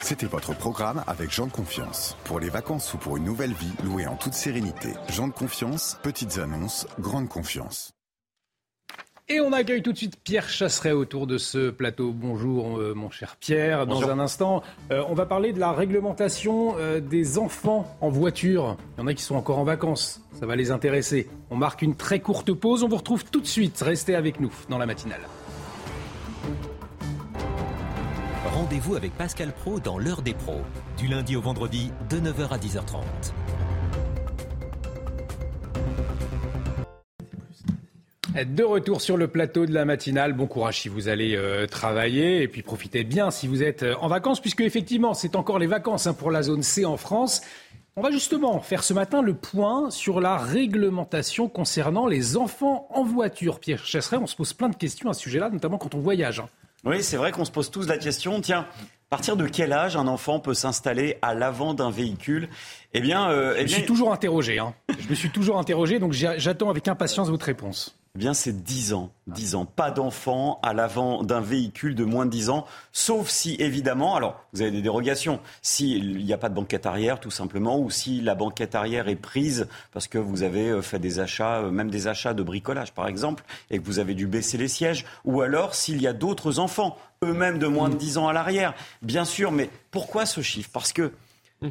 [0.00, 2.16] C'était votre programme avec Jean de Confiance.
[2.24, 4.92] Pour les vacances ou pour une nouvelle vie, louée en toute sérénité.
[5.08, 7.94] Jean de Confiance, petites annonces, grande confiance.
[9.26, 12.12] Et on accueille tout de suite Pierre Chasseret autour de ce plateau.
[12.12, 13.86] Bonjour euh, mon cher Pierre.
[13.86, 18.76] Dans un instant, euh, on va parler de la réglementation euh, des enfants en voiture.
[18.98, 20.20] Il y en a qui sont encore en vacances.
[20.38, 21.26] Ça va les intéresser.
[21.48, 22.82] On marque une très courte pause.
[22.82, 23.80] On vous retrouve tout de suite.
[23.80, 25.22] Restez avec nous dans la matinale.
[28.52, 30.60] Rendez-vous avec Pascal Pro dans l'heure des pros.
[30.98, 33.32] Du lundi au vendredi de 9h à 10h30.
[38.34, 40.32] De retour sur le plateau de la matinale.
[40.32, 43.94] Bon courage si vous allez euh, travailler et puis profitez bien si vous êtes euh,
[44.00, 47.42] en vacances puisque effectivement c'est encore les vacances hein, pour la zone C en France.
[47.94, 53.04] On va justement faire ce matin le point sur la réglementation concernant les enfants en
[53.04, 53.60] voiture.
[53.60, 56.40] Pierre Chasseret, on se pose plein de questions à ce sujet-là, notamment quand on voyage.
[56.40, 56.48] Hein.
[56.84, 58.40] Oui, c'est vrai qu'on se pose tous la question.
[58.40, 62.48] Tiens, à partir de quel âge un enfant peut s'installer à l'avant d'un véhicule?
[62.94, 64.58] Eh bien, euh, eh je me suis toujours interrogé.
[64.58, 64.74] Hein.
[64.98, 67.96] je me suis toujours interrogé, donc j'attends avec impatience votre réponse.
[68.16, 69.10] Eh bien, c'est 10 ans.
[69.26, 69.64] 10 ans.
[69.64, 74.40] Pas d'enfant à l'avant d'un véhicule de moins de 10 ans, sauf si, évidemment, alors,
[74.52, 75.40] vous avez des dérogations.
[75.62, 79.16] S'il n'y a pas de banquette arrière, tout simplement, ou si la banquette arrière est
[79.16, 82.92] prise parce que vous avez euh, fait des achats, euh, même des achats de bricolage,
[82.92, 83.42] par exemple,
[83.72, 86.96] et que vous avez dû baisser les sièges, ou alors s'il y a d'autres enfants,
[87.24, 88.74] eux-mêmes de moins de 10 ans à l'arrière.
[89.02, 90.70] Bien sûr, mais pourquoi ce chiffre?
[90.72, 91.10] Parce que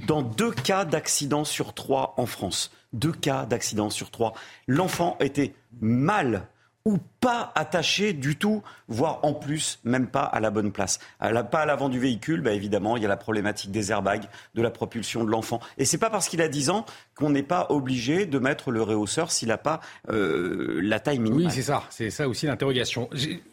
[0.08, 4.34] dans deux cas d'accident sur trois en France, deux cas d'accident sur trois,
[4.68, 6.48] l'enfant était mal
[6.86, 11.00] ou pas attaché du tout, voire en plus, même pas à la bonne place.
[11.20, 14.62] pas à l'avant du véhicule, bah évidemment, il y a la problématique des airbags, de
[14.62, 15.62] la propulsion de l'enfant.
[15.78, 18.82] Et c'est pas parce qu'il a 10 ans qu'on n'est pas obligé de mettre le
[18.82, 19.80] réhausseur s'il n'a pas
[20.10, 21.46] euh, la taille minimale.
[21.46, 21.84] Oui, c'est ça.
[21.90, 23.10] C'est ça aussi l'interrogation.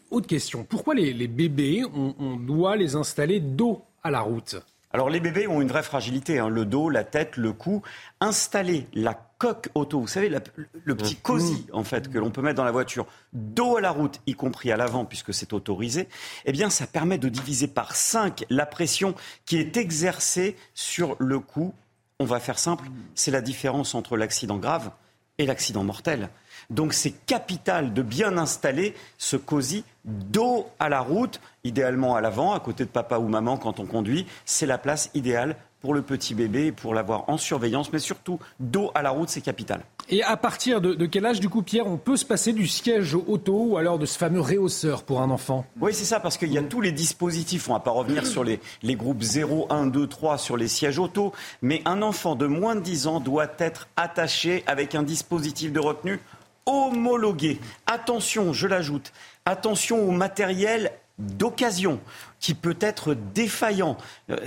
[0.09, 0.65] Autre question.
[0.65, 4.57] Pourquoi les, bébés, on doit les installer dos à la route?
[4.93, 6.49] Alors les bébés ont une vraie fragilité, hein.
[6.49, 7.81] le dos, la tête, le cou.
[8.19, 11.21] Installer la coque auto, vous savez, le petit mmh.
[11.23, 14.35] cosy en fait que l'on peut mettre dans la voiture, dos à la route, y
[14.35, 16.07] compris à l'avant puisque c'est autorisé,
[16.45, 19.15] eh bien ça permet de diviser par 5 la pression
[19.47, 21.73] qui est exercée sur le cou.
[22.19, 22.85] On va faire simple,
[23.15, 24.91] c'est la différence entre l'accident grave
[25.39, 26.29] et l'accident mortel.
[26.69, 32.53] Donc c'est capital de bien installer ce cosy dos à la route, idéalement à l'avant,
[32.53, 34.27] à côté de papa ou maman quand on conduit.
[34.45, 38.91] C'est la place idéale pour le petit bébé pour l'avoir en surveillance, mais surtout dos
[38.95, 39.81] à la route, c'est capital.
[40.09, 43.15] Et à partir de, quel âge, du coup, Pierre, on peut se passer du siège
[43.15, 45.65] auto ou alors de ce fameux réhausseur pour un enfant?
[45.79, 47.69] Oui, c'est ça, parce qu'il y a tous les dispositifs.
[47.69, 50.67] On ne va pas revenir sur les, les groupes 0, 1, 2, 3 sur les
[50.67, 51.31] sièges auto,
[51.61, 55.79] mais un enfant de moins de 10 ans doit être attaché avec un dispositif de
[55.79, 56.19] retenue
[56.65, 57.59] homologué.
[57.87, 59.13] Attention, je l'ajoute,
[59.45, 61.99] attention au matériel d'occasion
[62.39, 63.97] qui peut être défaillant.
[64.29, 64.37] Euh,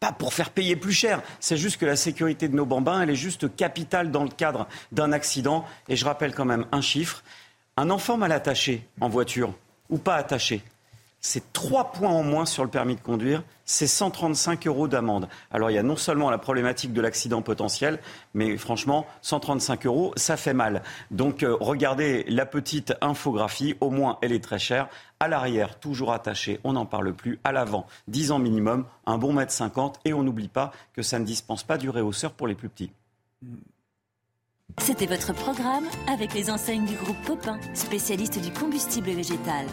[0.00, 3.10] pas pour faire payer plus cher, c'est juste que la sécurité de nos bambins, elle
[3.10, 5.64] est juste capitale dans le cadre d'un accident.
[5.88, 7.22] Et je rappelle quand même un chiffre.
[7.76, 9.54] Un enfant mal attaché en voiture
[9.90, 10.62] ou pas attaché,
[11.26, 15.28] c'est trois points en moins sur le permis de conduire, c'est 135 euros d'amende.
[15.50, 17.98] Alors il y a non seulement la problématique de l'accident potentiel,
[18.32, 20.82] mais franchement, 135 euros, ça fait mal.
[21.10, 24.88] Donc euh, regardez la petite infographie, au moins elle est très chère.
[25.18, 27.40] À l'arrière, toujours attaché, on n'en parle plus.
[27.42, 31.18] À l'avant, 10 ans minimum, un bon mètre 50, et on n'oublie pas que ça
[31.18, 32.92] ne dispense pas du réhausseur pour les plus petits.
[34.78, 39.66] C'était votre programme avec les enseignes du groupe Popin, spécialiste du combustible végétal.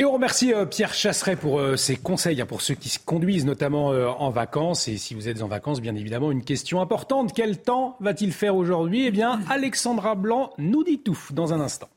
[0.00, 2.98] Et on remercie euh, Pierre Chasseret pour euh, ses conseils, hein, pour ceux qui se
[2.98, 4.88] conduisent notamment euh, en vacances.
[4.88, 7.34] Et si vous êtes en vacances, bien évidemment, une question importante.
[7.34, 9.04] Quel temps va-t-il faire aujourd'hui?
[9.04, 11.90] Eh bien, Alexandra Blanc nous dit tout dans un instant.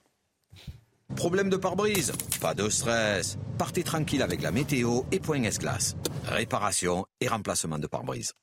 [1.15, 2.11] Problème de pare-brise?
[2.41, 3.37] Pas de stress.
[3.57, 5.95] Partez tranquille avec la météo et Point S-Glace.
[6.25, 8.33] Réparation et remplacement de pare-brise.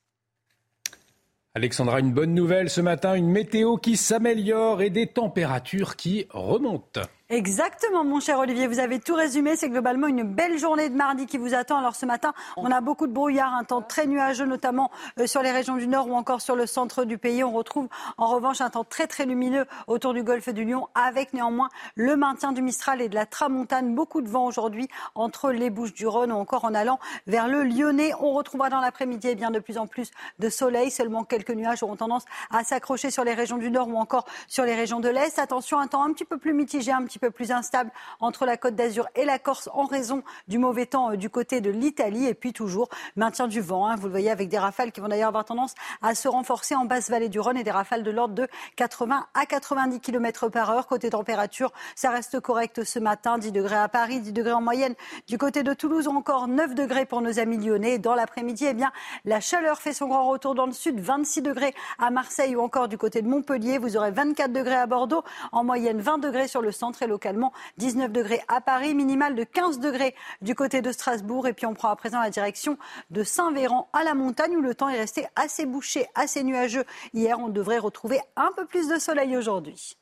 [1.54, 7.02] Alexandra, une bonne nouvelle ce matin, une météo qui s'améliore et des températures qui remontent.
[7.32, 8.66] Exactement, mon cher Olivier.
[8.66, 9.54] Vous avez tout résumé.
[9.54, 11.78] C'est globalement une belle journée de mardi qui vous attend.
[11.78, 14.90] Alors ce matin, on a beaucoup de brouillard, un temps très nuageux, notamment
[15.20, 17.44] euh, sur les régions du nord ou encore sur le centre du pays.
[17.44, 17.86] On retrouve
[18.18, 22.16] en revanche un temps très très lumineux autour du golfe du Lion, avec néanmoins le
[22.16, 23.94] maintien du Mistral et de la Tramontane.
[23.94, 26.98] Beaucoup de vent aujourd'hui entre les Bouches du Rhône ou encore en allant
[27.28, 28.12] vers le Lyonnais.
[28.18, 30.90] On retrouvera dans l'après-midi eh bien de plus en plus de soleil.
[30.90, 34.64] Seulement quelques nuages auront tendance à s'accrocher sur les régions du nord ou encore sur
[34.64, 35.38] les régions de l'est.
[35.38, 38.56] Attention, un temps un petit peu plus mitigé, un petit peu plus instable entre la
[38.56, 42.26] Côte d'Azur et la Corse en raison du mauvais temps euh, du côté de l'Italie.
[42.26, 43.86] Et puis toujours maintien du vent.
[43.86, 43.96] Hein.
[43.96, 46.84] vous le voyez avec des rafales qui vont d'ailleurs avoir tendance à se renforcer en
[46.84, 50.70] basse vallée du Rhône et des rafales de l'ordre de 80 à 90 km par
[50.70, 50.86] heure.
[50.86, 53.38] Côté température, ça reste correct ce matin.
[53.38, 54.94] 10 degrés à Paris, 10 degrés en moyenne
[55.28, 57.98] du côté de Toulouse ou encore 9 degrés pour nos amis lyonnais.
[57.98, 58.92] Dans l'après-midi, eh bien,
[59.24, 60.98] la chaleur fait son grand retour dans le sud.
[61.00, 63.78] 26 degrés à Marseille ou encore du côté de Montpellier.
[63.78, 65.22] Vous aurez 24 degrés à Bordeaux,
[65.52, 69.44] en moyenne 20 degrés sur le centre et localement 19 degrés à Paris, minimal de
[69.44, 71.46] 15 degrés du côté de Strasbourg.
[71.46, 72.78] Et puis on prend à présent la direction
[73.10, 76.84] de Saint-Véran à la montagne où le temps est resté assez bouché, assez nuageux.
[77.12, 79.96] Hier, on devrait retrouver un peu plus de soleil aujourd'hui.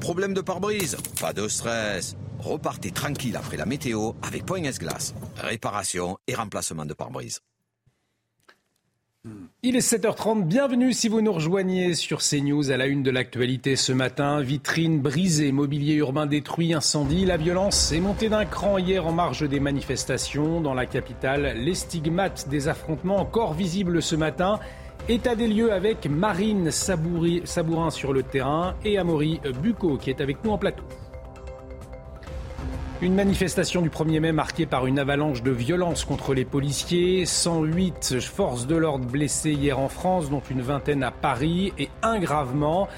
[0.00, 0.96] Problème de pare-brise?
[1.20, 2.14] Pas de stress.
[2.38, 5.14] Repartez tranquille après la météo avec Point S-Glace.
[5.36, 7.40] Réparation et remplacement de pare-brise.
[9.62, 13.74] Il est 7h30, bienvenue si vous nous rejoignez sur CNews à la une de l'actualité
[13.74, 14.40] ce matin.
[14.40, 17.24] Vitrine brisée, mobilier urbain détruit, incendie.
[17.24, 20.60] La violence est montée d'un cran hier en marge des manifestations.
[20.60, 24.60] Dans la capitale, les stigmates des affrontements encore visibles ce matin.
[25.08, 30.44] État des lieux avec Marine Sabourin sur le terrain et Amaury Bucco qui est avec
[30.44, 30.84] nous en plateau.
[33.00, 37.26] Une manifestation du 1er mai marquée par une avalanche de violence contre les policiers.
[37.26, 42.18] 108 forces de l'ordre blessées hier en France, dont une vingtaine à Paris, et un
[42.18, 42.88] gravement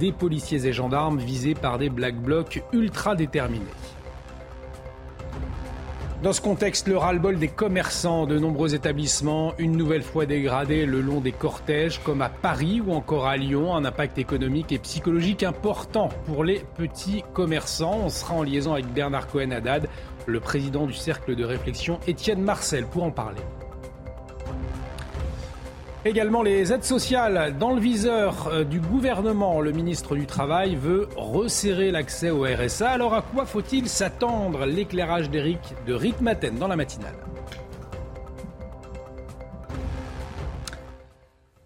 [0.00, 3.62] des policiers et gendarmes visés par des black blocs ultra déterminés.
[6.24, 11.02] Dans ce contexte, le ras-le-bol des commerçants, de nombreux établissements, une nouvelle fois dégradés le
[11.02, 15.42] long des cortèges, comme à Paris ou encore à Lyon, un impact économique et psychologique
[15.42, 18.00] important pour les petits commerçants.
[18.04, 19.86] On sera en liaison avec Bernard Cohen-Haddad,
[20.24, 23.42] le président du cercle de réflexion Étienne Marcel, pour en parler.
[26.06, 29.62] Également les aides sociales dans le viseur euh, du gouvernement.
[29.62, 32.90] Le ministre du Travail veut resserrer l'accès au RSA.
[32.90, 34.66] Alors à quoi faut-il s'attendre?
[34.66, 37.14] L'éclairage d'Éric de Rick Maten dans la matinale.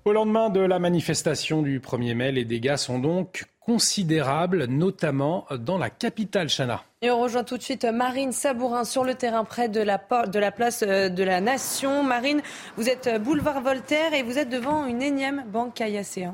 [0.05, 5.77] Au lendemain de la manifestation du 1er mai, les dégâts sont donc considérables, notamment dans
[5.77, 6.85] la capitale, Chana.
[7.03, 10.39] Et on rejoint tout de suite Marine Sabourin sur le terrain près de la, de
[10.39, 12.03] la place euh, de la Nation.
[12.03, 12.41] Marine,
[12.79, 16.29] vous êtes boulevard Voltaire et vous êtes devant une énième banque caillassée.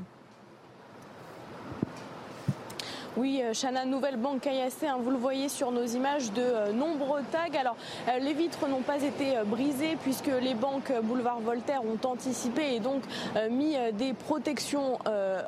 [3.16, 6.72] Oui, euh, Chana, nouvelle banque caillassée, hein, vous le voyez sur nos images de euh,
[6.72, 7.56] nombreux tags.
[7.56, 7.76] Alors,
[8.08, 12.80] euh, les vitres n'ont pas été brisées puisque les banques Boulevard Voltaire ont anticipé et
[12.80, 13.02] donc
[13.50, 14.98] mis des protections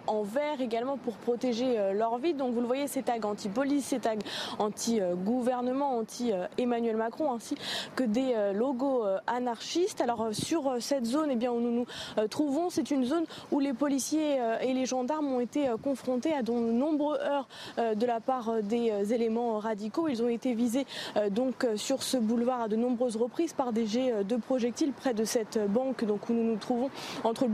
[0.07, 2.39] en verre également pour protéger leurs vitres.
[2.39, 4.15] Donc, vous le voyez, ces tags anti-police, ces tags
[4.59, 7.57] anti-gouvernement, anti-Emmanuel Macron, ainsi
[7.95, 10.01] que des logos anarchistes.
[10.01, 13.73] Alors, sur cette zone eh bien, où nous nous trouvons, c'est une zone où les
[13.73, 18.49] policiers et les gendarmes ont été confrontés à de nombreuses heures euh, de la part
[18.49, 20.09] euh, des euh, éléments radicaux.
[20.09, 20.87] Ils ont été visés
[21.31, 25.25] donc sur ce boulevard à de nombreuses reprises par des jets de projectiles près de
[25.25, 26.91] cette banque donc, où nous nous trouvons
[27.25, 27.51] entre le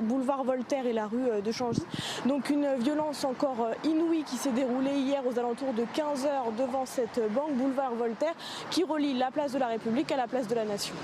[0.00, 1.82] boulevard Voltaire et la rue de Changy.
[2.26, 6.86] Donc une violence encore inouïe qui s'est déroulée hier aux alentours de 15 heures devant
[6.86, 8.34] cette banque, boulevard Voltaire,
[8.70, 10.94] qui relie la place de la République à la place de la Nation.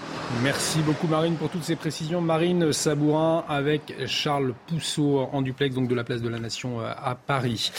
[0.42, 2.20] Merci beaucoup Marine pour toutes ces précisions.
[2.20, 7.14] Marine Sabourin avec Charles Pousseau en duplex donc de la place de la Nation à
[7.14, 7.70] Paris.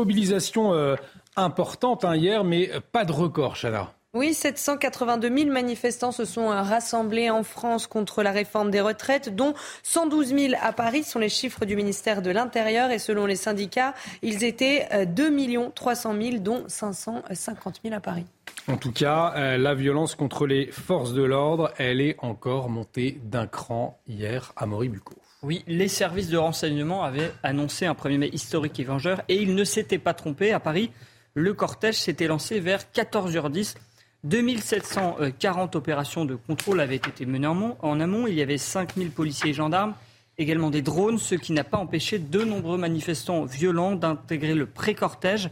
[0.00, 0.96] Mobilisation euh,
[1.36, 3.92] importante hein, hier, mais pas de record, Chana.
[4.12, 9.36] Oui, 782 000 manifestants se sont euh, rassemblés en France contre la réforme des retraites,
[9.36, 9.54] dont
[9.84, 12.90] 112 000 à Paris, sont les chiffres du ministère de l'Intérieur.
[12.90, 18.26] Et selon les syndicats, ils étaient 2 300 000, dont 550 000 à Paris.
[18.66, 23.20] En tout cas, euh, la violence contre les forces de l'ordre, elle est encore montée
[23.24, 25.14] d'un cran hier à Moribuco.
[25.42, 29.54] Oui, les services de renseignement avaient annoncé un 1er mai historique et vengeur et ils
[29.54, 30.52] ne s'étaient pas trompés.
[30.52, 30.90] À Paris,
[31.32, 33.76] le cortège s'était lancé vers 14h10.
[34.22, 38.26] 2740 opérations de contrôle avaient été menées en amont.
[38.26, 39.94] Il y avait 5000 policiers et gendarmes,
[40.36, 45.48] également des drones, ce qui n'a pas empêché de nombreux manifestants violents d'intégrer le pré-cortège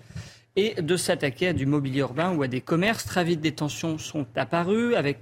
[0.55, 3.06] et de s'attaquer à du mobilier urbain ou à des commerces.
[3.06, 5.20] Très vite, des tensions sont apparues avec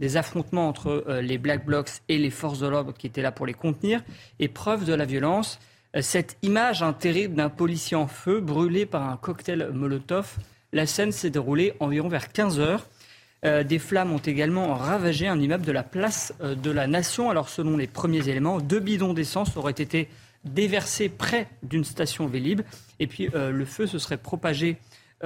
[0.00, 3.32] des affrontements entre euh, les Black Blocs et les forces de l'ordre qui étaient là
[3.32, 4.02] pour les contenir,
[4.38, 5.58] et preuve de la violence.
[5.96, 10.36] Euh, cette image un terrible d'un policier en feu brûlé par un cocktail Molotov,
[10.72, 12.86] la scène s'est déroulée environ vers 15 heures.
[13.44, 17.30] Euh, des flammes ont également ravagé un immeuble de la place de la Nation.
[17.30, 20.08] Alors, selon les premiers éléments, deux bidons d'essence auraient été
[20.44, 22.62] déversés près d'une station Vélib.
[22.98, 24.78] Et puis, le feu se serait propagé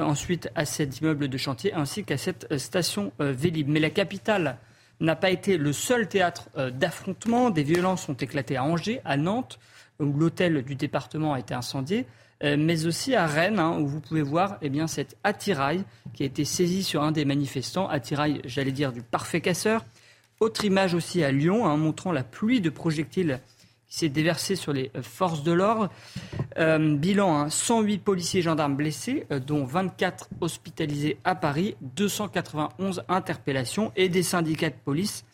[0.03, 3.69] ensuite à cet immeuble de chantier ainsi qu'à cette euh, station euh, Vélib.
[3.69, 4.59] Mais la capitale
[5.01, 7.51] n'a pas été le seul théâtre d'affrontement.
[7.51, 9.61] Des violences ont éclaté à Angers, à Nantes,
[10.01, 12.05] où l'hôtel du département a été incendié,
[12.43, 15.85] mais aussi à Rennes, hein, où vous pouvez voir eh bien, cet attirail
[16.15, 19.85] qui a été saisi sur un des manifestants, attirail, j'allais dire, du parfait casseur.
[20.41, 23.39] Autre image aussi à Lyon, hein, montrant la pluie de projectiles
[23.89, 25.91] qui s'est déversé sur les euh, forces de l'ordre.
[26.59, 33.03] Euh, bilan, 108 hein, policiers et gendarmes blessés, euh, dont 24 hospitalisés à Paris, 291
[33.09, 35.25] interpellations et des syndicats de police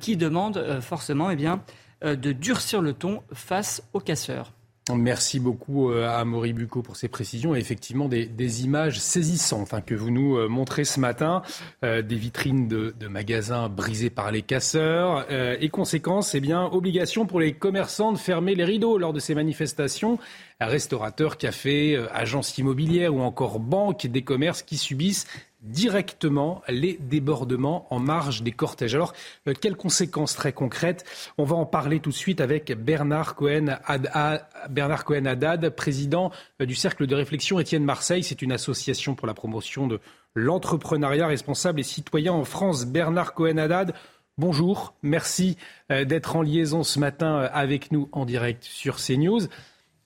[0.00, 1.62] qui demandent forcément eh bien,
[2.00, 4.52] de durcir le ton face aux casseurs.
[4.92, 9.80] Merci beaucoup euh, à Maury Bucco pour ces précisions et effectivement des, images saisissantes hein,
[9.80, 11.40] que vous nous euh, montrez ce matin,
[11.84, 17.38] euh, des vitrines de, magasins brisées par les casseurs et conséquence, eh bien, obligation pour
[17.38, 20.18] les commerçants de fermer les rideaux lors de ces manifestations.
[20.60, 25.26] Restaurateurs, cafés, agences immobilières ou encore banques, des commerces qui subissent
[25.64, 28.94] directement les débordements en marge des cortèges.
[28.94, 29.14] Alors,
[29.48, 31.04] euh, quelles conséquences très concrètes?
[31.38, 36.30] On va en parler tout de suite avec Bernard Cohen, Haddad, président
[36.60, 38.22] euh, du Cercle de réflexion Étienne Marseille.
[38.22, 40.00] C'est une association pour la promotion de
[40.34, 42.84] l'entrepreneuriat responsable et citoyen en France.
[42.84, 43.94] Bernard Cohen Haddad,
[44.36, 44.94] bonjour.
[45.02, 45.56] Merci
[45.90, 49.48] euh, d'être en liaison ce matin avec nous en direct sur CNews.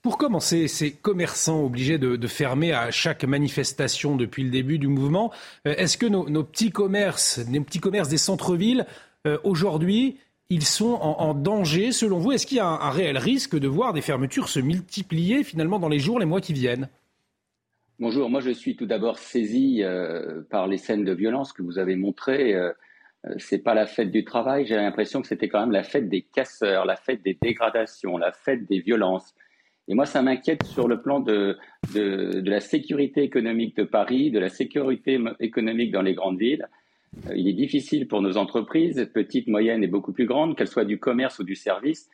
[0.08, 5.30] Pour commencer, ces commerçants obligés de, fermer à chaque manifestation depuis le début du mouvement,
[5.66, 8.86] euh, est-ce que nos, petits commerces, les petits commerces des centres-villes,
[9.26, 10.16] euh, aujourd'hui,
[10.48, 12.32] ils sont en, danger selon vous?
[12.32, 15.90] Est-ce qu'il y a un, réel risque de voir des fermetures se multiplier finalement dans
[15.90, 16.88] les jours, les mois qui viennent?
[17.98, 21.78] Bonjour, moi je suis tout d'abord saisi euh, par les scènes de violence que vous
[21.78, 22.54] avez montrées.
[22.54, 22.72] Euh,
[23.36, 26.22] c'est pas la fête du travail, j'ai l'impression que c'était quand même la fête des
[26.22, 29.34] casseurs, la fête des dégradations, la fête des violences.
[29.88, 31.56] Et moi, ça m'inquiète sur le plan de,
[31.94, 36.68] de, la sécurité économique de Paris, de la sécurité économique dans les grandes villes.
[37.26, 40.84] Euh, il est difficile pour nos entreprises, petites, moyennes et beaucoup plus grandes, qu'elles soient
[40.84, 42.10] du commerce ou du service,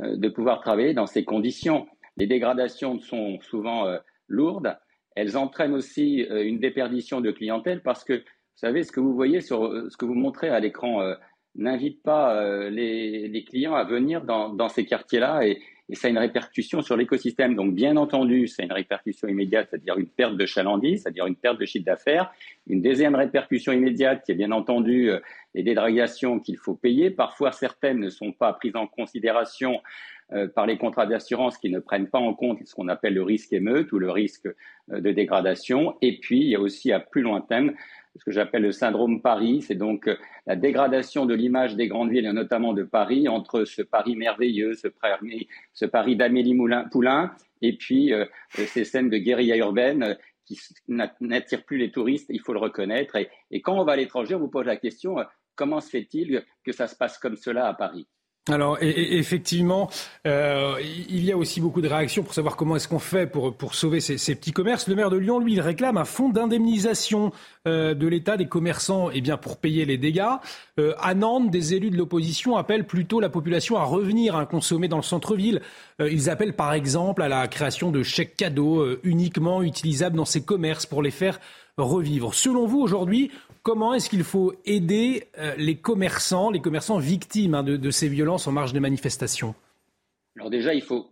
[0.00, 1.86] euh, de pouvoir travailler dans ces conditions.
[2.18, 3.96] Les dégradations sont souvent euh,
[4.28, 4.76] lourdes.
[5.16, 9.40] Elles entraînent aussi une déperdition de clientèle parce que, vous savez, ce que vous voyez
[9.40, 11.08] sur ce que vous montrez à l'écran
[11.54, 16.18] n'invite pas les, clients à venir dans, dans ces quartiers-là et, et ça a une
[16.18, 17.54] répercussion sur l'écosystème.
[17.54, 21.58] Donc, bien entendu, c'est une répercussion immédiate, c'est-à-dire une perte de chalandise, c'est-à-dire une perte
[21.58, 22.32] de chiffre d'affaires.
[22.66, 25.20] Une deuxième répercussion immédiate, qui est bien entendu euh,
[25.54, 27.10] les dédragations qu'il faut payer.
[27.10, 29.82] Parfois, certaines ne sont pas prises en considération
[30.32, 33.22] euh, par les contrats d'assurance qui ne prennent pas en compte ce qu'on appelle le
[33.22, 35.96] risque émeute ou le risque euh, de dégradation.
[36.00, 37.74] Et puis, il y a aussi à plus lointain
[38.16, 39.62] ce que j'appelle le syndrome Paris.
[39.62, 40.16] C'est donc euh,
[40.46, 44.88] la dégradation de l'image des grandes villes, notamment de Paris, entre ce Paris merveilleux, ce
[45.86, 46.56] Paris, d'Amélie
[46.90, 47.32] Poulain,
[47.62, 50.14] et puis euh, ces scènes de guérilla urbaine euh,
[50.46, 50.58] qui
[50.88, 53.16] n'attirent plus les touristes, il faut le reconnaître.
[53.16, 55.16] et quand on va à l'étranger, on vous pose la question,
[55.54, 58.06] comment se fait-il que ça se passe comme cela à Paris?
[58.50, 59.88] Alors effectivement,
[60.26, 60.74] euh,
[61.08, 64.00] il y a aussi beaucoup de réactions pour savoir comment est-ce qu'on fait pour, sauver
[64.00, 64.86] ces, petits commerces.
[64.86, 67.32] Le maire de Lyon, lui, il réclame un fonds d'indemnisation
[67.66, 70.28] euh, de l'État des commerçants eh bien, pour payer les dégâts.
[70.78, 74.88] Euh, à Nantes, des élus de l'opposition appellent plutôt la population à revenir à consommer
[74.88, 75.62] dans le centre-ville.
[75.98, 80.84] Ils appellent par exemple à la création de chèques cadeaux uniquement utilisables dans ces commerces
[80.86, 81.40] pour les faire
[81.78, 82.34] revivre.
[82.34, 83.30] Selon vous, aujourd'hui,
[83.64, 88.46] comment est-ce qu'il faut aider euh, les commerçants, les commerçants victimes hein, de, ces violences
[88.46, 89.56] en marge des manifestations?
[90.36, 91.08] Alors déjà, il faut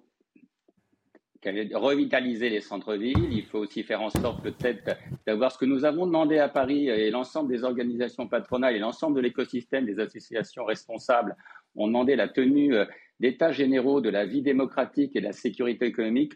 [1.45, 3.33] revitaliser les centres-villes.
[3.33, 4.97] Il faut aussi faire en sorte peut-être
[5.27, 9.17] d'avoir ce que nous avons demandé à Paris et l'ensemble des organisations patronales et l'ensemble
[9.17, 11.37] de l'écosystème des associations responsables
[11.75, 12.85] ont demandé la tenue euh,
[13.19, 16.35] d'états généraux de la vie démocratique et de la sécurité économique.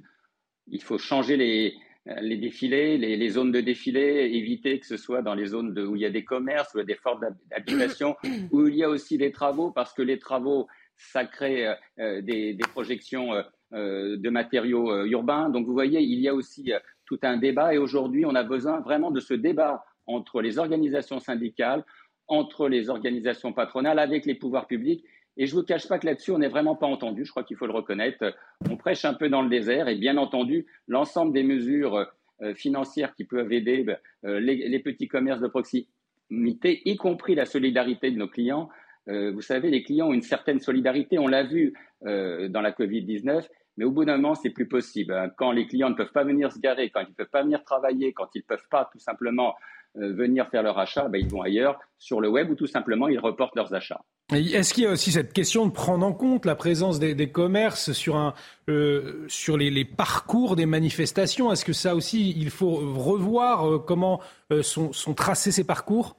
[0.69, 1.75] Il faut changer les,
[2.21, 6.03] les défilés, les, zones de défilé, éviter que ce soit dans les zones où il
[6.03, 8.17] y a des commerces, où il y a des fortes d'habitation,
[8.53, 12.23] où il y a aussi des travaux, parce que les travaux, ça crée euh, euh,
[12.23, 13.33] des, projections
[13.73, 15.51] de matériaux urbains.
[15.51, 16.73] Donc vous voyez, il y a aussi
[17.07, 21.19] tout un débat et aujourd'hui, on a besoin vraiment de ce débat entre les organisations
[21.19, 21.85] syndicales,
[22.29, 25.05] entre les organisations patronales, avec les pouvoirs publics
[25.37, 27.25] et je ne vous cache pas que là-dessus, on n'est vraiment pas entendu.
[27.25, 28.35] Je crois qu'il faut le reconnaître.
[28.71, 32.07] On prêche un peu dans le désert et bien entendu, l'ensemble des mesures
[32.43, 37.45] euh, financières qui peuvent aider ben, euh, les, petits commerces de proximité, y compris la
[37.45, 38.69] solidarité de nos clients.
[39.09, 41.19] Euh, vous savez, les clients ont une certaine solidarité.
[41.19, 43.47] On l'a vu dans la Covid-19.
[43.77, 45.35] Mais au bout d'un moment, c'est plus possible.
[45.37, 47.63] Quand les clients ne peuvent pas venir se garer, quand ils ne peuvent pas venir
[47.65, 49.55] travailler, quand ils ne peuvent pas tout simplement
[49.95, 53.19] venir faire leur achat, ben, ils vont ailleurs sur le web ou tout simplement ils
[53.19, 54.03] reportent leurs achats.
[54.33, 57.93] Est-ce qu'il y a aussi cette question de prendre en compte la présence des, commerces
[57.93, 58.35] sur,
[58.69, 59.27] euh,
[59.57, 61.53] les, parcours des manifestations?
[61.53, 64.21] Est-ce que ça aussi, il faut revoir euh, comment
[64.53, 66.17] euh, sont, tracés ces parcours?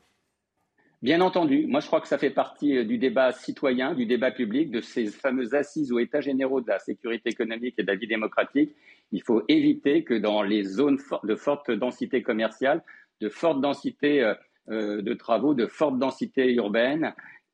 [1.04, 1.68] Bien entendu.
[1.68, 5.06] Moi, je crois que ça fait partie du débat citoyen, du débat public, de ces
[5.06, 8.76] fameuses assises aux états généraux de la sécurité économique et de la vie démocratique.
[9.12, 12.84] Il faut éviter que dans les zones de forte densité commerciale,
[13.22, 14.34] de forte densité
[14.68, 17.14] de travaux, de forte densité urbaine,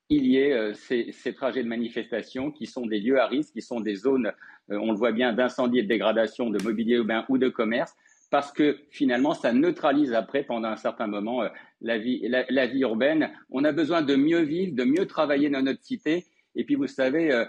[0.09, 3.61] il y ait euh, ces, trajets de manifestation qui sont des lieux à risque, qui
[3.61, 4.31] sont des zones,
[4.71, 7.95] euh, on le voit bien, d'incendie et de dégradation de mobilier urbain ou de commerce,
[8.33, 11.49] parce que finalement, ça neutralise après, pendant un certain moment, euh,
[11.81, 13.29] la, vie, la, vie urbaine.
[13.51, 16.25] On a besoin de mieux vivre, de mieux travailler dans notre cité.
[16.55, 17.45] Et puis, vous savez,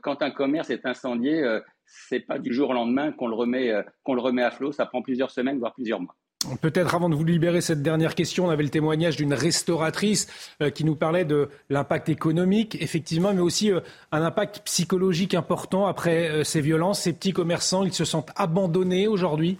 [0.00, 1.44] quand un commerce est incendié,
[1.86, 3.72] c'est pas du jour au lendemain qu'on le remet,
[4.04, 4.70] qu'on le remet à flot.
[4.70, 6.14] Ça prend plusieurs semaines, voire plusieurs mois.
[6.60, 10.28] Peut-être avant de vous libérer cette dernière question, on avait le témoignage d'une restauratrice
[10.62, 13.80] euh, qui nous parlait de l'impact économique, effectivement, mais aussi euh,
[14.12, 17.00] un impact psychologique important après euh, ces violences.
[17.00, 19.58] Ces petits commerçants, ils se sentent abandonnés aujourd'hui?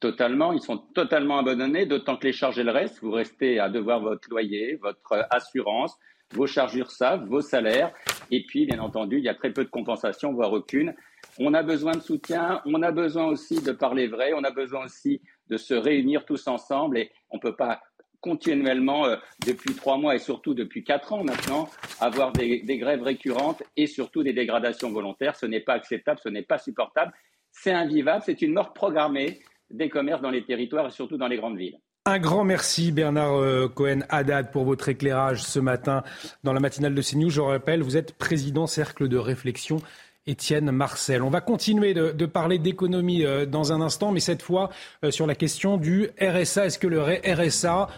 [0.00, 3.00] Totalement, ils sont totalement abandonnés, d'autant que les charges, elles restent.
[3.00, 5.94] Vous restez à devoir votre loyer, votre assurance,
[6.32, 7.92] vos charges URSAF, vos salaires.
[8.30, 10.94] Et puis, bien entendu, il y a très peu de compensation, voire aucune.
[11.38, 14.86] On a besoin de soutien, on a besoin aussi de parler vrai, on a besoin
[14.86, 17.82] aussi de se réunir tous ensemble et on ne peut pas
[18.20, 19.16] continuellement, euh,
[19.46, 21.68] depuis trois mois et surtout depuis quatre ans maintenant,
[22.00, 25.36] avoir des, grèves récurrentes et surtout des dégradations volontaires.
[25.36, 27.12] Ce n'est pas acceptable, ce n'est pas supportable.
[27.50, 29.40] c'est invivable, c'est une mort programmée
[29.70, 31.78] des commerces dans les territoires et surtout dans les grandes villes.
[32.06, 36.02] Un grand merci Bernard euh, Cohen-Haddad pour votre éclairage ce matin
[36.44, 37.28] dans la matinale de CNews.
[37.28, 39.82] Je rappelle, vous êtes président Cercle de réflexion
[40.26, 41.22] Étienne Marcel.
[41.22, 44.70] On va continuer de, parler d'économie euh, dans un instant, mais cette fois
[45.04, 46.66] euh, sur la question du RSA.
[46.66, 47.88] Est-ce que le RSA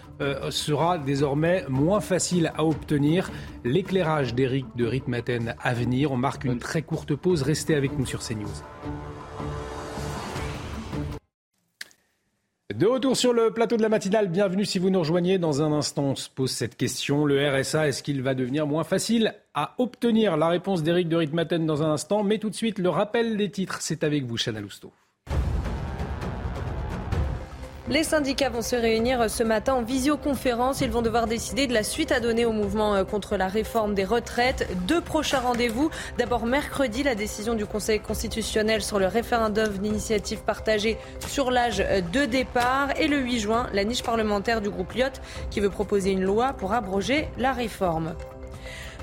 [0.51, 3.31] sera désormais moins facile à obtenir?
[3.65, 6.11] L'éclairage d'Éric de Ritmaten à venir.
[6.11, 7.43] On marque une très courte pause.
[7.43, 8.63] Restez avec nous sur CNews.
[12.75, 15.37] De retour sur le plateau de la matinale, bienvenue si vous nous rejoignez.
[15.37, 17.27] Dans un instant, on se pose cette question.
[17.27, 20.39] Le RSA, est-ce qu'il va devenir moins facile à obtenir?
[20.39, 23.51] La réponse d'Éric de Ritmaten dans un instant, mais tout de suite, le rappel des
[23.51, 24.93] titres, c'est avec vous, Chana Lousteau.
[27.89, 30.83] Les syndicats vont se réunir ce matin en visioconférence.
[30.83, 33.95] Ils vont devoir décider de la suite à donner au mouvement euh, contre la réforme
[33.95, 34.69] des retraites.
[34.87, 35.91] Deux prochains rendez-vous.
[36.17, 40.97] D'abord mercredi, la décision du Conseil constitutionnel sur le référendum d'initiative partagée
[41.27, 42.91] sur l'âge euh, de départ.
[43.01, 45.19] Et le 8 juin, la niche parlementaire du groupe Lyot
[45.51, 48.15] qui veut proposer une loi pour abroger la réforme.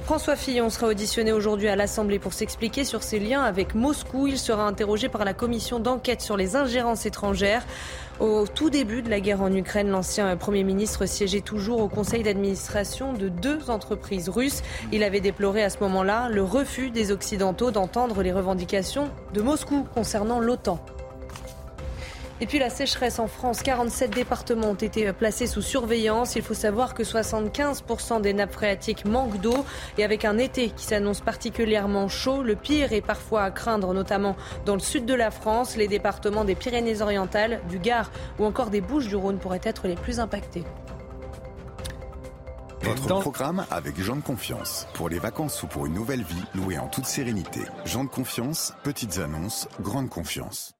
[0.05, 4.25] François Fillon sera auditionné aujourd'hui à l'Assemblée pour s'expliquer sur ses liens avec Moscou.
[4.25, 7.63] Il sera interrogé par la commission d'enquête sur les ingérences étrangères.
[8.19, 12.21] Au tout début de la guerre en Ukraine, l'ancien Premier ministre siégeait toujours au conseil
[12.21, 14.61] d'administration de deux entreprises russes.
[14.91, 19.85] Il avait déploré à ce moment-là le refus des Occidentaux d'entendre les revendications de Moscou
[19.93, 20.83] concernant l'OTAN.
[22.41, 26.35] Et puis la sécheresse en France, 47 départements ont été placés sous surveillance.
[26.35, 29.65] Il faut savoir que 75% des nappes phréatiques manquent d'eau
[29.97, 34.37] et avec un été qui s'annonce particulièrement chaud, le pire est parfois à craindre, notamment
[34.65, 35.75] dans le sud de la France.
[35.75, 40.63] Les départements des Pyrénées-Orientales, du Gard ou encore des Bouches-du-Rhône pourraient être les plus impactés.
[42.81, 44.87] Votre programme avec Jean de Confiance.
[44.93, 47.59] Pour les vacances ou pour une nouvelle vie, louée en toute sérénité.
[47.85, 50.78] Jean de Confiance, petites annonces, grande confiance.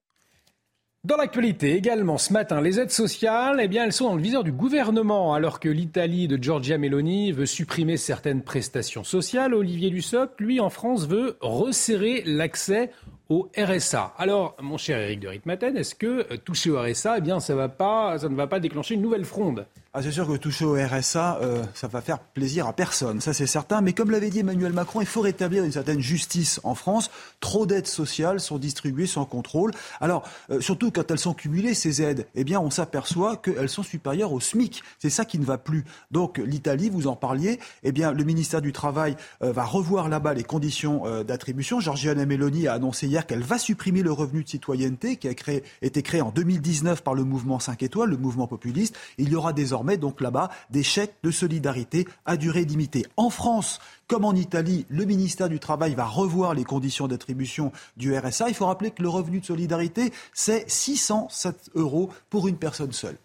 [1.06, 4.44] Dans l'actualité également, ce matin, les aides sociales, eh bien, elles sont dans le viseur
[4.44, 5.34] du gouvernement.
[5.34, 10.70] Alors que l'Italie de Giorgia Meloni veut supprimer certaines prestations sociales, Olivier Dussopt, lui, en
[10.70, 12.92] France, veut resserrer l'accès
[13.30, 14.14] au RSA.
[14.18, 18.48] Alors, mon cher Eric de Ritmaten, est-ce que toucher au RSA, eh ça ne va
[18.48, 19.68] pas déclencher une nouvelle fronde?
[19.92, 23.34] Ah, c'est sûr que toucher au RSA, euh, ça va faire plaisir à personne, ça
[23.34, 23.82] c'est certain.
[23.82, 27.10] Mais comme l'avait dit Emmanuel Macron, il faut rétablir une certaine justice en France.
[27.40, 29.72] Trop d'aides sociales sont distribuées sans contrôle.
[30.00, 33.82] Alors, euh, surtout quand elles sont cumulées, ces aides, eh bien, on s'aperçoit qu'elles sont
[33.82, 34.84] supérieures au SMIC.
[35.00, 35.86] C'est ça qui ne va plus.
[36.12, 40.36] Donc, l'Italie, vous en parliez, eh bien, le ministère du Travail euh, va revoir là-bas
[40.36, 41.80] les conditions d'attribution.
[41.80, 45.32] Georgiana Meloni a annoncé hier qu'elle va supprimer le revenu de citoyenneté qui a
[45.82, 48.96] été créé en 2019 par le mouvement 5 étoiles, le mouvement populiste.
[49.18, 53.06] Il y aura désormais donc là-bas des chèques de solidarité à durée limitée.
[53.18, 58.18] En France, comme en Italie, le ministère du Travail va revoir les conditions d'attribution du
[58.18, 58.50] RSA.
[58.50, 63.18] Il faut rappeler que le revenu de solidarité, c'est 607 euros pour une personne seule.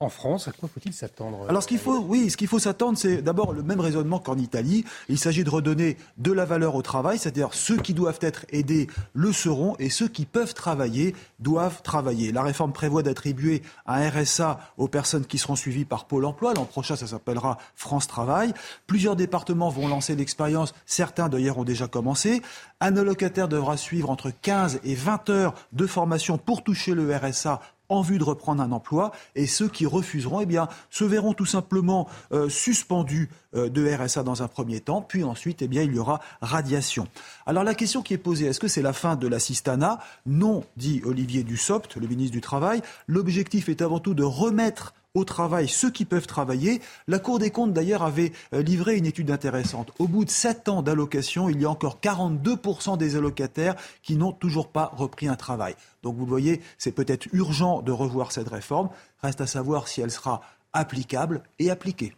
[0.00, 2.96] En France, à quoi faut-il s'attendre Alors, ce qu'il faut, oui, ce qu'il faut s'attendre,
[2.96, 4.84] c'est d'abord le même raisonnement qu'en Italie.
[5.08, 8.86] Il s'agit de redonner de la valeur au travail, c'est-à-dire ceux qui doivent être aidés
[9.12, 12.30] le seront et ceux qui peuvent travailler doivent travailler.
[12.30, 16.54] La réforme prévoit d'attribuer un RSA aux personnes qui seront suivies par Pôle emploi.
[16.54, 18.54] L'an prochain, ça s'appellera France Travail.
[18.86, 20.74] Plusieurs départements vont lancer l'expérience.
[20.86, 22.40] Certains, d'ailleurs, ont déjà commencé.
[22.80, 27.60] Un allocataire devra suivre entre 15 et 20 heures de formation pour toucher le RSA
[27.88, 31.46] en vue de reprendre un emploi et ceux qui refuseront eh bien, se verront tout
[31.46, 33.30] simplement euh, suspendus
[33.66, 37.08] de RSA dans un premier temps, puis ensuite eh bien, il y aura radiation.
[37.46, 41.02] Alors la question qui est posée, est-ce que c'est la fin de l'assistanat Non, dit
[41.04, 42.82] Olivier Dussopt, le ministre du Travail.
[43.06, 46.80] L'objectif est avant tout de remettre au travail ceux qui peuvent travailler.
[47.06, 49.92] La Cour des comptes, d'ailleurs, avait euh, livré une étude intéressante.
[49.98, 54.32] Au bout de 7 ans d'allocation, il y a encore 42% des allocataires qui n'ont
[54.32, 55.74] toujours pas repris un travail.
[56.02, 58.90] Donc vous voyez, c'est peut-être urgent de revoir cette réforme.
[59.22, 60.40] Reste à savoir si elle sera
[60.72, 62.14] applicable et appliquée.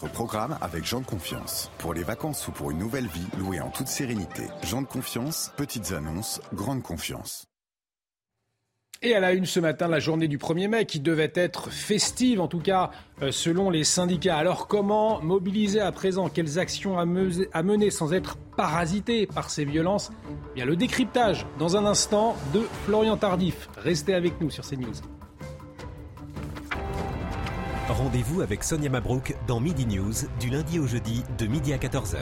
[0.00, 1.70] Votre programme avec Jean de Confiance.
[1.78, 4.42] Pour les vacances ou pour une nouvelle vie, louée en toute sérénité.
[4.64, 7.46] Jean de Confiance, petites annonces, grande confiance.
[9.02, 12.40] Et à la une ce matin, la journée du 1er mai qui devait être festive,
[12.40, 12.90] en tout cas
[13.22, 14.36] euh, selon les syndicats.
[14.36, 16.28] Alors comment mobiliser à présent?
[16.28, 20.10] Quelles actions à, mener sans être parasité par ces violences?
[20.50, 23.68] Eh Bien le décryptage dans un instant de Florian Tardif.
[23.76, 24.94] Restez avec nous sur CNews.
[27.88, 32.16] Rendez-vous avec Sonia Mabrouk dans Midi News du lundi au jeudi de midi à 14h.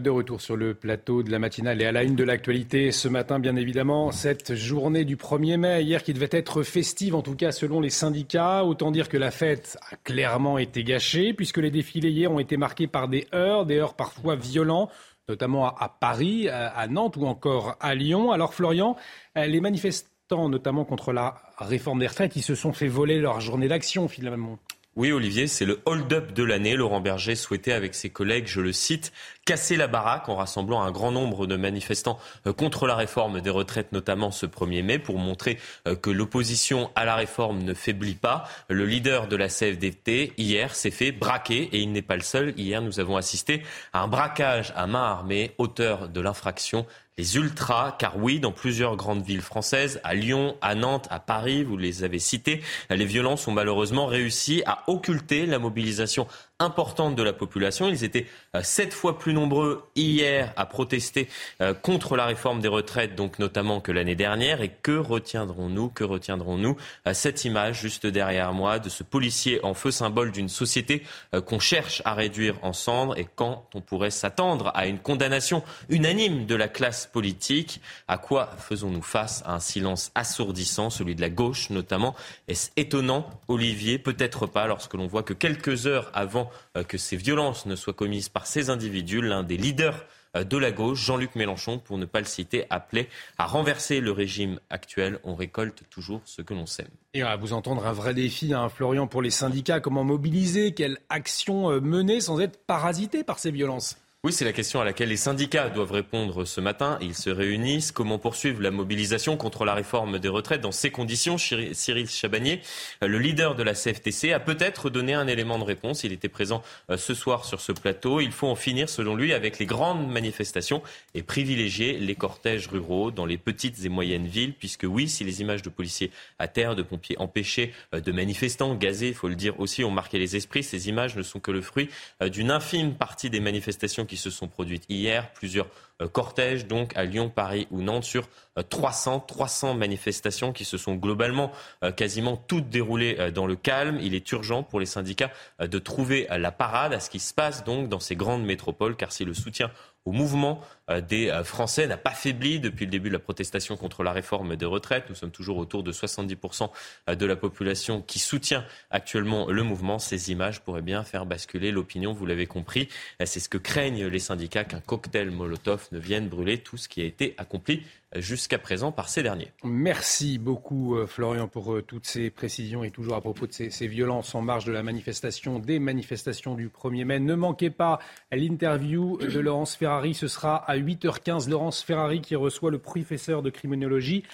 [0.00, 3.08] De retour sur le plateau de la matinale et à la une de l'actualité ce
[3.08, 7.34] matin, bien évidemment, cette journée du 1er mai, hier qui devait être festive, en tout
[7.34, 8.64] cas selon les syndicats.
[8.64, 12.58] Autant dire que la fête a clairement été gâchée, puisque les défilés hier ont été
[12.58, 14.90] marqués par des heurts, des heurts parfois violents,
[15.28, 18.32] notamment à Paris, à Nantes ou encore à Lyon.
[18.32, 18.96] Alors Florian,
[19.36, 23.68] les manifestants, notamment contre la réforme des retraites, ils se sont fait voler leur journée
[23.68, 24.58] d'action finalement.
[24.98, 26.74] Oui, Olivier, c'est le hold-up de l'année.
[26.74, 29.12] Laurent Berger souhaitait, avec ses collègues, je le cite,
[29.44, 32.18] casser la baraque en rassemblant un grand nombre de manifestants
[32.48, 36.90] euh, contre la réforme des retraites, notamment ce 1er mai, pour montrer euh, que l'opposition
[36.96, 38.42] à la réforme ne faiblit pas.
[38.68, 42.52] Le leader de la CFDT, hier, s'est fait braquer et il n'est pas le seul.
[42.56, 43.62] Hier, nous avons assisté
[43.92, 46.86] à un braquage à main armée, auteur de l'infraction
[47.18, 51.64] les ultras, car oui, dans plusieurs grandes villes françaises, à Lyon, à Nantes, à Paris,
[51.64, 56.28] vous les avez cités, les violences ont malheureusement réussi à occulter la mobilisation
[56.60, 57.88] importante de la population.
[57.88, 58.26] Ils étaient
[58.56, 61.28] euh, sept fois plus nombreux hier à protester
[61.60, 64.60] euh, contre la réforme des retraites, donc notamment que l'année dernière.
[64.60, 66.76] Et que retiendrons-nous Que retiendrons-nous
[67.06, 71.02] euh, Cette image juste derrière moi de ce policier en feu symbole d'une société
[71.46, 76.46] qu'on cherche à réduire en cendres et quand on pourrait s'attendre à une condamnation unanime
[76.46, 77.80] de la classe politique?
[78.08, 82.14] À quoi faisons-nous face à un silence assourdissant, celui de la gauche notamment?
[82.48, 83.98] Est-ce étonnant, Olivier?
[83.98, 87.92] Peut-être pas, lorsque l'on voit que quelques heures avant euh, que ces violences ne soient
[87.92, 89.20] commises par ces individus.
[89.20, 90.04] L'un des leaders
[90.36, 93.08] euh, de la gauche, Jean-Luc Mélenchon, pour ne pas le citer, appelait
[93.38, 95.18] à renverser le régime actuel.
[95.24, 96.88] On récolte toujours ce que l'on sème.
[97.14, 99.80] Et à vous entendre, un vrai défi, hein, Florian, pour les syndicats.
[99.80, 100.74] Comment mobiliser?
[100.74, 103.96] Quelle action euh, mener sans être parasité par ces violences?
[104.24, 106.98] Oui, c'est la question à laquelle les syndicats doivent répondre ce matin.
[107.00, 107.92] Ils se réunissent.
[107.92, 112.60] Comment poursuivre la mobilisation contre la réforme des retraites dans ces conditions Cyril Chabagnier,
[113.00, 116.02] le leader de la CFTC, a peut-être donné un élément de réponse.
[116.02, 118.20] Il était présent euh, ce soir sur ce plateau.
[118.20, 120.82] Il faut en finir, selon lui, avec les grandes manifestations
[121.14, 125.42] et privilégier les cortèges ruraux dans les petites et moyennes villes, puisque oui, si les
[125.42, 129.36] images de policiers à terre, de pompiers empêchés, euh, de manifestants gazés, il faut le
[129.36, 131.88] dire aussi, ont marqué les esprits, ces images ne sont que le fruit
[132.20, 135.68] euh, d'une infime partie des manifestations qui se sont produites hier, plusieurs
[136.00, 138.28] euh, cortèges donc à Lyon, Paris ou Nantes sur
[138.70, 141.52] 300, euh, 300 manifestations qui se sont globalement
[141.82, 143.98] euh, quasiment toutes déroulées dans le calme.
[144.00, 145.30] Il est urgent pour les syndicats
[145.60, 149.12] de trouver la parade à ce qui se passe donc dans ces grandes métropoles car
[149.12, 149.70] si le soutien
[150.08, 150.60] au mouvement
[150.90, 154.12] euh, des euh, Français n'a pas faibli depuis le début de la protestation contre la
[154.12, 155.04] réforme des retraites.
[155.10, 156.70] Nous sommes toujours autour de 70%
[157.08, 159.98] euh, de la population qui soutient actuellement le mouvement.
[159.98, 162.88] Ces images pourraient bien faire basculer l'opinion, vous l'avez compris.
[163.24, 167.02] C'est ce que craignent les syndicats qu'un cocktail Molotov ne vienne brûler tout ce qui
[167.02, 167.82] a été accompli
[168.16, 169.52] jusqu'à présent par ces derniers.
[169.64, 174.40] Merci beaucoup Florian pour toutes ces précisions et toujours à propos de ces, violences en
[174.40, 177.20] marge de la manifestation, des manifestations du 1er mai.
[177.20, 177.98] Ne manquez pas
[178.32, 181.50] l'interview de Laurence Ferrari, ce sera à 8h15.
[181.50, 184.24] Laurence Ferrari qui reçoit le professeur de criminologie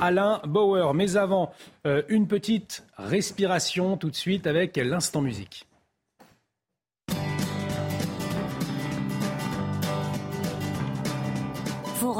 [0.00, 0.94] Alain Bauer.
[0.94, 1.52] Mais avant,
[1.86, 5.66] euh, une petite respiration tout de suite avec l'instant musique.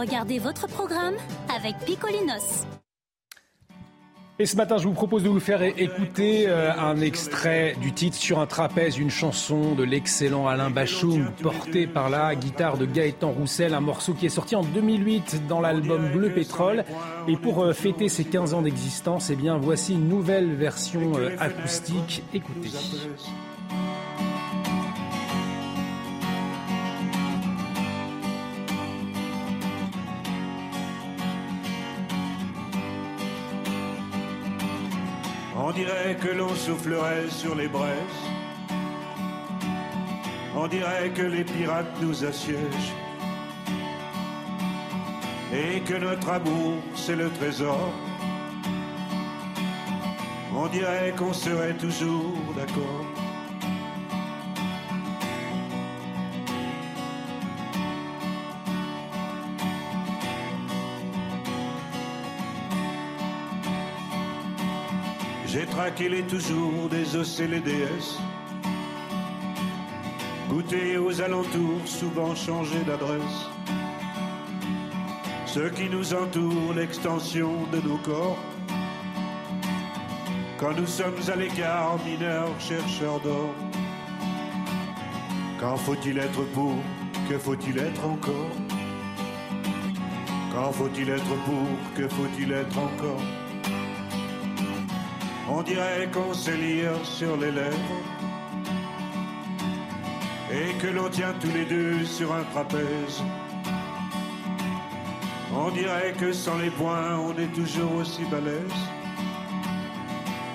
[0.02, 1.14] Regardez votre programme
[1.54, 2.66] avec Picolinos.
[4.40, 8.16] Et ce matin, je vous propose de vous faire écouter euh, un extrait du titre
[8.16, 13.30] Sur un trapèze, une chanson de l'excellent Alain Bachoum, porté par la guitare de Gaëtan
[13.30, 16.84] Roussel, un morceau qui est sorti en 2008 dans l'album Bleu Pétrole.
[17.28, 21.36] Et pour euh, fêter ses 15 ans d'existence, eh bien, voici une nouvelle version euh,
[21.38, 22.24] acoustique.
[22.34, 22.70] Écoutez.
[35.64, 38.22] On dirait que l'on soufflerait sur les braises.
[40.56, 42.96] On dirait que les pirates nous assiègent.
[45.54, 47.92] Et que notre amour, c'est le trésor.
[50.52, 53.21] On dirait qu'on serait toujours d'accord.
[65.82, 68.16] Traqué les toujours des les déesses.
[70.48, 73.38] Goûté aux alentours, souvent changé d'adresse.
[75.44, 78.38] Ce qui nous entoure, l'extension de nos corps.
[80.56, 83.52] Quand nous sommes à l'écart, mineurs, chercheurs d'or.
[85.58, 86.76] Quand faut-il être pour
[87.28, 88.56] Que faut-il être encore?
[90.54, 93.41] Quand faut-il être pour Que faut-il être encore?
[95.54, 97.98] On dirait qu'on sait lire sur les lèvres.
[100.52, 103.22] et que l'on tient tous les deux sur un trapèze.
[105.54, 108.82] On dirait que sans les poings, on est toujours aussi balèze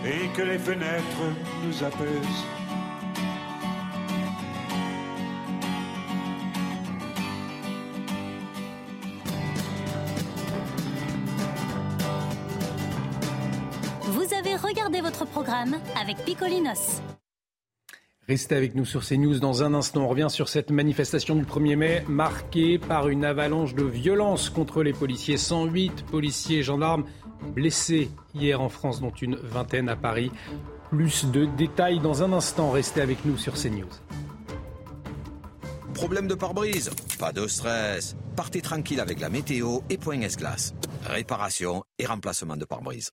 [0.05, 1.25] et que les fenêtres
[1.63, 2.56] nous apaisent.
[15.17, 17.01] Votre programme avec Picolinos.
[18.27, 20.01] Restez avec nous sur CNews dans un instant.
[20.01, 24.83] On revient sur cette manifestation du 1er mai marquée par une avalanche de violence contre
[24.83, 25.37] les policiers.
[25.37, 27.05] 108 policiers et gendarmes
[27.55, 30.31] blessés hier en France, dont une vingtaine à Paris.
[30.89, 32.69] Plus de détails dans un instant.
[32.71, 33.89] Restez avec nous sur CNews.
[35.93, 36.91] Problème de pare-brise?
[37.17, 38.15] Pas de stress.
[38.35, 40.75] Partez tranquille avec la météo et Point S-Glace.
[41.05, 43.09] Réparation et remplacement de pare-brise.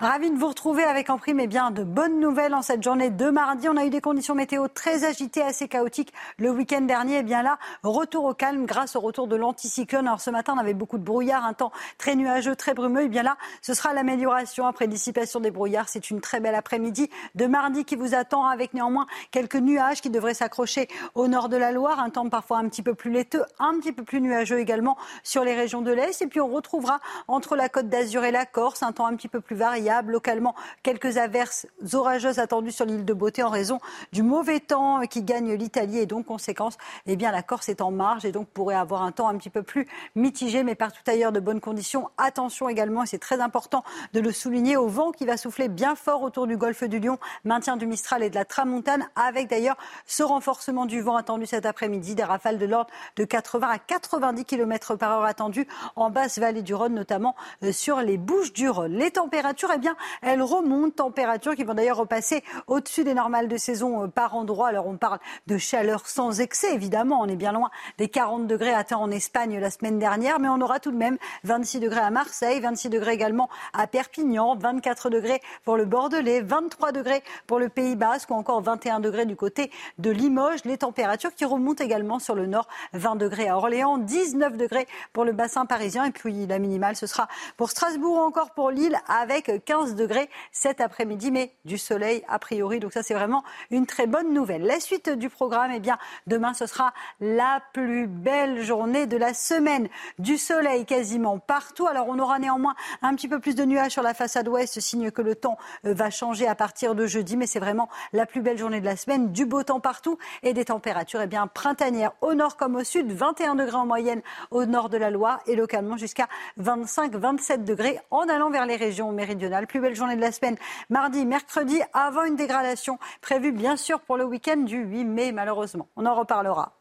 [0.00, 3.10] Ravi de vous retrouver avec en prime eh bien, de bonnes nouvelles en cette journée
[3.10, 3.68] de mardi.
[3.68, 7.14] On a eu des conditions météo très agitées, assez chaotiques le week-end dernier.
[7.14, 10.06] Et eh bien là, retour au calme grâce au retour de l'anticyclone.
[10.06, 13.02] Alors ce matin, on avait beaucoup de brouillard, un temps très nuageux, très brumeux.
[13.02, 15.88] Et eh bien là, ce sera l'amélioration après dissipation des brouillards.
[15.88, 20.10] C'est une très belle après-midi de mardi qui vous attend avec néanmoins quelques nuages qui
[20.10, 21.98] devraient s'accrocher au nord de la Loire.
[21.98, 25.44] Un temps parfois un petit peu plus laiteux, un petit peu plus nuageux également sur
[25.44, 26.22] les régions de l'Est.
[26.22, 29.28] Et puis on retrouvera entre la côte d'Azur et la Corse un temps un petit
[29.28, 30.12] peu plus variable.
[30.12, 33.80] Localement, quelques averses orageuses attendues sur l'île de Beauté en raison
[34.12, 37.90] du mauvais temps qui gagne l'Italie et donc conséquence, eh bien la Corse est en
[37.90, 41.32] marge et donc pourrait avoir un temps un petit peu plus mitigé, mais partout ailleurs
[41.32, 42.08] de bonnes conditions.
[42.16, 43.84] Attention également, et c'est très important
[44.14, 47.18] de le souligner, au vent qui va souffler bien fort autour du golfe du Lion,
[47.44, 49.76] maintien du Mistral et de la Tramontane, avec d'ailleurs
[50.06, 54.44] ce renforcement du vent attendu cet après-midi, des rafales de l'ordre de 80 à 90
[54.46, 58.68] km par heure attendues en basse vallée du Rhône, notamment euh, sur les Bouches du
[58.70, 58.92] Rhône.
[58.92, 63.56] Les températures, eh bien, elles remontent, températures qui vont d'ailleurs repasser au-dessus des normales de
[63.56, 64.68] saison euh, par endroit.
[64.68, 68.72] Alors on parle de chaleur sans excès, évidemment, on est bien loin des 40 degrés
[68.72, 72.10] atteints en Espagne la semaine dernière, mais on aura tout de même 26 degrés à
[72.10, 77.68] Marseille, 26 degrés également à Perpignan, 24 degrés pour le Bordelais, 23 degrés pour le
[77.68, 80.64] Pays Basque ou encore 21 degrés du côté de Limoges.
[80.64, 85.24] Les températures qui remontent également sur le nord, 20 degrés à Orléans, 19 degrés pour
[85.24, 88.98] le bassin parisien et puis la minimale ce sera pour Strasbourg ou encore pour Lille
[89.08, 92.80] avec 15 degrés cet après-midi, mais du soleil a priori.
[92.80, 94.62] Donc ça, c'est vraiment une très bonne nouvelle.
[94.62, 99.34] La suite du programme, eh bien, demain, ce sera la plus belle journée de la
[99.34, 99.88] semaine.
[100.18, 101.86] Du soleil quasiment partout.
[101.86, 105.10] Alors on aura néanmoins un petit peu plus de nuages sur la façade ouest, signe
[105.10, 105.56] que le temps
[105.86, 108.86] euh, va changer à partir de jeudi, mais c'est vraiment la plus belle journée de
[108.86, 109.32] la semaine.
[109.32, 113.10] Du beau temps partout et des températures eh bien, printanières au nord comme au sud.
[113.12, 116.28] 21 degrés en moyenne au nord de la Loire et localement jusqu'à
[116.60, 119.37] 25-27 degrés en allant vers les régions méridionales.
[119.66, 120.56] Plus belle journée de la semaine,
[120.90, 125.88] mardi, mercredi, avant une dégradation prévue bien sûr pour le week-end du 8 mai, malheureusement.
[125.96, 126.74] On en reparlera.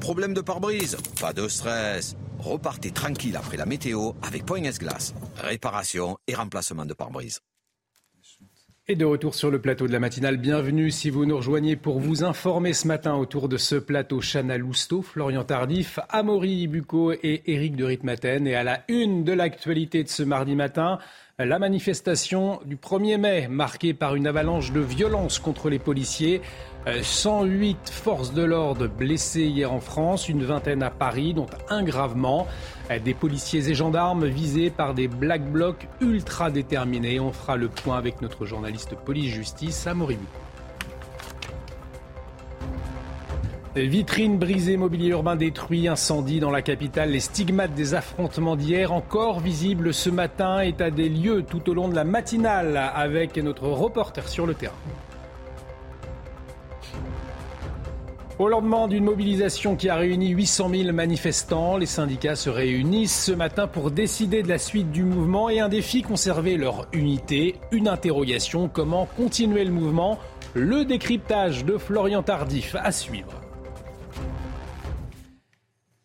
[0.00, 0.96] Problème de pare-brise?
[1.20, 2.16] Pas de stress.
[2.38, 5.14] Repartez tranquille après la météo avec Point S-Glace.
[5.36, 7.40] Réparation et remplacement de pare-brise.
[8.90, 12.00] Et de retour sur le plateau de la matinale, bienvenue si vous nous rejoignez pour
[12.00, 17.40] vous informer ce matin autour de ce plateau Chana Lousteau, Florian Tardif, Amaury Bucco et
[17.46, 18.48] Éric de Ritmaten.
[18.48, 20.98] Et à la une de l'actualité de ce mardi matin,
[21.38, 26.42] la manifestation du 1er mai, marquée par une avalanche de violence contre les policiers.
[26.86, 31.82] 108 euh, forces de l'ordre blessées hier en France, une vingtaine à Paris, dont un
[31.82, 32.46] gravement.
[32.90, 37.20] Euh, des policiers et gendarmes visés par des black blocs ultra déterminés.
[37.20, 40.24] On fera le point avec notre journaliste police-justice, Amoribu.
[43.76, 47.10] Vitrines brisées, mobilier urbain détruit, incendie dans la capitale.
[47.10, 51.88] Les stigmates des affrontements d'hier, encore visibles ce matin, à des lieux tout au long
[51.88, 54.74] de la matinale avec notre reporter sur le terrain.
[58.40, 63.32] Au lendemain d'une mobilisation qui a réuni 800 000 manifestants, les syndicats se réunissent ce
[63.32, 67.56] matin pour décider de la suite du mouvement et un défi, conserver leur unité.
[67.70, 70.18] Une interrogation, comment continuer le mouvement?
[70.54, 73.49] Le décryptage de Florian Tardif à suivre.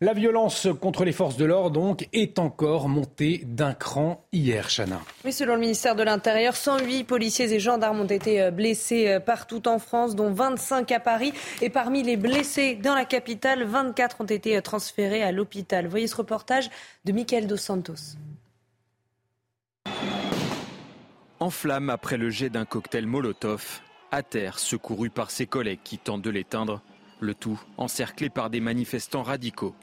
[0.02, 5.00] La violence contre les forces de l'ordre, donc, est encore montée d'un cran hier, Chana.
[5.24, 9.20] Oui, selon le ministère de l'Intérieur, 108 policiers et gendarmes ont été euh, blessés euh,
[9.20, 11.32] partout en France, dont 25 à Paris.
[11.62, 15.86] Et parmi les blessés dans la capitale, 24 ont été euh, transférés à l'hôpital.
[15.86, 16.68] Voyez ce reportage
[17.06, 18.18] de Michael Dos Santos.
[21.40, 23.80] En flamme après le jet d'un cocktail Molotov,
[24.12, 26.82] à terre, secouru par ses collègues qui tentent de l'éteindre,
[27.20, 29.74] le tout encerclé par des manifestants radicaux.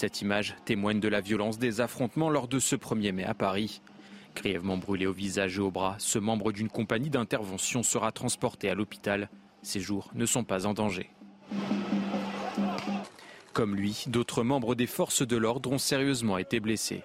[0.00, 3.82] Cette image témoigne de la violence des affrontements lors de ce 1er mai à Paris.
[4.34, 8.74] Grièvement brûlé au visage et au bras, ce membre d'une compagnie d'intervention sera transporté à
[8.74, 9.28] l'hôpital
[9.60, 11.10] Ses jours ne sont pas en danger.
[13.52, 17.04] Comme lui, d'autres membres des forces de l'ordre ont sérieusement été blessés.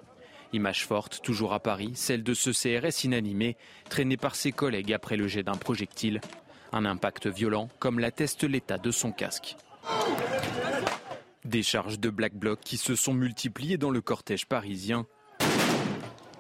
[0.54, 3.58] Image forte, toujours à Paris, celle de ce CRS inanimé,
[3.90, 6.22] traîné par ses collègues après le jet d'un projectile.
[6.72, 9.58] Un impact violent, comme l'atteste l'état de son casque.
[11.46, 15.06] Des charges de Black Bloc qui se sont multipliées dans le cortège parisien.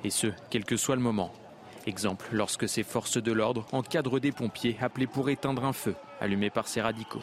[0.03, 1.32] Et ce, quel que soit le moment.
[1.86, 6.49] Exemple lorsque ces forces de l'ordre encadrent des pompiers appelés pour éteindre un feu allumé
[6.49, 7.22] par ces radicaux.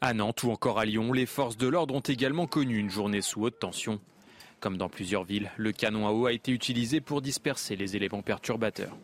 [0.00, 3.20] À Nantes ou encore à Lyon, les forces de l'ordre ont également connu une journée
[3.20, 4.00] sous haute tension.
[4.58, 8.22] Comme dans plusieurs villes, le canon à eau a été utilisé pour disperser les éléments
[8.22, 8.96] perturbateurs.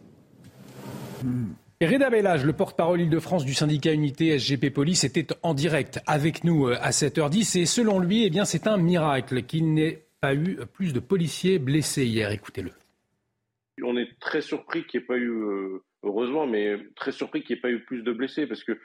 [1.82, 6.68] Reda Bellage, le porte-parole Île-de-France du syndicat Unité SGP Police, était en direct avec nous
[6.68, 10.94] euh, à 7h10 et selon lui, eh c'est un miracle qu'il n'ait pas eu plus
[10.94, 12.30] de policiers blessés hier.
[12.30, 12.70] Écoutez-le.
[13.84, 17.56] On est très surpris qu'il n'y ait pas eu, euh, heureusement, mais très surpris qu'il
[17.56, 18.78] n'y ait pas eu plus de blessés parce que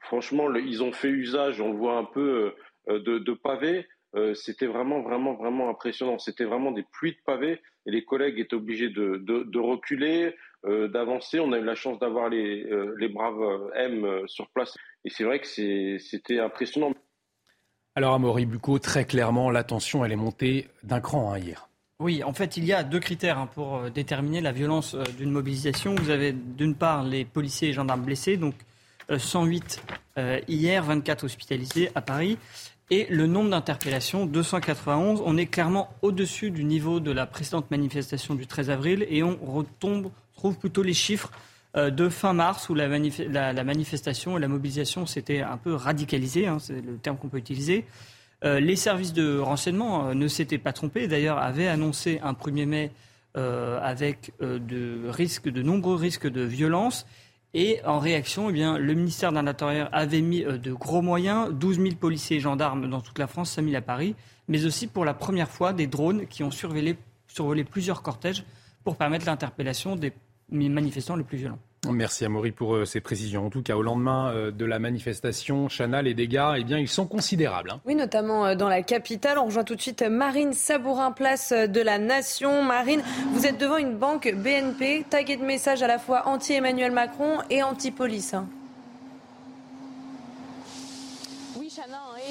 [0.00, 2.52] franchement, ils ont fait usage, on le voit un peu,
[2.88, 3.86] euh, de, pavés.
[4.34, 6.18] C'était vraiment, vraiment, vraiment impressionnant.
[6.18, 10.34] C'était vraiment des pluies de pavés et les collègues étaient obligés de reculer,
[10.66, 11.40] euh, d'avancer.
[11.40, 14.74] On a eu la chance d'avoir les, euh, les braves euh, M sur place.
[15.04, 15.46] Et c'est vrai que
[15.98, 16.94] c'était impressionnant.
[17.94, 21.68] Alors, Amaury Bucco, très clairement, la tension, elle est montée d'un cran hein, hier.
[22.00, 25.94] Oui, en fait, il y a deux critères hein, pour déterminer la violence d'une mobilisation.
[25.96, 28.54] Vous avez d'une part les policiers et gendarmes blessés, donc
[29.14, 29.82] 108
[30.48, 32.38] hier, 24 hospitalisés à Paris,
[32.90, 35.22] et le nombre d'interpellations, 291.
[35.24, 39.38] On est clairement au-dessus du niveau de la précédente manifestation du 13 avril et on
[39.42, 40.10] retombe
[40.44, 41.30] trouve plutôt les chiffres
[41.76, 46.58] euh, de fin mars où la, manifestation et la mobilisation s'étaient un peu radicalisées, hein,
[46.60, 47.86] c'est le terme qu'on peut utiliser.
[48.44, 52.66] Euh, les services de renseignement euh, ne s'étaient pas trompés, d'ailleurs avaient annoncé un 1er
[52.66, 52.90] mai
[53.36, 55.10] avec de,
[55.50, 57.04] de nombreux risques de violence.
[57.56, 61.94] Et en réaction, eh le ministère de l'Intérieur avait mis de gros moyens, 12 000
[61.94, 64.16] policiers et gendarmes dans toute la France, 5 000 à Paris,
[64.48, 66.96] mais aussi pour la première fois des drones qui ont survolé
[67.64, 68.44] plusieurs cortèges
[68.82, 70.12] pour permettre l'interpellation des
[70.50, 71.60] manifestants les plus violents.
[71.92, 73.46] Merci Amaury pour euh, ces précisions.
[73.46, 76.88] En tout cas, au lendemain euh, de la manifestation, Chana, les dégâts, eh bien, ils
[76.88, 77.70] sont considérables.
[77.70, 77.80] Hein.
[77.84, 79.38] Oui, notamment euh, dans la capitale.
[79.38, 82.62] On rejoint tout de suite Marine Sabourin, place de la Nation.
[82.62, 83.02] Marine,
[83.32, 87.62] vous êtes devant une banque BNP, taguée de messages à la fois anti-Emmanuel Macron et
[87.62, 88.34] anti-police.
[88.34, 88.46] Hein.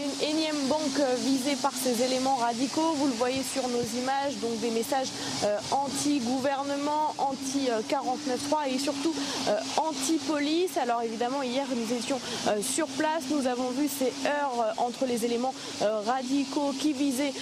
[0.02, 2.94] une énième banque euh, visée par ces éléments radicaux.
[2.96, 5.10] Vous le voyez sur nos images, donc des messages
[5.44, 9.14] euh, anti-gouvernement, anti-49.3 et surtout
[9.48, 10.78] euh, anti-police.
[10.78, 12.20] Alors évidemment, hier, nous étions
[12.62, 13.24] sur place.
[13.30, 17.34] Nous avons vu ces heures entre les éléments radicaux qui visaient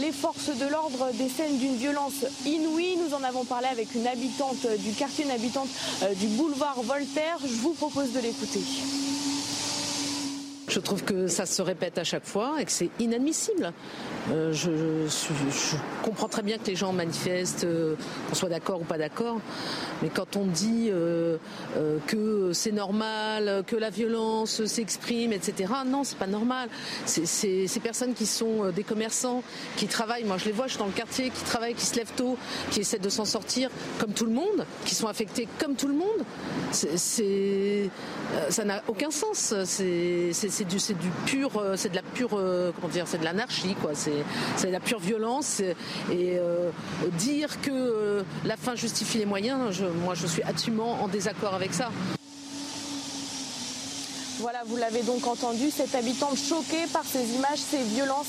[0.00, 2.96] les forces de l'ordre, des scènes d'une violence inouïe.
[2.96, 5.68] Nous en avons parlé avec une habitante du quartier, une habitante
[6.16, 7.38] du boulevard Voltaire.
[7.42, 8.60] Je vous propose de l'écouter.
[10.68, 13.72] Je trouve que ça se répète à chaque fois et que c'est inadmissible.
[14.30, 14.68] Euh, je,
[16.02, 17.94] comprends très bien que les gens manifestent, euh,
[18.28, 19.40] qu'on soit d'accord ou pas d'accord,
[20.02, 21.38] mais quand on dit euh,
[22.06, 26.68] que c'est normal, que la violence s'exprime, etc., non, c'est pas normal.
[27.06, 29.42] C'est ces personnes qui sont des commerçants,
[29.76, 31.96] qui travaillent, moi je les vois, je suis dans le quartier, qui travaillent, qui se
[31.96, 32.36] lèvent tôt,
[32.70, 35.94] qui essaient de s'en sortir comme tout le monde, qui sont affectés comme tout le
[35.94, 36.24] monde.
[38.50, 39.54] Ça n'a aucun sens.
[40.64, 42.72] Euh, c'est de la pure, euh,
[43.22, 43.76] l'anarchie.
[43.94, 45.60] C'est, de la pure violence.
[45.60, 46.70] Et, euh,
[47.18, 51.90] dire que la fin justifie les moyens, moi, je suis absolument en désaccord avec ça.
[54.40, 58.28] Voilà, vous l'avez donc entendu, cette habitante choquée par ces images, ces violences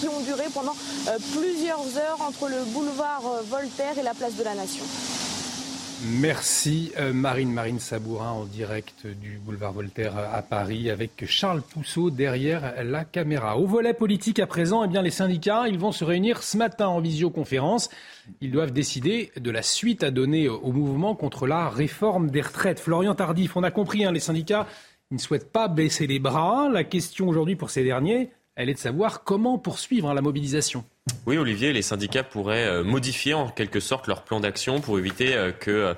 [0.00, 0.74] qui ont duré pendant
[1.32, 4.84] plusieurs heures entre le boulevard Voltaire et la place de la Nation.
[6.06, 12.10] Merci euh, Marine, Marine Sabourin en direct du boulevard Voltaire à Paris avec Charles Pousseau
[12.10, 13.56] derrière la caméra.
[13.56, 16.88] Au volet politique à présent, eh bien, les syndicats ils vont se réunir ce matin
[16.88, 17.88] en visioconférence.
[18.42, 22.80] Ils doivent décider de la suite à donner au mouvement contre la réforme des retraites.
[22.80, 24.66] Florian Tardif, on a compris, hein, les syndicats
[25.10, 26.68] ne souhaitent pas baisser les bras.
[26.70, 30.84] La question aujourd'hui pour ces derniers, elle est de savoir comment poursuivre hein, la mobilisation.
[31.26, 35.34] Oui, Olivier, les syndicats pourraient euh, modifier en quelque sorte leur plan d'action pour éviter
[35.34, 35.94] euh, que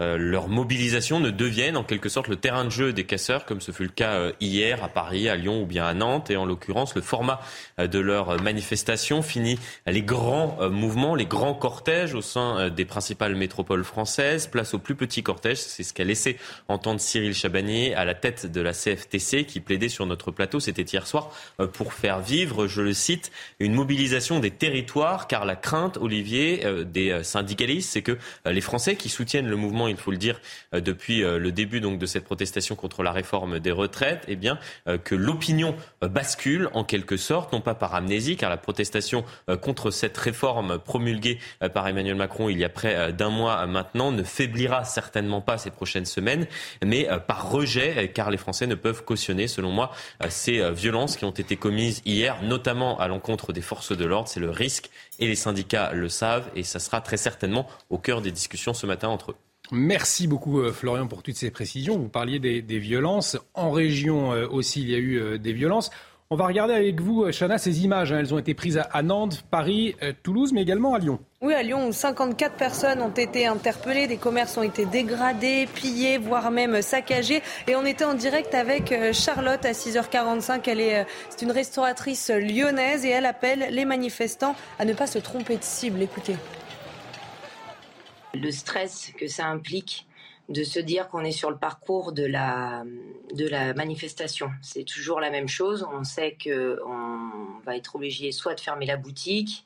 [0.00, 3.60] euh, leur mobilisation ne devienne en quelque sorte le terrain de jeu des casseurs, comme
[3.60, 6.30] ce fut le cas euh, hier à Paris, à Lyon ou bien à Nantes.
[6.30, 7.40] Et en l'occurrence, le format
[7.78, 13.34] euh, de leur manifestation finit les grands mouvements, les grands cortèges au sein des principales
[13.34, 14.46] métropoles françaises.
[14.46, 18.50] Place au plus petit cortège, c'est ce qu'a laissé entendre Cyril Chabanier à la tête
[18.50, 21.30] de la CFTC qui plaidait sur notre plateau, c'était hier soir,
[21.72, 27.22] pour faire vivre, je le cite, une mobilisation des territoires, car la crainte, Olivier, des
[27.22, 30.40] syndicalistes, c'est que les Français qui soutiennent le mouvement il faut le dire,
[30.72, 34.58] depuis le début donc de cette protestation contre la réforme des retraites, eh bien
[35.04, 39.24] que l'opinion bascule en quelque sorte, non pas par amnésie, car la protestation
[39.60, 41.38] contre cette réforme promulguée
[41.74, 45.70] par Emmanuel Macron il y a près d'un mois maintenant ne faiblira certainement pas ces
[45.70, 46.46] prochaines semaines,
[46.84, 49.92] mais par rejet, car les Français ne peuvent cautionner, selon moi,
[50.28, 54.28] ces violences qui ont été commises hier, notamment à l'encontre des forces de l'ordre.
[54.28, 58.20] C'est le risque et les syndicats le savent et ça sera très certainement au cœur
[58.22, 59.36] des discussions ce matin entre eux.
[59.72, 61.96] Merci beaucoup euh, Florian pour toutes ces précisions.
[61.96, 63.38] Vous parliez des, violences.
[63.54, 65.90] En région euh, aussi, il y a eu euh, des violences.
[66.32, 68.12] On va regarder avec vous, Chana, ces images.
[68.12, 68.18] Hein.
[68.20, 71.18] Elles ont été prises à Nantes, Paris, Toulouse, mais également à Lyon.
[71.40, 76.18] Oui, à Lyon, où 54 personnes ont été interpellées, des commerces ont été dégradés, pillés,
[76.18, 77.42] voire même saccagés.
[77.66, 80.60] Et on était en direct avec Charlotte à 6h45.
[80.66, 85.18] Elle est, c'est une restauratrice lyonnaise et elle appelle les manifestants à ne pas se
[85.18, 86.00] tromper de cible.
[86.00, 86.36] Écoutez
[88.34, 90.06] le stress que ça implique
[90.48, 92.82] de se dire qu'on est sur le parcours de la,
[93.34, 94.50] de la manifestation.
[94.62, 95.86] C'est toujours la même chose.
[95.92, 99.64] On sait qu'on va être obligé soit de fermer la boutique,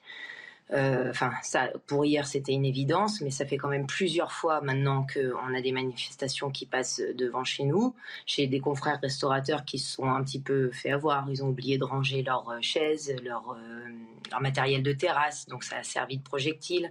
[0.72, 5.06] enfin, ça, pour hier, c'était une évidence, mais ça fait quand même plusieurs fois maintenant
[5.12, 7.94] qu'on a des manifestations qui passent devant chez nous,
[8.26, 11.28] chez des confrères restaurateurs qui se sont un petit peu fait avoir.
[11.30, 13.88] Ils ont oublié de ranger leurs euh, chaises, leur, euh,
[14.30, 16.90] leur matériel de terrasse, donc ça a servi de projectile.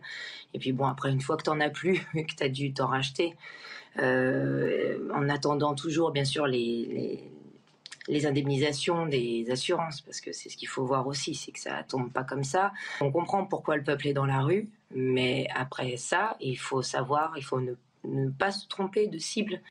[0.53, 2.73] Et puis bon, après, une fois que tu n'en as plus, que tu as dû
[2.73, 3.35] t'en racheter,
[3.99, 7.31] en attendant toujours, bien sûr, les
[8.25, 12.11] indemnisations des assurances, parce que c'est ce qu'il faut voir aussi, c'est que ça tombe
[12.11, 12.71] pas comme ça.
[13.01, 17.33] On comprend pourquoi le peuple est dans la rue, mais après ça, il faut savoir,
[17.37, 19.61] il faut ne, pas se tromper de cible.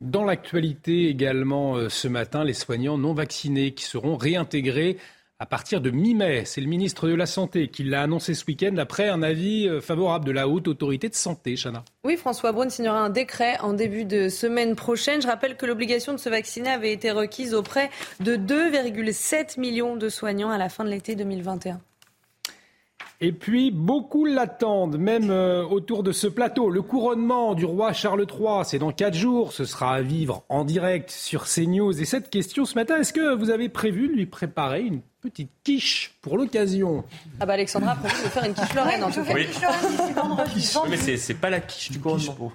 [0.00, 4.98] Dans l'actualité également euh, ce matin, les soignants non vaccinés qui seront réintégrés
[5.38, 6.44] à partir de mi-mai.
[6.46, 9.80] C'est le ministre de la Santé qui l'a annoncé ce week-end après un avis euh,
[9.80, 11.84] favorable de la Haute Autorité de Santé, Chana.
[12.04, 15.20] Oui, François Braun signera un décret en début de semaine prochaine.
[15.20, 17.90] Je rappelle que l'obligation de se vacciner avait été requise auprès
[18.20, 21.80] de 2,7 millions de soignants à la fin de l'été 2021.
[23.22, 26.68] Et puis, beaucoup l'attendent, même euh, autour de ce plateau.
[26.68, 29.54] Le couronnement du roi Charles III, c'est dans quatre jours.
[29.54, 31.98] Ce sera à vivre en direct sur CNews.
[31.98, 35.00] Et cette question ce matin, est-ce que vous avez prévu de lui préparer une
[35.30, 37.04] petite quiche pour l'occasion.
[37.40, 39.34] Ah bah Alexandra a prévu de faire une quiche Lorraine en tout cas.
[39.34, 39.48] Oui.
[40.88, 42.52] Mais c'est pas la quiche du couronnement.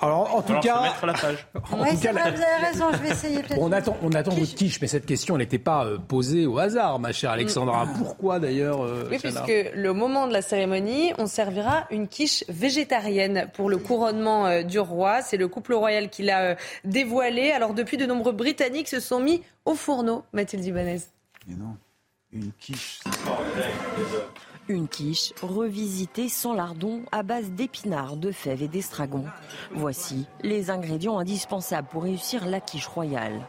[0.00, 1.46] Alors en tout cas, mettre la page.
[1.54, 3.60] En tout cas, vous avez raison, je vais essayer peut-être.
[3.60, 6.98] On attend, on attend votre quiche, mais cette question n'était pas euh, posée au hasard,
[6.98, 7.84] ma chère Alexandra.
[7.84, 7.94] Mm.
[7.98, 13.48] Pourquoi d'ailleurs euh, Oui, puisque le moment de la cérémonie, on servira une quiche végétarienne
[13.54, 15.22] pour le couronnement euh, du roi.
[15.22, 17.52] C'est le couple royal qui l'a dévoilé.
[17.52, 21.00] Alors depuis, de nombreux Britanniques se sont mis au fourneau, Mathilde Ibanez.
[21.46, 21.76] Mais non.
[22.32, 22.52] Une
[24.86, 25.32] quiche.
[25.42, 29.24] Revisitée sans lardon à base d'épinards, de fèves et d'estragon.
[29.72, 33.46] Voici les ingrédients indispensables pour réussir la quiche royale.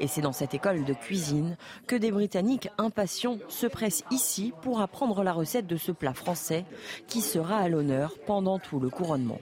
[0.00, 1.56] Et c'est dans cette école de cuisine
[1.86, 6.64] que des Britanniques impatients se pressent ici pour apprendre la recette de ce plat français
[7.06, 9.38] qui sera à l'honneur pendant tout le couronnement.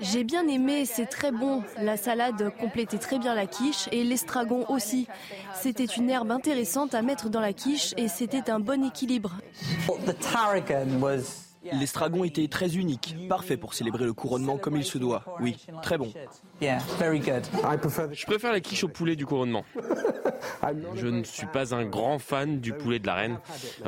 [0.00, 1.62] J'ai bien aimé, c'est très bon.
[1.80, 5.06] La salade complétait très bien la quiche et l'estragon aussi.
[5.54, 9.32] C'était une herbe intéressante à mettre dans la quiche et c'était un bon équilibre.
[11.64, 15.24] L'estragon était très unique, parfait pour célébrer le couronnement comme il se doit.
[15.40, 16.12] Oui, très bon.
[16.60, 19.64] Je préfère la quiche au poulet du couronnement.
[20.94, 23.38] Je ne suis pas un grand fan du poulet de la reine,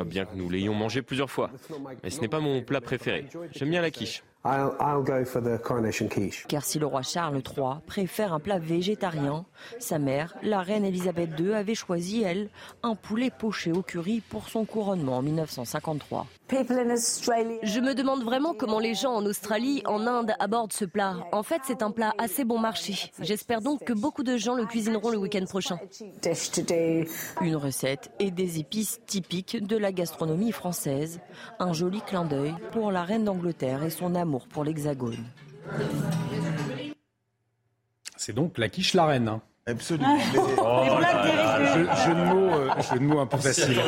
[0.05, 1.49] bien que nous l'ayons mangé plusieurs fois.
[2.03, 3.27] Mais ce n'est pas mon plat préféré.
[3.51, 4.23] J'aime bien la quiche.
[6.47, 9.45] Car si le roi Charles III préfère un plat végétarien,
[9.77, 12.49] sa mère, la reine Elisabeth II, avait choisi, elle,
[12.81, 16.25] un poulet poché au curry pour son couronnement en 1953.
[16.51, 21.15] Je me demande vraiment comment les gens en Australie, en Inde abordent ce plat.
[21.31, 23.11] En fait, c'est un plat assez bon marché.
[23.19, 25.79] J'espère donc que beaucoup de gens le cuisineront le week-end prochain.
[27.41, 31.21] Une recette et des épices typiques de la gastronomie française.
[31.59, 35.23] Un joli clin d'œil pour la reine d'Angleterre et son amour pour l'Hexagone.
[38.17, 39.39] C'est donc la quiche la reine.
[39.67, 40.17] Absolument.
[40.63, 40.83] Oh
[41.75, 43.79] jeu, de mots, euh, jeu de mots un peu facile.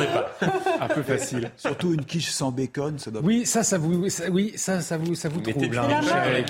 [0.80, 1.50] un peu facile.
[1.56, 3.22] Surtout une quiche sans bacon, ça doit.
[3.24, 5.76] Oui, ça, ça vous, oui, ça, ça vous, ça vous trouble.
[5.76, 6.00] Hein,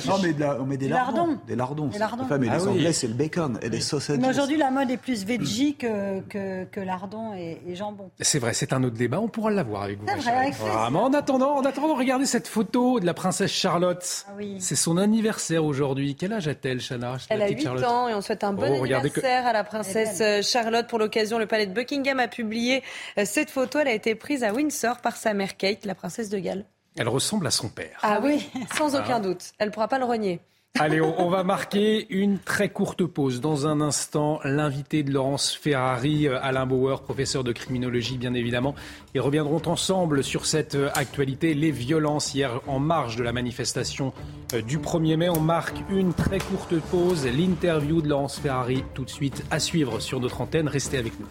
[0.07, 1.39] non, mais on met des lardons.
[1.47, 1.87] Des lardons.
[1.87, 2.27] Des lardons.
[2.39, 4.19] mais ah les Anglais, c'est le bacon et les saucisses.
[4.19, 8.11] Mais aujourd'hui, la mode est plus veggie que, que, que lardons et, jambon.
[8.21, 9.21] C'est vrai, c'est un autre débat.
[9.21, 10.07] On pourra l'avoir avec vous.
[10.07, 14.27] Vrai, avec en attendant, en attendant, regardez cette photo de la princesse Charlotte.
[14.29, 16.15] Ah c'est son anniversaire aujourd'hui.
[16.15, 17.17] Quel âge a-t-elle, Chana?
[17.31, 20.43] Elle a 8 ans et on souhaite un bon oh, anniversaire à la princesse euh,
[20.43, 20.87] Charlotte.
[20.87, 22.83] Pour l'occasion, le palais de Buckingham a publié
[23.19, 23.79] euh, cette photo.
[23.79, 26.65] Elle a été prise à Windsor par sa mère Kate, la princesse de Galles.
[26.97, 27.99] Elle ressemble à son père.
[28.03, 29.53] Ah oui, sans aucun doute.
[29.59, 30.41] Elle ne pourra pas le renier.
[30.81, 33.41] Allez, on, va marquer une très courte pause.
[33.41, 38.75] Dans un instant, l'invité de Laurence Ferrari, euh, Alain Bauer, professeur de criminologie bien évidemment,
[39.15, 44.13] et reviendront ensemble sur cette euh, actualité, les violences hier en marge de la manifestation
[44.53, 45.29] euh, du 1er mai.
[45.29, 47.25] On marque une très courte pause.
[47.25, 50.67] L'interview de Laurence Ferrari tout de suite à suivre sur notre antenne.
[50.67, 51.29] Restez avec nous.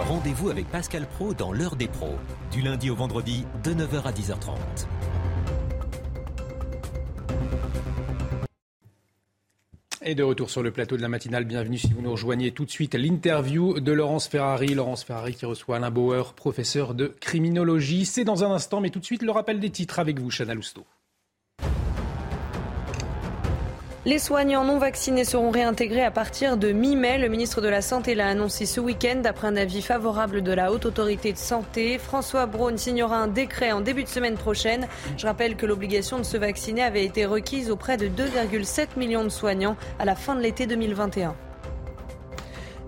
[0.00, 2.16] Rendez-vous avec Pascal Pro dans l'heure des pros,
[2.52, 5.15] du lundi au vendredi de 9h à 10h30.
[10.08, 12.64] Et de retour sur le plateau de la matinale, bienvenue si vous nous rejoignez tout
[12.64, 12.94] de suite.
[12.94, 14.72] L'interview de Laurence Ferrari.
[14.72, 18.04] Laurence Ferrari qui reçoit Alain Bauer, professeur de criminologie.
[18.04, 20.54] C'est dans un instant, mais tout de suite le rappel des titres avec vous, Chana
[20.54, 20.86] Lousteau.
[24.06, 27.18] Les soignants non vaccinés seront réintégrés à partir de mi-mai.
[27.18, 30.70] Le ministre de la Santé l'a annoncé ce week-end après un avis favorable de la
[30.70, 31.98] Haute Autorité de Santé.
[31.98, 34.86] François Braun signera un décret en début de semaine prochaine.
[35.16, 39.28] Je rappelle que l'obligation de se vacciner avait été requise auprès de 2,7 millions de
[39.28, 41.34] soignants à la fin de l'été 2021.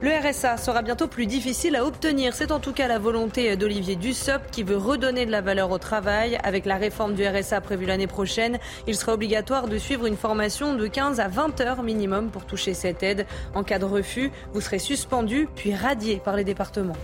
[0.01, 2.33] Le RSA sera bientôt plus difficile à obtenir.
[2.33, 5.79] C'est en tout cas la volonté d'Olivier Dussopt qui veut redonner de la valeur au
[5.79, 6.39] travail.
[6.45, 10.75] Avec la réforme du RSA prévue l'année prochaine, il sera obligatoire de suivre une formation
[10.75, 13.27] de 15 à 20 heures minimum pour toucher cette aide.
[13.57, 16.97] En cas de refus, vous serez suspendu puis radié par les départements.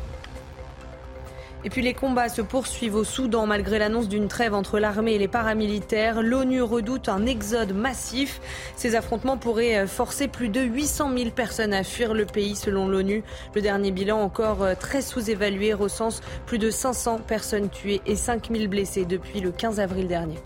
[1.65, 5.19] Et puis les combats se poursuivent au Soudan malgré l'annonce d'une trêve entre l'armée et
[5.19, 6.23] les paramilitaires.
[6.23, 8.41] L'ONU redoute un exode massif.
[8.77, 13.23] Ces affrontements pourraient forcer plus de 800 000 personnes à fuir le pays selon l'ONU.
[13.55, 18.69] Le dernier bilan encore très sous-évalué recense plus de 500 personnes tuées et 5 000
[18.69, 20.37] blessées depuis le 15 avril dernier.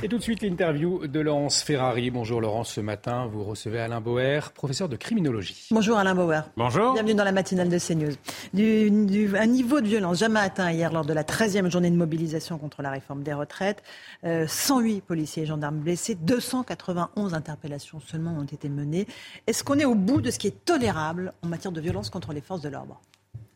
[0.00, 2.12] Et tout de suite l'interview de Laurence Ferrari.
[2.12, 5.66] Bonjour Laurence, ce matin vous recevez Alain Bauer, professeur de criminologie.
[5.72, 6.44] Bonjour Alain Bauer.
[6.56, 6.92] Bonjour.
[6.92, 8.12] Bienvenue dans la matinale de CNews.
[8.54, 12.58] Du, un niveau de violence jamais atteint hier lors de la 13e journée de mobilisation
[12.58, 13.82] contre la réforme des retraites.
[14.22, 19.08] 108 policiers et gendarmes blessés, 291 interpellations seulement ont été menées.
[19.48, 22.32] Est-ce qu'on est au bout de ce qui est tolérable en matière de violence contre
[22.32, 23.00] les forces de l'ordre?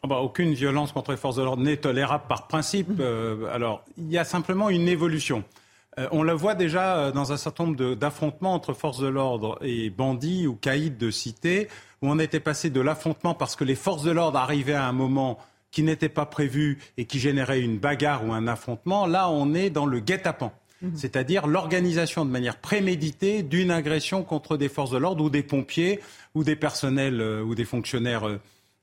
[0.03, 2.89] Ah bah, aucune violence contre les forces de l'ordre n'est tolérable par principe.
[2.99, 5.45] Euh, alors, il y a simplement une évolution.
[5.99, 9.59] Euh, on le voit déjà euh, dans un certain nombre d'affrontements entre forces de l'ordre
[9.61, 11.69] et bandits ou caïds de cité,
[12.01, 14.93] où on était passé de l'affrontement parce que les forces de l'ordre arrivaient à un
[14.93, 15.39] moment
[15.71, 19.07] qui n'était pas prévu et qui générait une bagarre ou un affrontement.
[19.07, 20.53] Là, on est dans le guet-apens.
[20.83, 20.97] Mhm.
[20.97, 26.01] C'est-à-dire l'organisation de manière préméditée d'une agression contre des forces de l'ordre ou des pompiers
[26.35, 28.39] ou des personnels euh, ou des fonctionnaires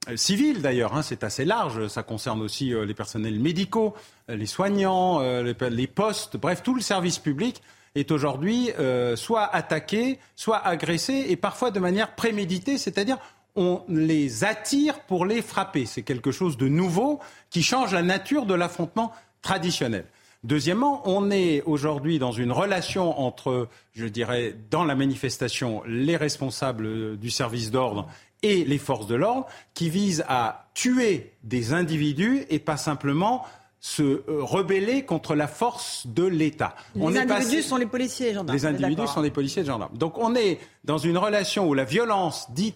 [0.08, 3.94] euh, civil d'ailleurs, hein, c'est assez large, ça concerne aussi euh, les personnels médicaux,
[4.30, 7.62] euh, les soignants, les, postes, bref, tout le service public
[7.96, 8.70] est aujourd'hui
[9.16, 13.18] soit attaqué, soit agressé, et parfois de manière préméditée, c'est-à-dire
[13.56, 15.88] on les attire pour les frapper.
[15.88, 17.20] C'est quelque chose de nouveau
[17.50, 19.12] qui change la nature de l'affrontement
[19.42, 20.06] traditionnel.
[20.44, 27.18] Deuxièmement, on est aujourd'hui dans une relation entre, je dirais, dans la manifestation, les responsables
[27.18, 28.08] du service d'ordre
[28.44, 33.46] et les forces de l'ordre qui visent à tuer des individus et pas simplement
[33.82, 36.76] se euh, rebeller contre la force de l'État.
[36.96, 38.58] Les individus sont les policiers et gendarmes.
[38.58, 39.98] Les individus sont les policiers et gendarmes.
[39.98, 42.76] Donc on est dans une relation où la violence dite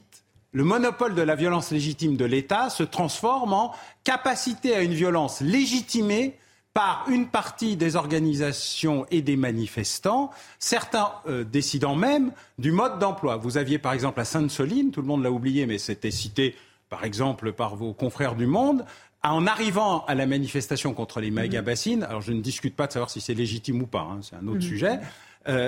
[0.53, 3.73] le monopole de la violence légitime de l'État se transforme en
[4.03, 6.37] capacité à une violence légitimée
[6.73, 13.37] par une partie des organisations et des manifestants, certains euh, décidant même du mode d'emploi.
[13.37, 16.55] Vous aviez par exemple à Sainte-Soline, tout le monde l'a oublié, mais c'était cité
[16.89, 18.85] par exemple par vos confrères du Monde,
[19.23, 23.09] en arrivant à la manifestation contre les méga-bassines, alors je ne discute pas de savoir
[23.09, 24.61] si c'est légitime ou pas, hein, c'est un autre mhm.
[24.61, 24.99] sujet,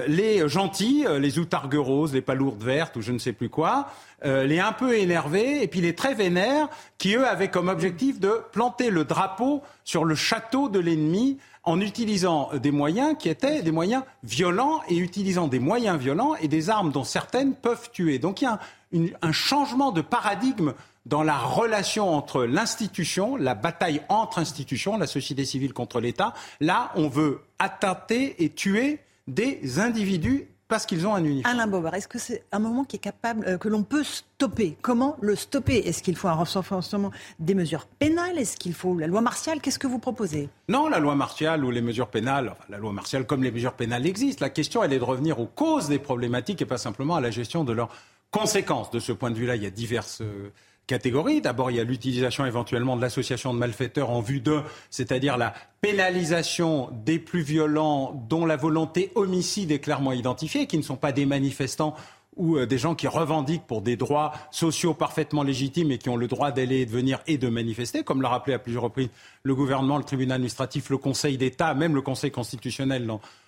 [0.08, 3.90] les gentils, euh, les outargues roses, les palourdes vertes ou je ne sais plus quoi,
[4.24, 8.20] euh, les un peu énervés et puis les très vénères qui, eux, avaient comme objectif
[8.20, 13.62] de planter le drapeau sur le château de l'ennemi en utilisant des moyens qui étaient
[13.64, 18.20] des moyens violents et utilisant des moyens violents et des armes dont certaines peuvent tuer.
[18.20, 18.60] Donc il y a
[19.22, 20.74] un changement de paradigme
[21.06, 26.34] dans la relation entre l'institution, la bataille entre institutions, la société civile contre l'État.
[26.62, 31.54] Là, on veut attenter et tuer des individus parce qu'ils ont un uniforme.
[31.54, 34.78] Alain Bauer, est-ce que c'est un moment qui est capable, euh, que l'on peut stopper?
[34.82, 35.78] Comment le stopper?
[35.88, 38.40] Est-ce qu'il faut un renforcement des mesures pénales?
[38.40, 39.62] Est-ce qu'il faut la loi martiale?
[39.62, 40.50] Qu'est-ce que vous proposez?
[40.68, 43.74] Non, la loi martiale ou les mesures pénales, enfin, la loi martiale comme les mesures
[43.74, 44.44] pénales existent.
[44.44, 47.30] La question, elle est de revenir aux causes des problématiques et pas simplement à la
[47.30, 47.90] gestion de leurs
[48.32, 48.90] conséquences.
[48.90, 50.22] De ce point de vue-là, il y a diverses...
[50.22, 50.52] Euh,
[50.88, 51.42] catégories.
[51.42, 55.54] D'abord, il y a l'utilisation éventuellement de l'association de malfaiteurs en vue de, c'est-à-dire la
[55.82, 61.12] pénalisation des plus violents dont la volonté homicide est clairement identifiée, qui ne sont pas
[61.12, 61.96] des manifestants
[62.36, 66.18] ou euh, des gens qui revendiquent pour des droits sociaux parfaitement légitimes et qui ont
[66.18, 69.10] le droit d'aller et de venir et de manifester, comme l'a rappelé à plusieurs reprises
[69.44, 73.06] le gouvernement, le tribunal administratif, le Conseil d'État, même le Conseil constitutionnel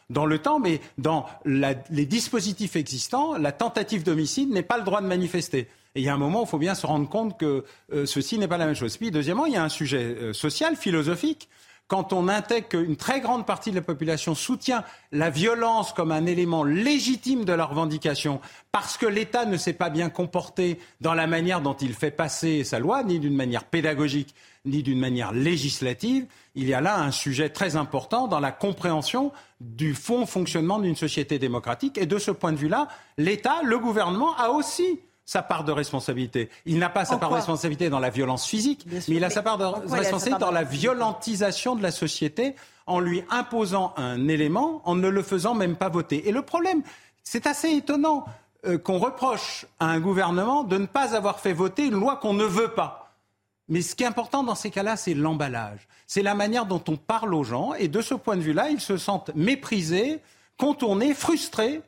[0.10, 4.84] dans le temps, mais dans la, les dispositifs existants, la tentative d'homicide n'est pas le
[4.84, 5.68] droit de manifester.
[5.96, 8.06] Et il y a un moment où il faut bien se rendre compte que euh,
[8.06, 8.96] ceci n'est pas la même chose.
[8.98, 11.50] Puis, deuxièmement, il y a un sujet euh, social, philosophique
[11.88, 16.26] quand on intègre qu'une très grande partie de la population soutient la violence comme un
[16.26, 21.28] élément légitime de la revendication, parce que l'État ne s'est pas bien comporté dans la
[21.28, 24.36] manière dont il fait passer sa loi, ni d'une manière pédagogique,
[24.66, 26.26] ni d'une manière législative,
[26.56, 30.96] il y a là un sujet très important dans la compréhension du fond fonctionnement d'une
[30.96, 31.98] société démocratique.
[31.98, 36.50] Et de ce point de vue-là, l'État, le gouvernement a aussi sa part de responsabilité.
[36.66, 39.44] Il n'a pas sa part de responsabilité dans la violence physique, mais il a sa
[39.44, 42.56] part de responsabilité dans la violentisation de la société
[42.86, 46.30] en lui imposant un élément, en ne le faisant même pas voter.
[46.30, 46.82] Et le problème,
[47.24, 48.24] c'est assez étonnant
[48.66, 52.34] euh, qu'on reproche à un gouvernement de ne pas avoir fait voter une loi qu'on
[52.34, 53.07] ne veut pas.
[53.70, 55.88] Mais ce qui est important dans ces cas-là, c'est l'emballage.
[56.06, 57.74] C'est la manière dont on parle aux gens.
[57.74, 60.20] Et de ce point de vue-là, ils se sentent méprisés,
[60.58, 61.82] contourné, frustré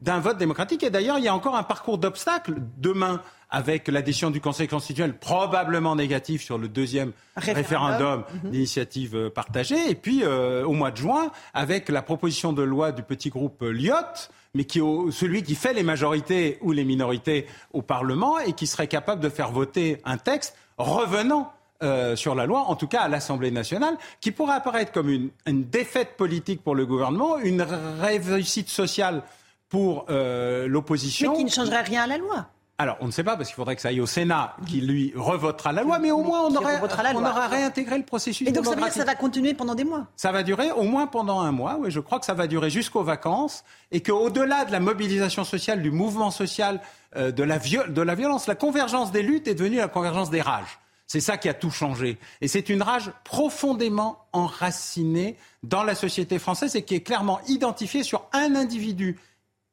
[0.00, 0.82] d'un vote démocratique.
[0.82, 3.22] Et d'ailleurs, il y a encore un parcours d'obstacles demain
[3.52, 8.50] avec la décision du Conseil constitutionnel probablement négative sur le deuxième référendum, mhm.
[8.50, 9.90] d'initiative euh, partagée.
[9.90, 13.62] Et puis, euh, au mois de juin, avec la proposition de loi du petit groupe
[13.62, 18.54] Lyotte, mais qui est celui qui fait les majorités ou les minorités au Parlement et
[18.54, 21.52] qui serait capable de faire voter un texte revenant
[21.82, 25.30] euh, sur la loi, en tout cas à l'Assemblée nationale, qui pourrait apparaître comme une,
[25.46, 27.66] défaite politique pour le gouvernement, une
[28.00, 29.22] réussite sociale
[29.68, 31.32] pour euh, l'opposition.
[31.32, 32.46] Mais qui ne changerait rien à la loi.
[32.78, 35.12] Alors, on ne sait pas, parce qu'il faudrait que ça aille au Sénat, qui lui
[35.14, 36.80] revotera la loi, mais au moins on, aurait,
[37.14, 39.74] on aura réintégré le processus Et donc ça veut dire que ça va continuer pendant
[39.74, 42.34] des mois Ça va durer au moins pendant un mois, oui, je crois que ça
[42.34, 46.80] va durer jusqu'aux vacances, et qu'au-delà de la mobilisation sociale, du mouvement social,
[47.16, 50.78] de, la de la violence, la convergence des luttes est devenue la convergence des rages.
[51.06, 52.18] C'est ça qui a tout changé.
[52.40, 58.02] Et c'est une rage profondément enracinée dans la société française et qui est clairement identifiée
[58.02, 59.18] sur un individu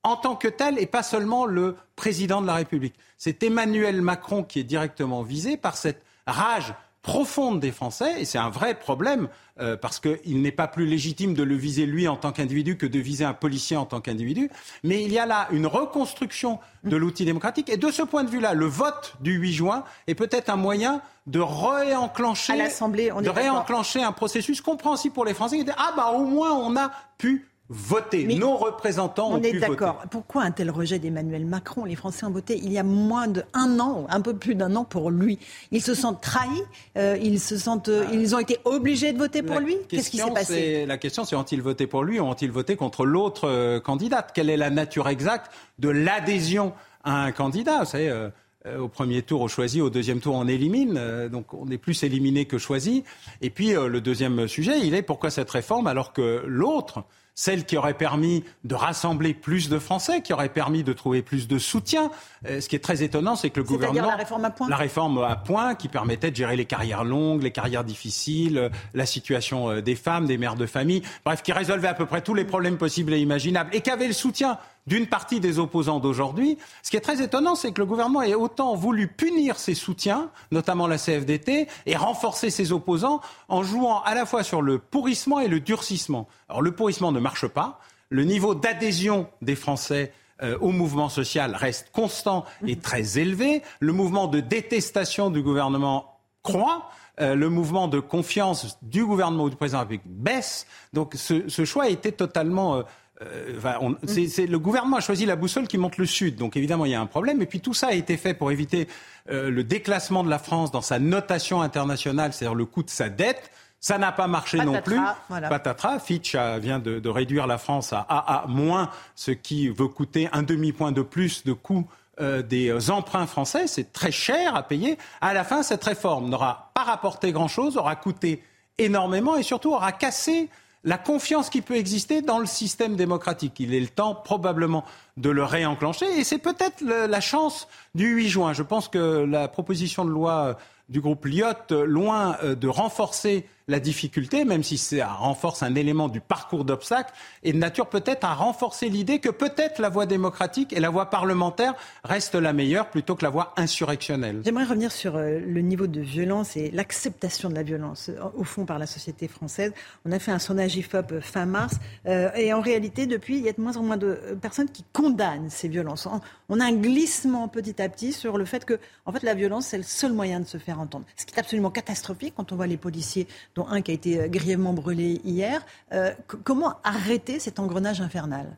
[0.04, 2.96] en tant que tel et pas seulement le président de la République.
[3.18, 8.38] C'est Emmanuel Macron qui est directement visé par cette rage profonde des Français, et c'est
[8.38, 12.18] un vrai problème, euh, parce qu'il n'est pas plus légitime de le viser lui en
[12.18, 14.50] tant qu'individu que de viser un policier en tant qu'individu,
[14.84, 18.30] mais il y a là une reconstruction de l'outil démocratique, et de ce point de
[18.30, 24.12] vue-là, le vote du 8 juin est peut-être un moyen de réenclencher, de réenclencher un
[24.12, 28.26] processus compréhensible pour les Français, qui ah bah au moins on a pu voter.
[28.38, 30.04] Nos représentants on est d'accord.
[30.10, 31.86] Pourquoi un tel rejet d'Emmanuel Macron?
[31.86, 34.84] Les Français ont voté il y a moins d'un an, un peu plus d'un an
[34.84, 35.38] pour lui.
[35.72, 36.64] Ils se sentent trahis.
[36.98, 39.78] Euh, ils se sentent, euh, ils ont été obligés de voter pour lui?
[39.88, 40.86] Qu'est-ce qui s'est passé?
[40.88, 44.32] La question, c'est ont-ils voté pour lui ou ont-ils voté contre l'autre euh, candidate?
[44.34, 46.74] Quelle est la nature exacte de l'adhésion
[47.04, 47.80] à un candidat?
[47.80, 48.30] Vous savez.
[48.78, 51.00] au premier tour, on choisit, au deuxième tour, on élimine.
[51.32, 53.04] donc, on est plus éliminé que choisi.
[53.42, 57.04] Et puis, le deuxième sujet, il est pourquoi cette réforme alors que l'autre,
[57.40, 61.48] celle qui aurait permis de rassembler plus de Français, qui aurait permis de trouver plus
[61.48, 62.12] de soutien.
[62.46, 64.10] Euh, ce qui est très étonnant, c'est que le gouvernement...
[64.10, 67.42] la réforme à point La réforme à point qui permettait de gérer les carrières longues,
[67.42, 71.54] les carrières difficiles, euh, la situation euh, des femmes, des mères de famille, bref, qui
[71.54, 74.58] résolvait à peu près tous les problèmes possibles et imaginables et qui avait le soutien
[74.90, 76.58] d'une partie des opposants d'aujourd'hui.
[76.84, 80.32] Ce qui est très étonnant, c'est que le gouvernement ait autant voulu punir ses soutiens,
[80.52, 85.40] notamment la CFDT, et renforcer ses opposants en jouant à la fois sur le pourrissement
[85.40, 86.28] et le durcissement.
[86.50, 87.80] Alors le pourrissement ne marche pas.
[88.10, 90.12] Le niveau d'adhésion des Français
[90.42, 93.62] euh, au mouvement social reste constant et très élevé.
[93.80, 96.90] Le mouvement de détestation du gouvernement croît.
[97.22, 100.66] Euh, le mouvement de confiance du gouvernement ou du président de la République baisse.
[100.94, 102.84] Donc ce, choix a été totalement euh,
[103.22, 106.92] euh, c'est, le gouvernement a choisi la boussole qui montre le sud, donc évidemment il
[106.92, 107.42] y a un problème.
[107.42, 108.88] Et puis tout ça a été fait pour éviter
[109.30, 113.10] euh, le déclassement de la France dans sa notation internationale, c'est-à-dire le coût de sa
[113.10, 113.52] dette.
[113.82, 115.00] Ça n'a pas marché non plus.
[115.30, 116.00] Patatras.
[116.00, 120.92] Fitch vient de, réduire la France à AA moins, ce qui veut coûter un demi-point
[120.92, 121.88] de plus de coût
[122.20, 123.68] euh, des emprunts français.
[123.68, 124.98] C'est très cher à payer.
[125.22, 128.44] À la fin, cette réforme n'aura pas rapporté grand-chose, aura coûté
[128.78, 130.50] énormément et surtout aura cassé
[130.84, 133.60] la confiance qui peut exister dans le système démocratique.
[133.60, 134.86] Il est le temps probablement
[135.18, 138.54] de le réenclencher et c'est peut-être la chance du 8 juin.
[138.54, 140.58] Je pense que la proposition de loi
[140.90, 146.10] du groupe Lyotte, loin euh, de renforcer la difficulté, même si ça renforce un élément
[146.10, 147.14] du parcours d'obstacles,
[147.44, 151.10] est de nature peut-être à renforcer l'idée que peut-être la voie démocratique et la voie
[151.10, 154.42] parlementaire restent la meilleure plutôt que la voie insurrectionnelle.
[154.44, 158.44] J'aimerais revenir sur euh, le niveau de violence et l'acceptation de la violence, euh, au
[158.44, 159.72] fond, par la société française.
[160.04, 161.76] On a fait un sondage IFOP fin mars,
[162.06, 165.50] et en réalité, depuis, il y a de moins en moins de personnes qui condamne
[165.50, 166.08] ces violences.
[166.50, 169.68] On a un glissement petit à petit sur le fait que, en fait, la violence,
[169.68, 171.06] c'est le seul moyen de se faire entendre.
[171.16, 173.28] Ce qui est absolument catastrophique quand on voit les policiers,
[173.68, 175.62] un qui a été euh, grièvement brûlé hier.
[175.92, 176.14] Euh,
[176.44, 178.58] comment arrêter cet engrenage infernal?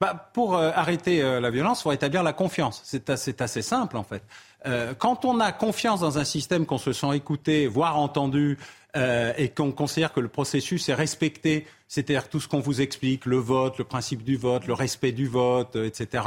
[0.00, 2.80] Bah, pour euh, arrêter la violence, il faut établir la confiance.
[2.84, 4.22] C'est assez, simple, en fait.
[4.98, 8.58] quand on a confiance dans un système, qu'on se sent écouté, voire entendu,
[8.94, 13.38] et qu'on considère que le processus est respecté, c'est-à-dire tout ce qu'on vous explique, le
[13.38, 16.24] vote, le principe du vote, le respect du vote, euh, etc.,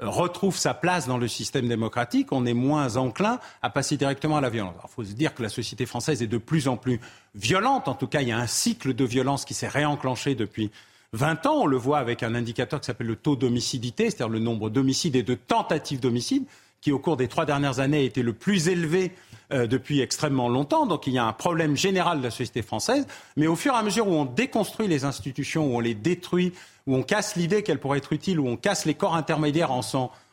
[0.00, 4.38] euh, retrouve sa place dans le système démocratique, on est moins enclin à passer directement
[4.38, 4.74] à la violence.
[4.82, 6.98] Il faut se dire que la société française est de plus en plus
[7.34, 7.88] violente.
[7.88, 10.70] En tout cas, il y a un cycle de violence qui s'est réenclenché depuis
[11.12, 11.62] 20 ans.
[11.62, 15.16] On le voit avec un indicateur qui s'appelle le taux d'homicidité, c'est-à-dire le nombre d'homicides
[15.16, 16.44] et de tentatives d'homicide,
[16.82, 19.12] qui au cours des trois dernières années a été le plus élevé
[19.52, 20.84] euh, depuis extrêmement longtemps.
[20.84, 23.06] Donc il y a un problème général de la société française.
[23.36, 26.52] Mais au fur et à mesure où on déconstruit les institutions, où on les détruit,
[26.86, 29.82] où on casse l'idée qu'elles pourraient être utiles, où on casse les corps intermédiaires en,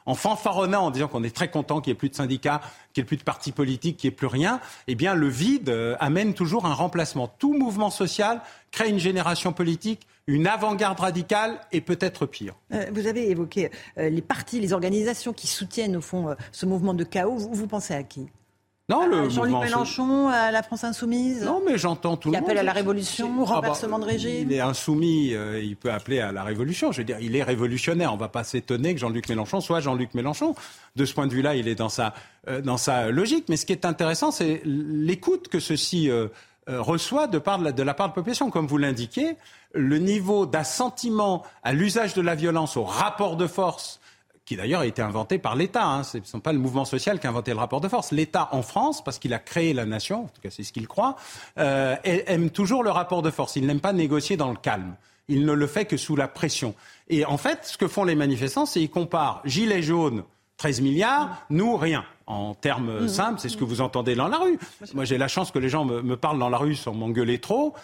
[0.05, 2.61] en fanfaronnant, en disant qu'on est très content qu'il n'y ait plus de syndicats,
[2.93, 5.27] qu'il n'y ait plus de partis politiques, qu'il n'y ait plus rien, eh bien le
[5.27, 7.27] vide euh, amène toujours un remplacement.
[7.27, 12.55] Tout mouvement social crée une génération politique, une avant-garde radicale et peut-être pire.
[12.73, 17.03] Euh, vous avez évoqué les partis, les organisations qui soutiennent au fond ce mouvement de
[17.03, 17.37] chaos.
[17.37, 18.27] vous pensez à qui?
[18.89, 21.43] Non, le Jean-Luc Mélenchon, à la France insoumise?
[21.43, 22.43] Non, mais j'entends tout le monde.
[22.43, 24.49] Qui appelle à la révolution, ah bah, renversement de régime?
[24.49, 26.91] Il est insoumis, euh, il peut appeler à la révolution.
[26.91, 28.11] Je veux dire, il est révolutionnaire.
[28.11, 30.55] On ne va pas s'étonner que Jean-Luc Mélenchon soit Jean-Luc Mélenchon.
[30.95, 32.15] De ce point de vue-là, il est dans sa,
[32.47, 33.45] euh, dans sa logique.
[33.47, 36.27] Mais ce qui est intéressant, c'est l'écoute que ceci euh,
[36.67, 38.49] reçoit de, part de, la, de la part de la population.
[38.49, 39.37] Comme vous l'indiquez,
[39.73, 43.99] le niveau d'assentiment à l'usage de la violence, au rapport de force
[44.49, 45.85] qui d'ailleurs a été inventé par l'État.
[45.85, 46.01] Hein.
[46.01, 48.11] Ce ne sont pas le mouvement social qui a inventé le rapport de force.
[48.11, 50.87] L'État en France, parce qu'il a créé la nation, en tout cas c'est ce qu'il
[50.87, 51.17] croit,
[51.59, 53.57] euh, aime toujours le rapport de force.
[53.57, 54.95] Il n'aime pas négocier dans le calme.
[55.27, 56.73] Il ne le fait que sous la pression.
[57.09, 60.23] Et en fait, ce que font les manifestants, c'est qu'ils comparent gilets jaunes,
[60.57, 62.03] 13 milliards, nous, rien.
[62.25, 63.07] En termes mmh.
[63.07, 64.57] simples, c'est ce que vous entendez dans la rue.
[64.95, 67.37] Moi, j'ai la chance que les gens me, me parlent dans la rue sans m'engueuler
[67.37, 67.75] trop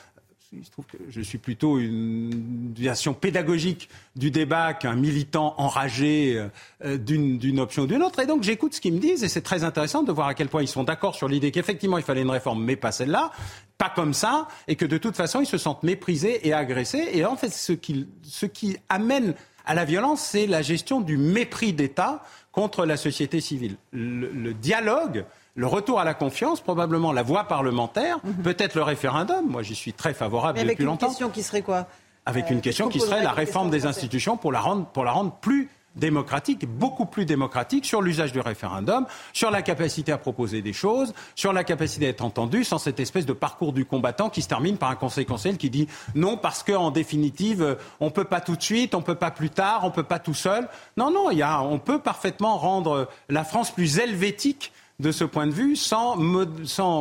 [0.53, 6.45] il se trouve que je suis plutôt une version pédagogique du débat qu'un militant enragé
[6.83, 8.19] euh, d'une option ou d'une autre.
[8.19, 10.47] Et donc j'écoute ce qu'ils me disent et c'est très intéressant de voir à quel
[10.47, 13.31] point ils sont d'accord sur l'idée qu'effectivement il fallait une réforme, mais pas celle-là,
[13.77, 17.09] pas comme ça, et que de toute façon ils se sentent méprisés et agressés.
[17.13, 19.33] Et en fait, ce qui, ce qui amène
[19.65, 23.75] à la violence, c'est la gestion du mépris d'État contre la société civile.
[23.91, 28.43] le dialogue le retour à la confiance, probablement la voie parlementaire, mhm.
[28.43, 29.45] peut-être le référendum.
[29.47, 31.07] Moi, j'y suis très favorable depuis longtemps.
[31.07, 31.87] Avec une question qui serait quoi?
[32.25, 35.11] Avec une euh, question qui serait la réforme des institutions pour la rendre, pour la
[35.11, 40.61] rendre plus démocratique, beaucoup plus démocratique sur l'usage du référendum, sur la capacité à proposer
[40.61, 44.41] des choses, sur la capacité d'être entendu, sans cette espèce de parcours du combattant qui
[44.41, 48.41] se termine par un conseil conseil qui dit non parce qu'en définitive on peut pas
[48.41, 50.67] tout de suite, on peut pas plus tard, on peut pas tout seul.
[50.97, 55.23] Non non, il y a, on peut parfaitement rendre la France plus helvétique de ce
[55.23, 56.15] point de vue sans,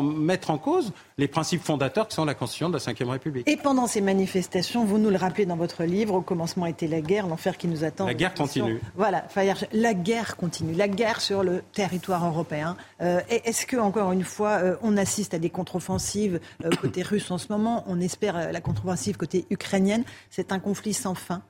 [0.02, 3.48] mettre en cause les principes fondateurs qui sont la Constitution de la Ve République.
[3.48, 7.00] Et pendant ces manifestations, vous nous le rappelez dans votre livre, au commencement était la
[7.00, 8.06] guerre, l'enfer qui nous attend.
[8.06, 8.80] La guerre continue.
[8.96, 9.24] Voilà,
[9.72, 12.76] la guerre continue, la guerre sur le territoire européen.
[13.00, 17.30] Euh, est-ce que, encore une fois, euh, on assiste à des contre-offensives euh, côté russe
[17.30, 17.84] en ce moment?
[17.86, 20.04] On espère la contre-offensive côté ukrainienne.
[20.30, 21.42] C'est un conflit sans fin.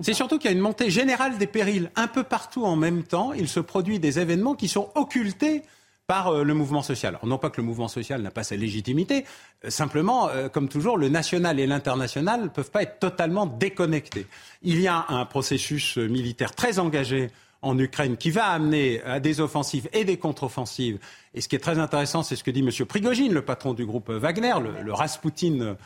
[0.00, 1.90] C'est surtout qu'il y a une montée générale des périls.
[1.94, 5.62] Un peu partout en même temps, il se produit des événements qui sont occultés
[6.06, 7.18] par euh, le mouvement social.
[7.24, 9.24] Non pas que le mouvement social n'a pas sa légitimité,
[9.64, 14.26] euh, simplement, euh, comme toujours, le national et l'international ne peuvent pas être totalement déconnectés.
[14.62, 17.30] Il y a un processus militaire très engagé
[17.62, 20.98] en Ukraine qui va amener à des offensives et des contre-offensives.
[21.34, 22.70] Et ce qui est très intéressant, c'est ce que dit M.
[22.86, 25.76] Prigogine, le patron du groupe Wagner, le, le Rasputin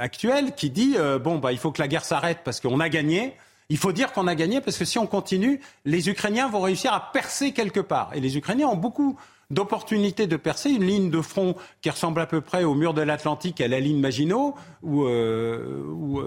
[0.00, 3.34] actuel, qui dit bon, bah, il faut que la guerre s'arrête parce qu'on a gagné.
[3.68, 6.92] Il faut dire qu'on a gagné parce que si on continue, les Ukrainiens vont réussir
[6.92, 8.12] à percer quelque part.
[8.14, 9.18] Et les Ukrainiens ont beaucoup
[9.50, 13.02] d'opportunités de percer une ligne de front qui ressemble à peu près au mur de
[13.02, 16.20] l'Atlantique, à la ligne Maginot, ou, euh, ou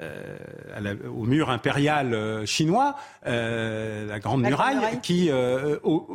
[0.00, 0.36] euh,
[0.74, 2.94] à la euh, au mur impérial euh, chinois,
[3.26, 5.30] euh, la Grande Muraille, qui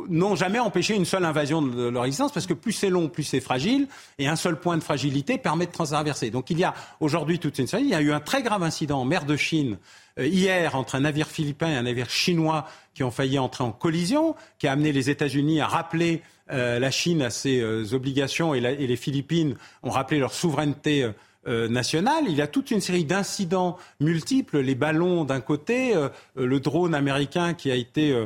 [0.08, 3.24] n'ont jamais empêché une seule invasion de leur existence, parce que plus c'est long, plus
[3.24, 3.88] c'est fragile,
[4.18, 6.30] et un seul point de fragilité permet de traverser.
[6.30, 7.84] Donc il y a aujourd'hui toute une série.
[7.84, 9.78] Il y a eu un très grave incident en mer de Chine
[10.18, 14.36] hier entre un navire philippin et un navire chinois qui ont failli entrer en collision,
[14.58, 18.96] qui a amené les États-Unis à rappeler la Chine à ses obligations et, et, les
[18.96, 21.10] Philippines ont rappelé leur souveraineté
[21.46, 22.24] nationale.
[22.28, 25.94] Il y a toute une série d'incidents multiples, les ballons d'un côté,
[26.36, 28.16] le drone américain qui a été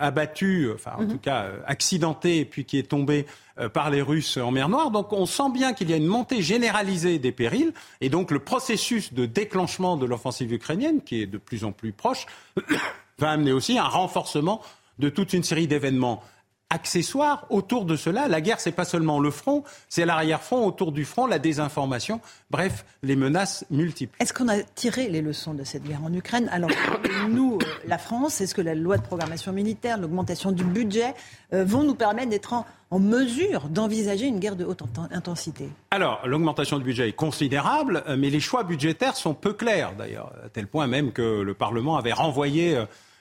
[0.00, 1.08] abattu, enfin en mhm.
[1.08, 3.26] tout cas accidenté, puis qui est tombé
[3.72, 4.90] par les Russes en mer Noire.
[4.90, 8.40] Donc on sent bien qu'il y a une montée généralisée des périls et donc le
[8.40, 12.26] processus de déclenchement de l'offensive ukrainienne, qui est de plus en plus proche,
[13.18, 14.60] va amener aussi un renforcement
[14.98, 16.22] de toute une série d'événements
[16.70, 18.28] accessoires autour de cela.
[18.28, 22.20] La guerre, c'est pas seulement le front, c'est l'arrière-front, autour du front, la désinformation,
[22.50, 24.16] bref, les menaces multiples.
[24.20, 26.48] Est-ce qu'on a tiré les leçons de cette guerre en Ukraine?
[26.50, 26.70] Alors,
[27.28, 31.14] nous, euh, la France, est-ce que la loi de programmation militaire, l'augmentation du budget
[31.52, 32.66] euh, vont nous permettre d'être en,
[32.98, 35.68] mesure d'envisager une guerre de haute intensité?
[35.90, 40.32] Alors, l'augmentation du budget est considérable, euh, mais les choix budgétaires sont peu clairs, d'ailleurs,
[40.44, 42.76] à tel point même que le Parlement avait renvoyé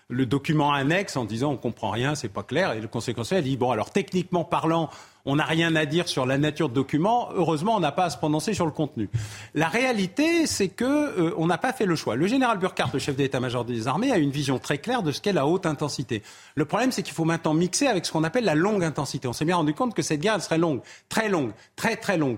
[0.10, 2.73] le document annexe en disant on comprend rien, c'est pas clair.
[2.73, 4.90] Et le Conseil constitutionnel dit bon alors techniquement parlant,
[5.26, 7.30] on n'a rien à dire sur la nature de document.
[7.34, 9.10] Heureusement, on n'a pas à se prononcer sur le contenu.
[9.56, 12.15] La réalité, c'est que euh, on n'a pas fait le choix.
[12.15, 15.22] Le général Burkhardt, le chef d'état-major des armées, a une vision très claire de ce
[15.22, 16.22] qu'est la haute intensité.
[16.53, 19.27] Le problème, c'est qu'il faut maintenant mixer avec ce qu'on appelle la longue intensité.
[19.27, 22.18] On s'est bien rendu compte que cette guerre elle serait longue, très longue, très très
[22.18, 22.38] longue,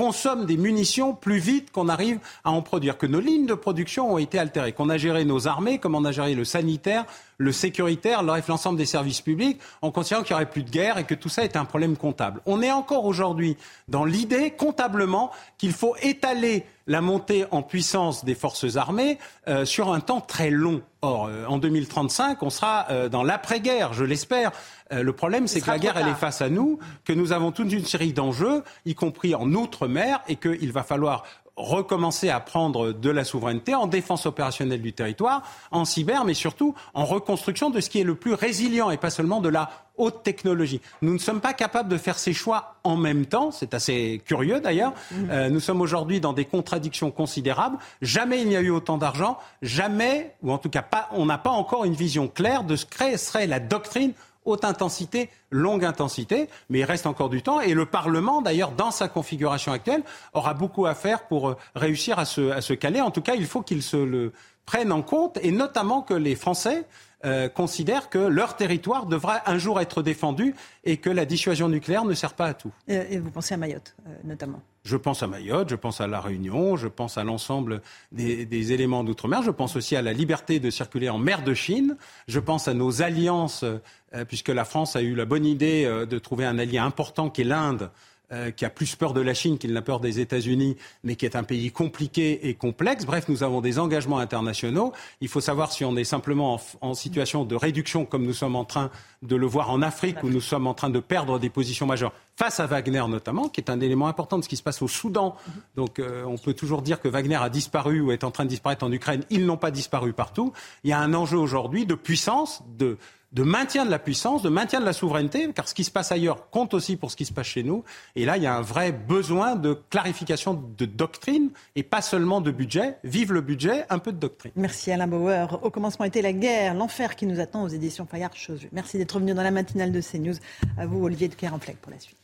[0.00, 4.14] consomme des munitions plus vite qu'on arrive à en produire, que nos lignes de production
[4.14, 7.04] ont été altérées, qu'on a géré nos armées comme on a géré le sanitaire,
[7.36, 11.04] le sécuritaire, l'ensemble des services publics, en considérant qu'il n'y aurait plus de guerre et
[11.04, 12.40] que tout ça est un problème comptable.
[12.46, 13.58] On est encore aujourd'hui
[13.88, 19.92] dans l'idée, comptablement, qu'il faut étaler la montée en puissance des forces armées euh, sur
[19.92, 20.82] un temps très long.
[21.02, 24.50] Or, euh, en 2035, on sera euh, dans l'après-guerre, je l'espère.
[24.90, 27.72] le problème, c'est que la guerre, elle est face à nous, que nous avons toute
[27.72, 31.22] une série d'enjeux, y compris en outre-mer, et qu'il va falloir
[31.56, 36.74] recommencer à prendre de la souveraineté en défense opérationnelle du territoire, en cyber, mais surtout
[36.94, 40.22] en reconstruction de ce qui est le plus résilient et pas seulement de la haute
[40.22, 40.80] technologie.
[41.02, 44.60] Nous ne sommes pas capables de faire ces choix en même temps, c'est assez curieux
[44.60, 44.92] d'ailleurs.
[44.92, 45.30] Mm-hmm.
[45.30, 47.76] Euh, nous sommes aujourd'hui dans des contradictions considérables.
[48.00, 51.38] Jamais il n'y a eu autant d'argent, jamais, ou en tout cas pas, on n'a
[51.38, 54.12] pas encore une vision claire de ce que serait la doctrine
[54.50, 57.60] haute intensité, longue intensité, mais il reste encore du temps.
[57.60, 60.02] Et le Parlement, d'ailleurs, dans sa configuration actuelle,
[60.32, 63.00] aura beaucoup à faire pour euh, réussir à se, caler.
[63.00, 64.32] En tout cas, il faut qu'il se le
[64.66, 66.84] prenne en compte, et notamment que les Français
[67.24, 70.54] euh, considèrent que leur territoire devra un jour être défendu
[70.84, 72.72] et que la dissuasion nucléaire ne sert pas à tout.
[72.88, 76.20] Et vous pensez à Mayotte, euh, notamment je pense à Mayotte, je pense à La
[76.20, 77.82] Réunion, je pense à l'ensemble
[78.12, 81.96] des, éléments d'outre-mer, je pense aussi à la liberté de circuler en mer de Chine,
[82.28, 86.18] je pense à nos alliances, euh, puisque la France a eu la bonne idée de
[86.18, 87.90] trouver un allié important qui est l'Inde
[88.32, 91.24] euh, qui a plus peur de la Chine qu'il n'a peur des États-Unis, mais qui
[91.24, 93.04] est un pays compliqué et complexe.
[93.04, 94.92] Bref, nous avons des engagements internationaux.
[95.20, 98.64] Il faut savoir si on est simplement en, situation de réduction, comme nous sommes en
[98.64, 98.90] train
[99.22, 102.12] de le voir en Afrique, où nous sommes en train de perdre des positions majeures
[102.36, 104.88] face à Wagner notamment, qui est un élément important de ce qui se passe au
[104.88, 105.36] Soudan.
[105.74, 108.50] Donc euh, on peut toujours dire que Wagner a disparu ou est en train de
[108.50, 109.24] disparaître en Ukraine.
[109.30, 110.52] Ils n'ont pas disparu partout.
[110.84, 112.96] Il y a un enjeu aujourd'hui de puissance, de
[113.32, 116.10] de maintien de la puissance, de maintien de la souveraineté, car ce qui se passe
[116.10, 117.84] ailleurs compte aussi pour ce qui se passe chez nous.
[118.16, 122.40] Et là, il y a un vrai besoin de clarification de doctrine et pas seulement
[122.40, 122.98] de budget.
[123.04, 124.52] Vive le budget, un peu de doctrine.
[124.56, 125.58] Merci Alain Bauer.
[125.62, 128.66] Au commencement était la guerre, l'enfer qui nous attend aux éditions Fayard Chose.
[128.72, 130.36] Merci d'être venu dans la matinale de CNews.
[130.76, 132.19] À vous, Olivier de Kerenfleck, pour la suite.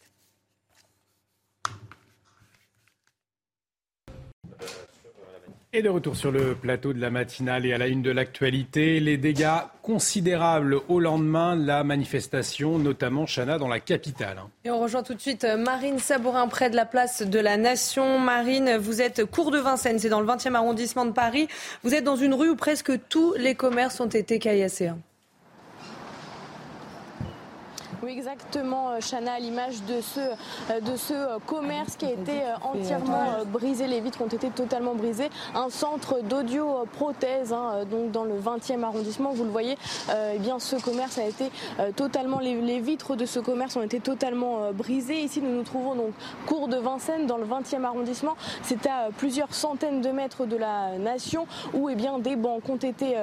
[5.73, 9.01] Et de retour sur le plateau de la matinale et à la une de l'actualité,
[9.01, 14.39] les dégâts considérables au lendemain de la manifestation, notamment Chana dans la capitale.
[14.65, 17.57] Et on rejoint tout de suite euh, Marine Sabourin près de la place de la
[17.57, 18.19] Nation.
[18.19, 21.49] Marine, vous êtes cours de Vincennes, c'est dans le 20e arrondissement de Paris.
[21.83, 24.93] Vous êtes dans une rue où presque tous les commerces ont été caillassés.
[28.02, 32.10] Oui, exactement, euh, Chana, à l'image de ce, euh, de ce euh, commerce qui a
[32.10, 33.86] été entièrement brisé.
[33.86, 35.31] Les vitres ont été totalement brisées.
[35.55, 39.78] Un centre d'audio-prothèse, hein, donc dans le 20e arrondissement, vous le voyez,
[40.35, 41.51] eh bien, ce commerce a été
[41.94, 42.39] totalement.
[42.39, 45.20] Les, vitres de ce commerce ont été totalement brisées.
[45.20, 46.12] Ici, nous nous trouvons donc
[46.47, 48.36] cours de Vincennes, dans le 20e arrondissement.
[48.62, 52.77] C'est à plusieurs centaines de mètres de la nation où eh bien, des banques ont
[52.77, 53.16] été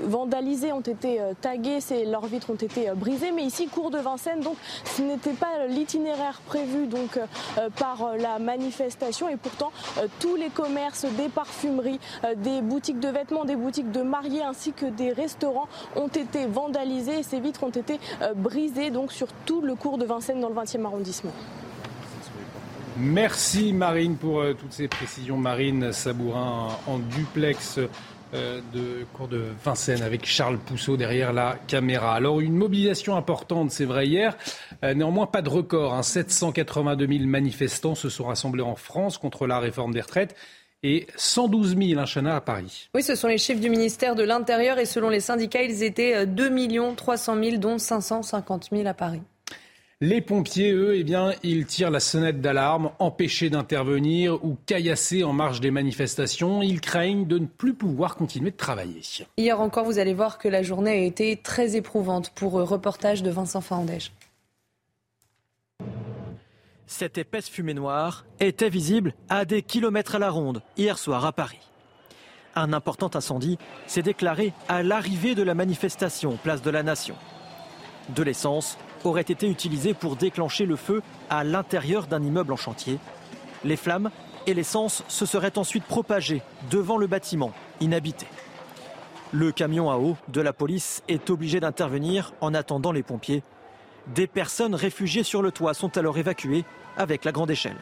[0.00, 3.32] vandalisés, ont été euh, tagués, leurs vitres ont été euh, brisées.
[3.32, 8.38] Mais ici, cours de Vincennes, donc ce n'était pas l'itinéraire prévu donc euh, par la
[8.38, 9.28] manifestation.
[9.28, 9.72] Et pourtant,
[10.20, 12.00] tous les commerces, des parfumeries,
[12.36, 17.20] des boutiques de vêtements, des boutiques de mariés ainsi que des restaurants ont été vandalisés
[17.20, 17.98] et ces vitres ont été
[18.36, 21.32] brisées donc sur tout le cours de Vincennes dans le 20e arrondissement.
[22.96, 25.36] Merci Marine pour toutes ces précisions.
[25.36, 27.78] Marine Sabourin en duplex
[28.32, 32.14] de cours de Vincennes avec Charles Pousseau derrière la caméra.
[32.14, 34.36] Alors une mobilisation importante, c'est vrai hier.
[34.82, 36.04] néanmoins, pas de record.
[36.04, 37.08] 782 hein.
[37.18, 40.34] 000 manifestants se sont rassemblés en France contre la réforme des retraites
[40.82, 42.88] et 112 000 Chana à Paris.
[42.94, 46.26] Oui, ce sont les chiffres du ministère de l'Intérieur et selon les syndicats, ils étaient
[46.26, 49.22] 2 300 000, dont 550 000 à Paris.
[50.00, 55.32] Les pompiers, eux, eh bien, ils tirent la sonnette d'alarme, empêchés d'intervenir ou caillassés en
[55.32, 56.62] marge des manifestations.
[56.62, 59.00] Ils craignent de ne plus pouvoir continuer de travailler.
[59.36, 62.62] Hier encore, vous allez voir que la journée a été très éprouvante pour eux.
[62.62, 64.12] Reportage de Vincent Fandège.
[66.86, 71.32] Cette épaisse fumée noire était visible à des kilomètres à la ronde hier soir à
[71.32, 71.58] Paris.
[72.54, 73.58] Un important incendie
[73.88, 77.16] s'est déclaré à l'arrivée de la manifestation place de la Nation.
[78.14, 82.98] De l'essence aurait été utilisée pour déclencher le feu à l'intérieur d'un immeuble en chantier.
[83.64, 84.10] Les flammes
[84.46, 88.26] et l'essence se seraient ensuite propagées devant le bâtiment inhabité.
[89.32, 93.42] Le camion à eau de la police est obligé d'intervenir en attendant les pompiers.
[94.14, 96.64] Des personnes réfugiées sur le toit sont alors évacuées
[96.96, 97.76] avec la grande échelle.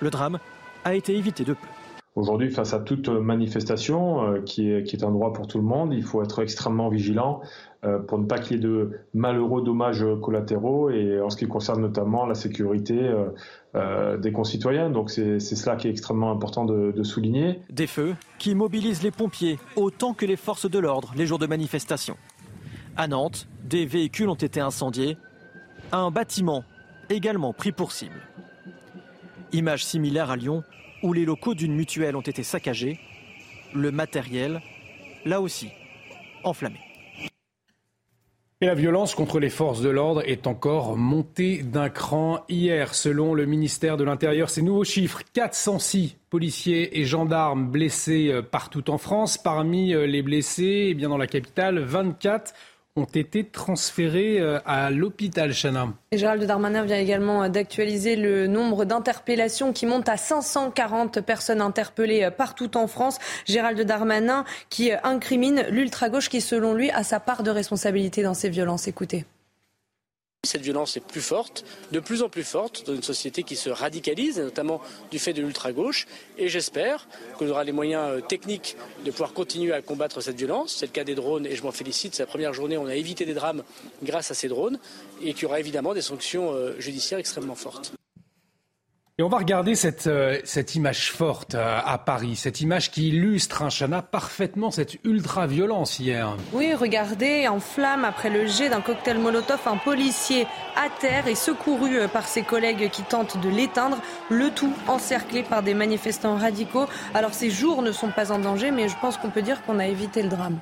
[0.00, 0.38] Le drame
[0.84, 1.68] a été évité de peu.
[2.14, 6.02] Aujourd'hui, face à toute manifestation euh, qui, est, un droit pour tout le monde, il
[6.02, 7.40] faut être extrêmement vigilant
[8.06, 11.80] pour ne pas qu'il y ait de malheureux dommages collatéraux et en ce qui concerne
[11.80, 13.10] notamment la sécurité
[13.74, 14.90] euh, des concitoyens.
[14.90, 17.60] Donc c'est cela qui est extrêmement important de, de souligner.
[17.70, 21.46] Des feux qui mobilisent les pompiers autant que les forces de l'ordre les jours de
[21.46, 22.16] manifestation.
[22.96, 25.16] À Nantes, des véhicules ont été incendiés.
[25.90, 26.64] Un bâtiment
[27.08, 28.20] également pris pour cible.
[29.52, 30.62] Image similaire à Lyon,
[31.02, 32.98] où les locaux d'une mutuelle ont été saccagés,
[33.74, 34.60] le matériel,
[35.24, 35.68] là aussi,
[36.44, 36.78] enflammé.
[38.62, 42.44] Et la violence contre les forces de l'ordre est encore montée d'un cran.
[42.48, 48.40] Hier, selon le ministère de l'Intérieur, ces nouveaux chiffres, 406 policiers et gendarmes blessés euh,
[48.40, 49.36] partout en France.
[49.36, 52.54] Parmi euh, les blessés, eh bien dans la capitale, 24
[52.94, 55.88] ont été transférés euh, à l'hôpital Chana.
[56.12, 62.24] Gérald Darmanin vient également euh, d'actualiser le nombre d'interpellations qui monte à 540 personnes interpellées
[62.24, 63.18] euh, partout en France.
[63.46, 68.50] Gérald Darmanin qui incrimine l'ultra-gauche qui, selon lui, a sa part de responsabilité dans ces
[68.50, 68.86] violences.
[68.86, 69.24] Écoutez.
[70.44, 73.70] Cette violence est plus forte, de plus en plus forte, dans une société qui se
[73.70, 74.80] radicalise, notamment
[75.12, 76.08] du fait de l'ultra-gauche.
[76.36, 77.06] Et j'espère
[77.38, 80.74] qu'on aura les moyens euh, techniques de pouvoir continuer à combattre cette violence.
[80.74, 82.16] C'est le cas des drones et je m'en félicite.
[82.16, 83.62] C'est la première journée, on a évité des drames
[84.02, 84.80] grâce à ces drones
[85.22, 87.92] et qu'il y aura évidemment des sanctions euh, judiciaires extrêmement fortes.
[89.18, 93.08] Et on va regarder cette, euh, cette image forte euh, à Paris, cette image qui
[93.08, 96.34] illustre, un hein, Chana, parfaitement cette ultra-violence hier.
[96.54, 101.34] Oui, regardez, en flamme après le jet d'un cocktail Molotov, un policier à terre et
[101.34, 103.98] secouru euh, par ses collègues qui tentent de l'éteindre,
[104.30, 106.86] le tout encerclé par des manifestants radicaux.
[107.12, 109.78] Alors ces jours ne sont pas en danger, mais je pense qu'on peut dire qu'on
[109.78, 110.58] a évité le drame.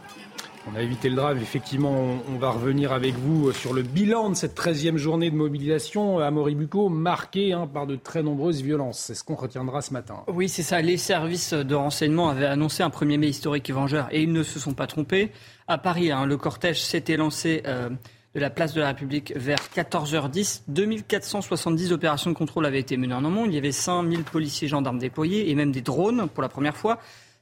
[0.69, 1.39] On a évité le drame.
[1.39, 6.19] Effectivement, on, va revenir avec vous sur le bilan de cette 13e journée de mobilisation
[6.19, 8.99] à Moribuco, marquée hein, par de très nombreuses violences.
[8.99, 10.23] C'est ce qu'on retiendra ce matin.
[10.29, 10.83] Oui, c'est ça.
[10.83, 14.43] Les services de renseignement avaient annoncé un 1er mai historique et vengeur et ils ne
[14.43, 15.33] se sont pas trompés.
[15.67, 17.89] À Paris, hein, le cortège s'était lancé euh,
[18.35, 20.63] de la place de la République vers 14h10.
[20.69, 23.47] 2470 opérations de contrôle avaient été menées en amont.
[23.47, 26.99] Il y avait 5000 policiers gendarmes déployés et même des drones pour la première fois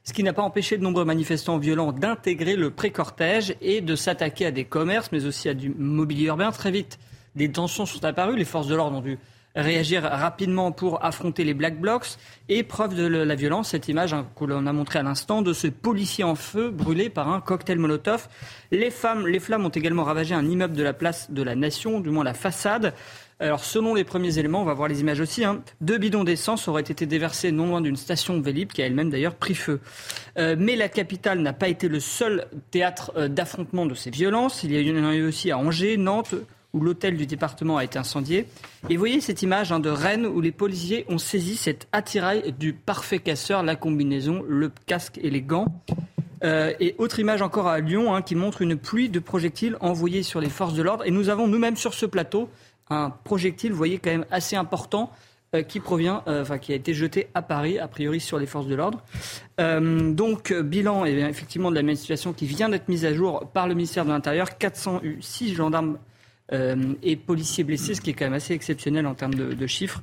[0.09, 4.47] ce qui n'a pas empêché de nombreux manifestants violents d'intégrer le pré-cortège et de s'attaquer
[4.47, 6.49] à des commerces, mais aussi à du mobilier urbain.
[6.51, 6.97] Très vite,
[7.35, 8.35] des tensions sont apparues.
[8.35, 9.19] Les forces de l'ordre ont dû
[9.55, 12.17] réagir rapidement pour affronter les Black Blocs.
[12.47, 15.53] Et preuve de la violence, cette image hein, que l'on a montrée à l'instant de
[15.53, 18.29] ce policier en feu brûlé par un cocktail Molotov.
[18.71, 19.27] Les, flammes
[19.63, 22.95] ont également ravagé un immeuble de la place de la Nation, du moins la façade.
[23.41, 26.67] Alors, selon les premiers éléments, on va voir les images aussi, hein, deux bidons d'essence
[26.67, 29.79] auraient été déversés non loin d'une station Vélib qui a elle-même d'ailleurs pris feu.
[30.37, 34.63] Euh, mais la capitale n'a pas été le seul théâtre euh, d'affrontement de ces violences.
[34.63, 36.35] Il y en a eu aussi à Angers, Nantes,
[36.73, 38.45] où l'hôtel du département a été incendié.
[38.89, 42.73] Et voyez cette image hein, de Rennes où les policiers ont saisi cet attirail du
[42.73, 45.67] parfait casseur, la combinaison, le casque et les gants.
[46.43, 50.23] Euh, et autre image encore à Lyon hein, qui montre une pluie de projectiles envoyés
[50.23, 51.05] sur les forces de l'ordre.
[51.05, 52.49] Et nous avons nous-mêmes sur ce plateau
[52.89, 55.11] un projectile, vous voyez, quand même assez important
[55.55, 58.45] euh, qui provient, euh, enfin, qui a été jeté à Paris, a priori sur les
[58.45, 59.03] forces de l'ordre.
[59.59, 63.49] Euh, donc, bilan et effectivement de la même situation qui vient d'être mise à jour
[63.51, 65.97] par le ministère de l'Intérieur, 406 gendarmes
[67.03, 70.01] et policiers blessés, ce qui est quand même assez exceptionnel en termes de, chiffres.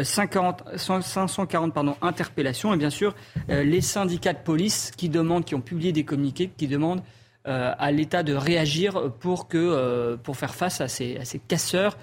[0.00, 3.14] 540, 540 pardon, interpellations et bien sûr
[3.48, 7.02] les syndicats de police qui demandent, qui ont publié des communiqués, qui demandent
[7.44, 11.96] à l'État de réagir pour, que, pour faire face à ces, casseurs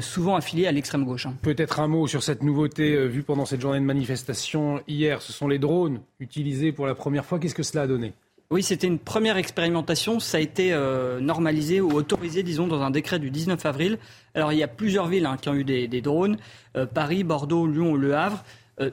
[0.00, 1.26] souvent affiliés à l'extrême gauche.
[1.26, 1.34] Hein.
[1.42, 5.22] Peut-être un mot sur cette nouveauté euh, vue pendant cette journée de manifestation hier.
[5.22, 7.38] Ce sont les drones utilisés pour la première fois.
[7.38, 8.12] Qu'est-ce que cela a donné?
[8.50, 10.20] Oui, c'était une première expérimentation.
[10.20, 13.98] Ça a été euh, normalisé ou autorisé, disons, dans un décret du 19 avril.
[14.34, 16.36] Alors, il y a plusieurs villes hein, qui ont eu des, drones
[16.76, 18.44] euh, Paris, Bordeaux, Lyon Le Havre.
[18.80, 18.90] Euh,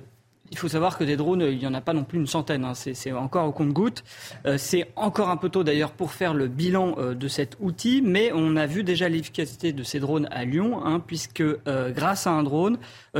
[0.54, 2.64] il faut savoir que des drones, il n'y en a pas non plus une centaine.
[2.64, 2.74] Hein.
[2.76, 4.04] C'est encore au compte-goutte.
[4.46, 8.04] Euh, c'est encore un peu tôt d'ailleurs pour faire le bilan euh, de cet outil,
[8.04, 12.28] mais on a vu déjà l'efficacité de ces drones à Lyon, hein, puisque euh, grâce
[12.28, 12.78] à un drone,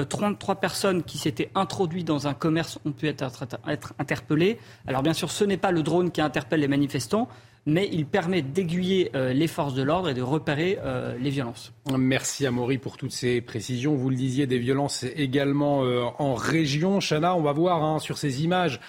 [0.08, 3.24] 33 personnes qui s'étaient introduites dans un commerce ont pu être,
[3.68, 4.60] être interpellées.
[4.88, 7.28] Alors bien sûr, ce n'est pas le drone qui interpelle les manifestants,
[7.66, 11.74] mais il permet d'aiguiller euh, les forces de l'ordre et de repérer euh, les violences.
[11.98, 13.96] Merci à Maury pour toutes ces précisions.
[13.96, 17.00] Vous le disiez, des violences également euh, en région.
[17.00, 18.80] Chana, on va voir hein, sur ces images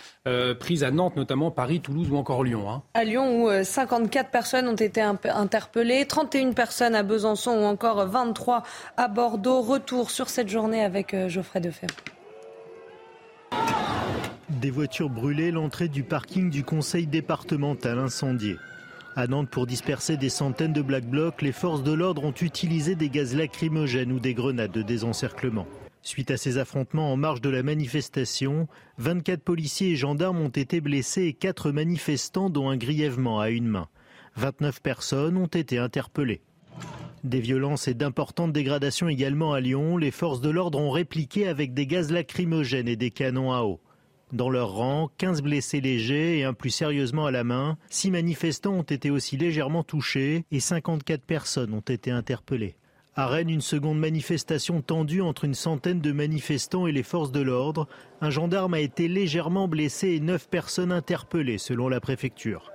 [0.59, 2.71] prises à Nantes, notamment Paris, Toulouse ou encore Lyon.
[2.71, 2.83] Hein.
[2.95, 8.63] À Lyon, où 54 personnes ont été interpellées, 31 personnes à Besançon ou encore 23
[8.97, 9.61] à Bordeaux.
[9.61, 11.95] Retour sur cette journée avec Geoffrey Defebvre.
[14.51, 18.57] Des voitures brûlées, l'entrée du parking du conseil départemental incendié.
[19.17, 22.95] À Nantes, pour disperser des centaines de black blocs, les forces de l'ordre ont utilisé
[22.95, 25.67] des gaz lacrymogènes ou des grenades de désencerclement.
[26.03, 30.83] Suite à ces affrontements en marge de la manifestation, 24 policiers et gendarmes ont été
[30.83, 33.89] blessés et 4 manifestants, dont un grièvement à une main.
[34.37, 36.43] 29 personnes ont été interpellées.
[37.23, 39.97] Des violences et d'importantes dégradations également à Lyon.
[39.97, 43.81] Les forces de l'ordre ont répliqué avec des gaz lacrymogènes et des canons à eau.
[44.35, 47.79] Dans leur rang, 15 blessés légers et un plus sérieusement à la main.
[47.89, 52.75] Six manifestants ont été aussi légèrement touchés et 54 personnes ont été interpellées.
[53.15, 57.43] À Rennes, une seconde manifestation tendue entre une centaine de manifestants et les forces de
[57.43, 57.87] l'ordre.
[58.21, 62.73] Un gendarme a été légèrement blessé et neuf personnes interpellées selon la préfecture.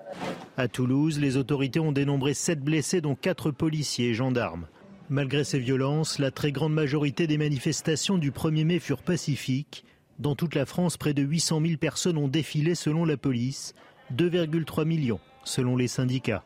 [0.56, 4.68] À Toulouse, les autorités ont dénombré sept blessés dont quatre policiers et gendarmes.
[5.10, 9.84] Malgré ces violences, la très grande majorité des manifestations du 1er mai furent pacifiques.
[10.20, 13.74] Dans toute la France, près de 800 000 personnes ont défilé selon la police,
[14.14, 16.44] 2,3 millions selon les syndicats.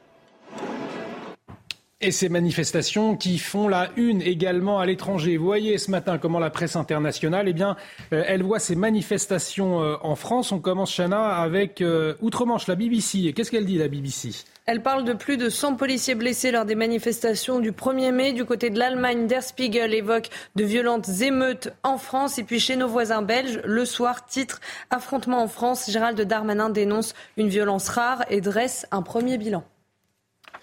[2.00, 5.38] Et ces manifestations qui font la une également à l'étranger.
[5.38, 7.76] Vous voyez ce matin comment la presse internationale, eh bien,
[8.12, 10.52] euh, elle voit ces manifestations euh, en France.
[10.52, 13.34] On commence, Chana, avec euh, Outre-Manche, la BBC.
[13.34, 14.32] Qu'est-ce qu'elle dit, la BBC
[14.66, 18.32] elle parle de plus de 100 policiers blessés lors des manifestations du 1er mai.
[18.32, 22.38] Du côté de l'Allemagne, Der Spiegel évoque de violentes émeutes en France.
[22.38, 25.92] Et puis chez nos voisins belges, le soir, titre Affrontement en France.
[25.92, 29.66] Gérald Darmanin dénonce une violence rare et dresse un premier bilan.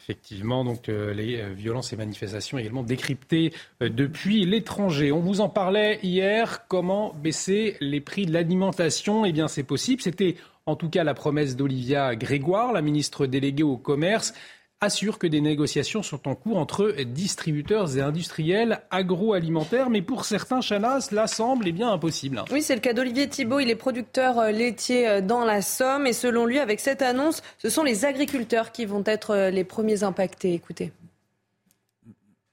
[0.03, 5.13] Effectivement, donc euh, les euh, violences et manifestations également décryptées euh, depuis l'étranger.
[5.13, 6.67] On vous en parlait hier.
[6.69, 10.01] Comment baisser les prix de l'alimentation Eh bien, c'est possible.
[10.01, 10.37] C'était
[10.71, 14.33] en tout cas la promesse d'Olivia Grégoire, la ministre déléguée au commerce
[14.81, 19.91] assure que des négociations sont en cours entre distributeurs et industriels agroalimentaires.
[19.91, 22.43] Mais pour certains, Chana, cela semble eh bien impossible.
[22.51, 23.61] Oui, c'est le cas d'Olivier Thibault.
[23.61, 26.07] Il est producteur euh, laitier euh, dans la Somme.
[26.07, 29.65] Et selon lui, avec cette annonce, ce sont les agriculteurs qui vont être euh, les
[29.65, 30.55] premiers impactés.
[30.55, 30.93] Écoutez.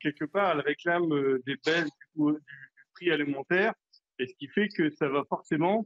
[0.01, 1.07] Quelque part, elle réclame
[1.45, 2.39] des baisses du, du
[2.93, 3.73] prix alimentaire.
[4.19, 5.85] Et ce qui fait que ça va forcément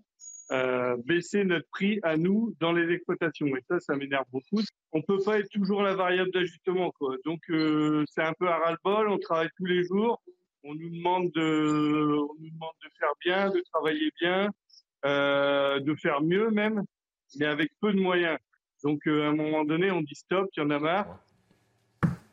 [0.52, 3.48] euh, baisser notre prix à nous dans les exploitations.
[3.48, 4.62] Et ça, ça m'énerve beaucoup.
[4.92, 6.92] On peut pas être toujours la variable d'ajustement.
[6.92, 7.16] Quoi.
[7.26, 9.10] Donc euh, c'est un peu à ras-le-bol.
[9.10, 10.22] On travaille tous les jours.
[10.64, 14.50] On nous demande de, on nous demande de faire bien, de travailler bien,
[15.06, 16.84] euh, de faire mieux même,
[17.40, 18.38] mais avec peu de moyens.
[18.84, 21.20] Donc à un moment donné, on dit stop, il y en a marre.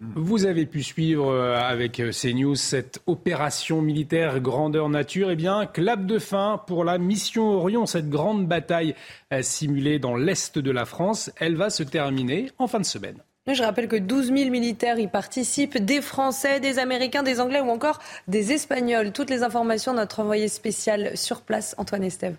[0.00, 5.30] Vous avez pu suivre euh, avec euh, CNews cette opération militaire grandeur nature.
[5.32, 8.94] Eh bien, clap de fin pour la mission Orion, cette grande bataille
[9.32, 11.32] euh, simulée dans l'est de la France.
[11.36, 13.16] Elle va se terminer en fin de semaine.
[13.48, 17.70] Je rappelle que 12 000 militaires y participent, des Français, des Américains, des Anglais ou
[17.70, 19.10] encore des Espagnols.
[19.10, 22.36] Toutes les informations, notre envoyé spécial sur place, Antoine Estève.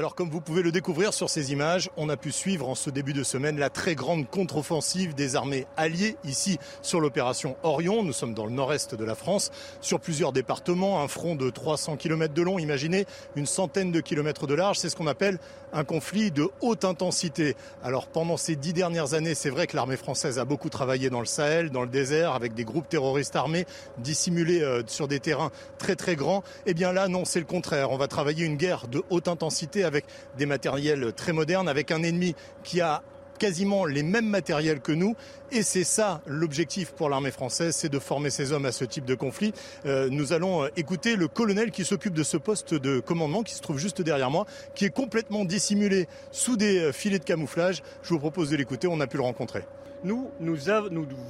[0.00, 2.88] Alors comme vous pouvez le découvrir sur ces images, on a pu suivre en ce
[2.88, 8.02] début de semaine la très grande contre-offensive des armées alliées ici sur l'opération Orion.
[8.02, 9.50] Nous sommes dans le nord-est de la France,
[9.82, 13.04] sur plusieurs départements, un front de 300 km de long, imaginez
[13.36, 14.78] une centaine de kilomètres de large.
[14.78, 15.38] C'est ce qu'on appelle
[15.74, 17.54] un conflit de haute intensité.
[17.82, 21.20] Alors pendant ces dix dernières années, c'est vrai que l'armée française a beaucoup travaillé dans
[21.20, 23.66] le Sahel, dans le désert, avec des groupes terroristes armés
[23.98, 26.42] dissimulés euh, sur des terrains très très grands.
[26.64, 27.90] Eh bien là, non, c'est le contraire.
[27.90, 30.04] On va travailler une guerre de haute intensité avec
[30.38, 33.02] des matériels très modernes, avec un ennemi qui a
[33.40, 35.16] quasiment les mêmes matériels que nous.
[35.50, 39.04] Et c'est ça l'objectif pour l'armée française, c'est de former ces hommes à ce type
[39.04, 39.52] de conflit.
[39.86, 43.54] Euh, nous allons euh, écouter le colonel qui s'occupe de ce poste de commandement, qui
[43.54, 44.46] se trouve juste derrière moi,
[44.76, 47.82] qui est complètement dissimulé sous des euh, filets de camouflage.
[48.02, 49.64] Je vous propose de l'écouter, on a pu le rencontrer.
[50.04, 50.56] Nous, nous,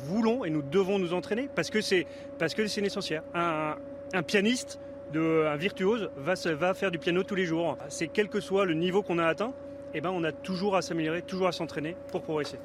[0.05, 2.07] voulons et nous devons nous entraîner parce que c'est
[2.39, 3.23] parce que c'est nécessaire.
[3.35, 4.79] Un pianiste
[5.13, 7.77] de, un virtuose va, faire du piano tous les jours.
[7.89, 9.53] C'est quel que soit le niveau qu'on a atteint,
[9.95, 12.59] eh ben, on a toujours à s'améliorer, toujours à s'entraîner pour progresser.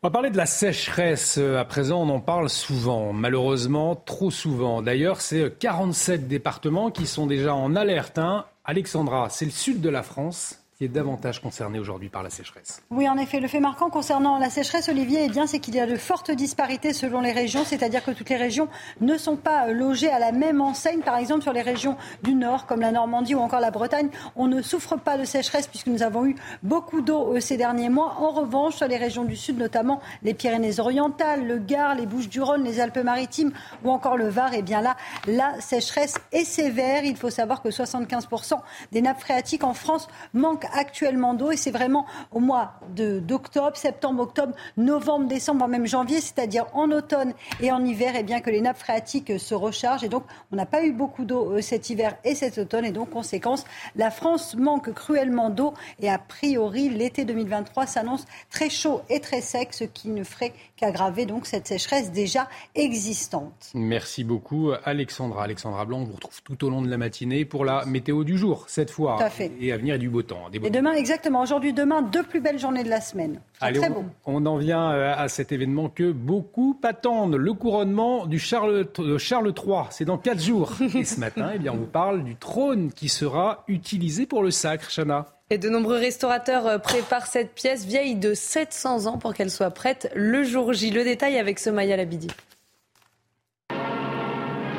[0.00, 1.38] On va parler de la sécheresse.
[1.38, 4.80] À présent, on en parle souvent, malheureusement trop souvent.
[4.80, 8.18] D'ailleurs, c'est 47 départements qui sont déjà en alerte.
[8.18, 8.44] Hein.
[8.64, 12.84] Alexandra, c'est le sud de la France qui est davantage concerné aujourd'hui par la sécheresse.
[12.90, 13.40] Oui, en effet.
[13.40, 16.92] Le fait marquant concernant la sécheresse, Olivier, eh c'est qu'il y a de fortes disparités
[16.92, 18.68] selon les régions, c'est-à-dire que toutes les régions
[19.00, 21.00] ne sont pas logées à la même enseigne.
[21.00, 24.46] Par exemple, sur les régions du Nord, comme la Normandie ou encore la Bretagne, on
[24.46, 28.14] ne souffre pas de sécheresse puisque nous avons eu beaucoup d'eau euh, ces derniers mois.
[28.20, 32.78] En revanche, sur les régions du Sud, notamment les Pyrénées-Orientales, le Gard, les Bouches-du-Rhône, les
[32.78, 33.50] Alpes-Maritimes
[33.82, 37.02] ou encore le Var, eh bien là, la sécheresse est sévère.
[37.04, 38.60] Il faut savoir que 75%
[38.92, 44.22] des nappes phréatiques en France manquent actuellement d'eau et c'est vraiment au mois d'octobre, septembre,
[44.22, 48.50] octobre, novembre, décembre, même janvier, c'est-à-dire en automne et en hiver, et eh bien que
[48.50, 51.90] les nappes phréatiques se rechargent et donc on n'a pas eu beaucoup d'eau euh, cet
[51.90, 53.64] hiver et cet automne et donc conséquence,
[53.96, 59.40] la France manque cruellement d'eau et a priori l'été 2023 s'annonce très chaud et très
[59.40, 63.70] sec, ce qui ne ferait qu'aggraver donc cette sécheresse déjà existante.
[63.74, 65.44] Merci beaucoup Alexandra.
[65.44, 68.38] Alexandra Blanc, on vous retrouve tout au long de la matinée pour la météo du
[68.38, 69.52] jour cette fois tout à fait.
[69.60, 70.48] et à venir du beau temps.
[70.64, 73.40] Et demain, exactement, aujourd'hui, demain, deux plus belles journées de la semaine.
[73.60, 78.26] Allez, très on, on, en vient euh, à cet événement que beaucoup attendent, le couronnement
[78.26, 79.84] du Charles, de Charles III.
[79.90, 80.72] C'est dans quatre jours.
[80.94, 84.50] Et ce matin, eh bien, on vous parle du trône qui sera utilisé pour le
[84.50, 85.26] sacre, Chana.
[85.50, 89.70] Et de nombreux restaurateurs euh, préparent cette pièce vieille de 700 ans pour qu'elle soit
[89.70, 90.90] prête le jour J.
[90.90, 92.28] Le détail avec ce Maya Labidi.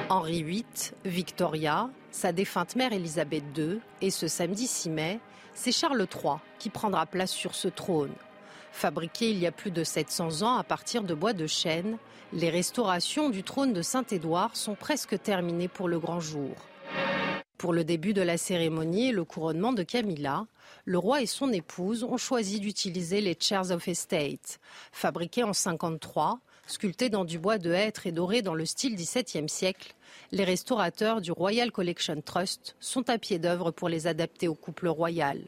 [0.10, 0.66] Henri VIII,
[1.06, 5.20] Victoria, sa défunte mère Élisabeth II et ce samedi 6 mai,
[5.54, 8.14] c'est Charles III qui prendra place sur ce trône.
[8.72, 11.98] Fabriqué il y a plus de 700 ans à partir de bois de chêne,
[12.34, 16.56] les restaurations du trône de Saint-Édouard sont presque terminées pour le grand jour.
[17.58, 20.46] Pour le début de la cérémonie et le couronnement de Camilla,
[20.86, 24.60] le roi et son épouse ont choisi d'utiliser les Chairs of Estate.
[24.94, 29.50] Fabriqués en 53, sculptés dans du bois de hêtre et dorés dans le style XVIIe
[29.50, 29.96] siècle,
[30.32, 34.88] les restaurateurs du Royal Collection Trust sont à pied d'œuvre pour les adapter au couple
[34.88, 35.42] royal.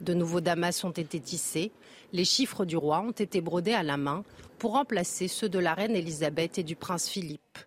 [0.00, 1.72] De nouveaux damas ont été tissés,
[2.12, 4.24] les chiffres du roi ont été brodés à la main
[4.58, 7.58] pour remplacer ceux de la reine Elisabeth et du prince Philippe.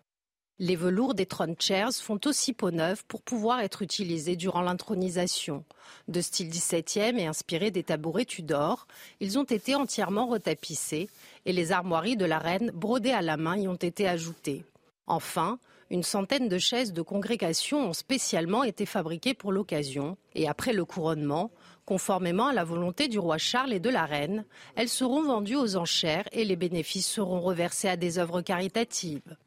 [0.60, 5.64] Les velours des throne chairs font aussi peau neuve pour pouvoir être utilisés durant l'intronisation.
[6.08, 8.88] De style XVIIe et inspirés des tabourets Tudor,
[9.20, 11.08] ils ont été entièrement retapissés
[11.48, 14.66] et les armoiries de la reine brodées à la main y ont été ajoutées.
[15.06, 20.74] Enfin, une centaine de chaises de congrégation ont spécialement été fabriquées pour l'occasion et après
[20.74, 21.50] le couronnement,
[21.86, 24.44] conformément à la volonté du roi Charles et de la reine,
[24.76, 29.38] elles seront vendues aux enchères et les bénéfices seront reversés à des œuvres caritatives.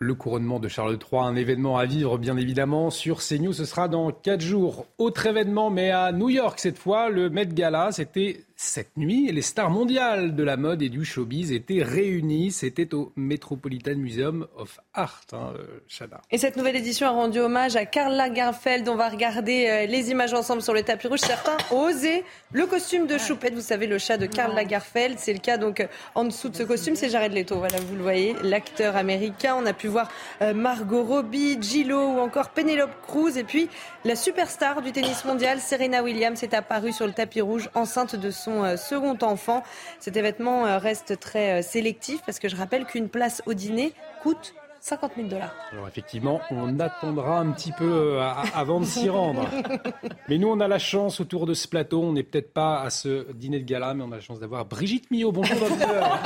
[0.00, 3.54] Le couronnement de Charles III, un événement à vivre bien évidemment sur CNews.
[3.54, 4.86] Ce sera dans quatre jours.
[4.98, 7.90] Autre événement, mais à New York cette fois, le Met Gala.
[7.90, 9.30] C'était cette nuit.
[9.30, 12.50] Les stars mondiales de la mode et du showbiz étaient réunies.
[12.50, 15.52] C'était au Metropolitan Museum of Art, hein,
[15.86, 16.20] Chana.
[16.32, 18.88] Et cette nouvelle édition a rendu hommage à Karl Lagerfeld.
[18.88, 21.20] On va regarder euh, les images ensemble sur le tapis rouge.
[21.20, 23.54] Certains ont osé le costume de Choupette.
[23.54, 25.20] Vous savez, le chat de Karl Lagerfeld.
[25.20, 26.96] C'est le cas donc en dessous de ce costume.
[26.96, 27.58] C'est Jared Leto.
[27.58, 29.54] Voilà, vous le voyez, l'acteur américain.
[29.56, 30.10] On a pu voir
[30.42, 33.38] euh, Margot Robbie, Gillo ou encore Penelope Cruz.
[33.38, 33.68] Et puis
[34.04, 38.32] la superstar du tennis mondial, Serena Williams, est apparue sur le tapis rouge enceinte de
[38.32, 39.62] son euh, second enfant.
[40.00, 45.12] Cet événement reste très sélectif parce que je rappelle qu'une place au dîner coûte 50
[45.16, 45.54] 000 dollars.
[45.72, 48.20] Alors effectivement, on attendra un petit peu
[48.54, 49.48] avant de s'y rendre.
[50.28, 52.90] Mais nous, on a la chance autour de ce plateau, on n'est peut-être pas à
[52.90, 55.32] ce dîner de gala, mais on a la chance d'avoir Brigitte Millot.
[55.32, 56.20] Bonjour docteur.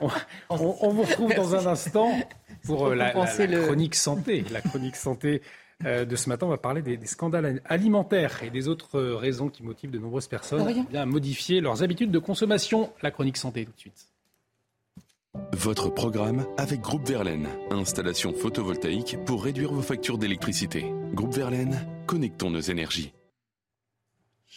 [0.00, 0.08] on,
[0.50, 2.10] on, on, vous retrouve dans un instant
[2.64, 4.44] pour la, la, la chronique santé.
[4.52, 5.42] La chronique santé
[5.84, 9.62] de ce matin, on va parler des, des, scandales alimentaires et des autres raisons qui
[9.62, 12.92] motivent de nombreuses personnes eh bien, à modifier leurs habitudes de consommation.
[13.02, 14.08] La chronique santé tout de suite.
[15.52, 17.48] Votre programme avec Groupe Verlaine.
[17.70, 20.92] Installation photovoltaïque pour réduire vos factures d'électricité.
[21.12, 23.12] Groupe Verlaine, connectons nos énergies.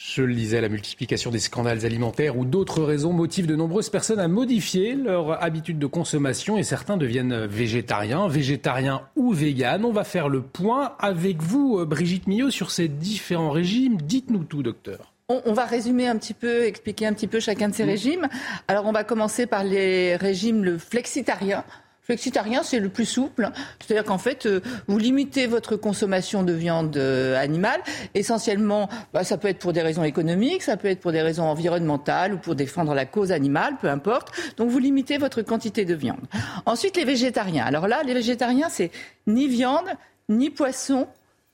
[0.02, 4.22] Je le disais, la multiplication des scandales alimentaires ou d'autres raisons motivent de nombreuses personnes
[4.22, 9.84] à modifier leur habitude de consommation et certains deviennent végétariens, végétariens ou véganes.
[9.84, 13.98] On va faire le point avec vous, Brigitte Millot, sur ces différents régimes.
[13.98, 15.12] Dites-nous tout, docteur.
[15.28, 18.30] On, va résumer un petit peu, expliquer un petit peu chacun de ces régimes.
[18.70, 21.66] Alors, on va commencer par les régimes le flexitarien.
[22.10, 23.52] Flexitarien, c'est le plus souple.
[23.80, 24.50] C'est-à-dire qu'en fait,
[24.88, 27.82] vous limitez votre consommation de viande animale.
[28.16, 31.44] Essentiellement, bah, ça peut être pour des raisons économiques, ça peut être pour des raisons
[31.44, 34.32] environnementales ou pour défendre la cause animale, peu importe.
[34.58, 36.26] Donc, vous limitez votre quantité de viande.
[36.66, 37.66] Ensuite, les végétariens.
[37.66, 38.90] Alors là, les végétariens, c'est
[39.28, 39.86] ni viande,
[40.30, 41.08] ni poisson,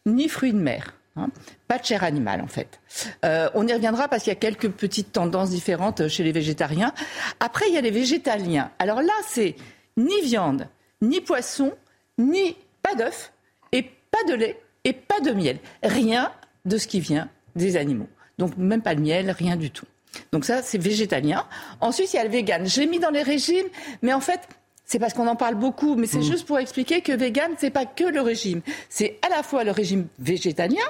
[0.06, 0.94] ni fruits de mer.
[1.18, 1.30] Hein.
[1.70, 2.82] pas de chair animale en fait.
[3.24, 6.94] Euh, on y reviendra parce qu'il y a quelques petites tendances différentes chez les végétariens.
[7.40, 8.70] Après, il y a les végétaliens.
[8.80, 9.56] Alors là, c'est
[9.98, 10.68] ni viande,
[11.02, 11.74] ni poisson,
[12.18, 13.32] ni pas d'œuf,
[13.72, 15.60] et pas de lait, et pas de miel.
[15.84, 16.32] Rien
[16.66, 18.08] de ce qui vient des animaux.
[18.38, 19.86] Donc même pas de miel, rien du tout.
[20.32, 21.46] Donc ça, c'est végétalien.
[21.82, 22.66] Ensuite, il y a le vegan.
[22.66, 23.68] J'ai mis dans les régimes,
[24.02, 24.40] mais en fait,
[24.86, 26.24] c'est parce qu'on en parle beaucoup, mais c'est mm.
[26.24, 28.62] juste pour expliquer que vegan, c'est pas que le régime.
[28.90, 30.84] C'est à la fois le régime végétalien,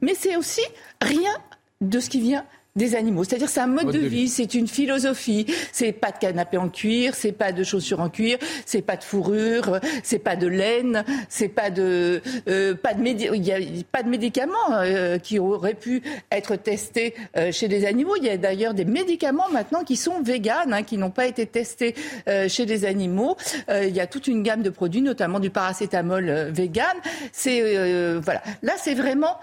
[0.00, 0.62] mais c'est aussi
[1.00, 1.32] rien
[1.80, 3.24] de ce qui vient des animaux.
[3.24, 5.46] C'est-à-dire c'est un mode, de, vie, c'est une philosophie.
[5.72, 9.04] C'est pas de canapé en cuir, c'est pas de chaussures en cuir, c'est pas de
[9.04, 13.58] fourrure, c'est pas de laine, c'est pas de euh, pas de il y a
[13.90, 18.16] pas de médicaments euh, qui auraient pu être testés euh, chez des animaux.
[18.16, 21.46] Il y a d'ailleurs des médicaments maintenant qui sont véganes, hein, qui n'ont pas été
[21.46, 21.94] testés
[22.48, 23.36] chez des animaux.
[23.68, 26.84] il y a toute une gamme de produits, notamment du paracétamol vegan.
[27.32, 28.42] C'est voilà.
[28.62, 29.36] Là, c'est vraiment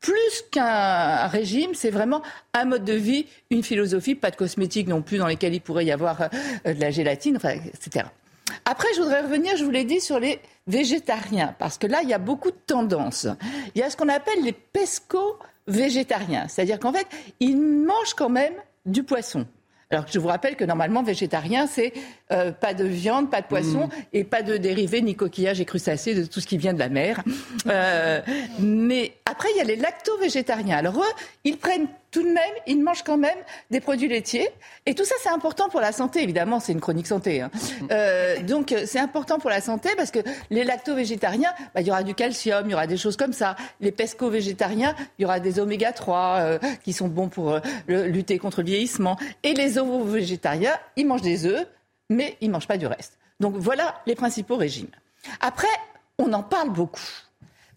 [0.00, 2.22] plus qu'un régime, c'est vraiment
[2.54, 5.84] un mode de vie, une philosophie, pas de cosmétiques non plus dans lesquels il pourrait
[5.84, 8.06] y avoir euh, de la gélatine, etc.
[8.64, 12.08] Après, je voudrais revenir, je vous l'ai dit, sur les végétariens, parce que là, il
[12.08, 13.26] y a beaucoup de tendances.
[13.74, 17.06] Il y a ce qu'on appelle les pesco-végétariens, c'est-à-dire qu'en fait,
[17.40, 18.54] ils mangent quand même
[18.86, 19.46] du poisson.
[19.90, 21.94] Alors je vous rappelle que normalement végétarien, c'est
[22.30, 23.90] euh, pas de viande, pas de poisson mm.
[24.12, 26.90] et pas de dérivés ni coquillages et crustacés de tout ce qui vient de la
[26.90, 27.22] mer.
[27.66, 28.20] Euh,
[28.60, 30.78] mais après, il y a les lacto-végétariens.
[30.78, 31.12] Alors eux,
[31.44, 33.36] ils prennent tout de même, ils mangent quand même
[33.70, 34.48] des produits laitiers.
[34.86, 37.42] Et tout ça, c'est important pour la santé, évidemment, c'est une chronique santé.
[37.42, 37.50] Hein.
[37.90, 40.18] Euh, donc, c'est important pour la santé parce que
[40.50, 43.56] les lacto-végétariens, bah, il y aura du calcium, il y aura des choses comme ça.
[43.80, 48.38] Les pesco-végétariens, il y aura des oméga 3 euh, qui sont bons pour euh, lutter
[48.38, 49.16] contre le vieillissement.
[49.42, 51.66] Et les ovo-végétariens, ils mangent des œufs,
[52.10, 53.18] mais ils ne mangent pas du reste.
[53.40, 54.90] Donc, voilà les principaux régimes.
[55.40, 55.66] Après,
[56.18, 57.00] on en parle beaucoup.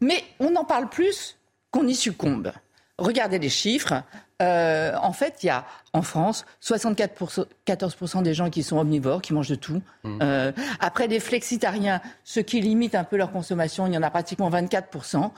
[0.02, 1.38] Mais on en parle plus
[1.72, 2.52] qu'on y succombe.
[2.98, 4.04] Regardez les chiffres.
[4.42, 9.34] Euh, en fait, il y a en France 74% des gens qui sont omnivores, qui
[9.34, 9.82] mangent de tout.
[10.04, 10.20] Mmh.
[10.22, 14.10] Euh, après, les flexitariens, ceux qui limitent un peu leur consommation, il y en a
[14.10, 15.32] pratiquement 24%.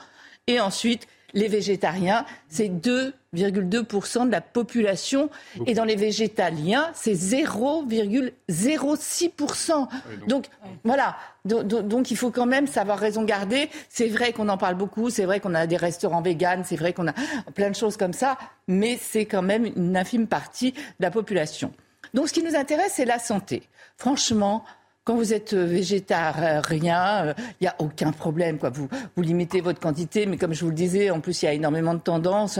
[0.46, 5.28] Et ensuite, les végétariens, c'est 2,2% de la population.
[5.66, 9.88] Et dans les végétaliens, c'est 0,06%.
[9.90, 9.96] Ah
[10.26, 10.46] donc,
[10.84, 11.16] voilà.
[11.44, 13.68] Donc, il faut quand même savoir raison garder.
[13.90, 16.94] C'est vrai qu'on en parle beaucoup, c'est vrai qu'on a des restaurants véganes, c'est vrai
[16.94, 17.14] qu'on a
[17.54, 21.72] plein de choses comme ça, mais c'est quand même une infime partie de la population.
[22.14, 23.64] Donc ce qui nous intéresse, c'est la santé.
[23.96, 24.64] Franchement,
[25.04, 28.58] quand vous êtes euh, végétarien, il euh, n'y a aucun problème.
[28.58, 28.70] Quoi.
[28.70, 31.48] Vous, vous limitez votre quantité, mais comme je vous le disais, en plus, il y
[31.48, 32.58] a énormément de tendances.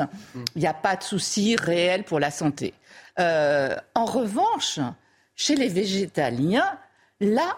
[0.54, 2.74] Il n'y a pas de souci réel pour la santé.
[3.18, 4.78] Euh, en revanche,
[5.34, 6.78] chez les végétaliens,
[7.20, 7.56] là,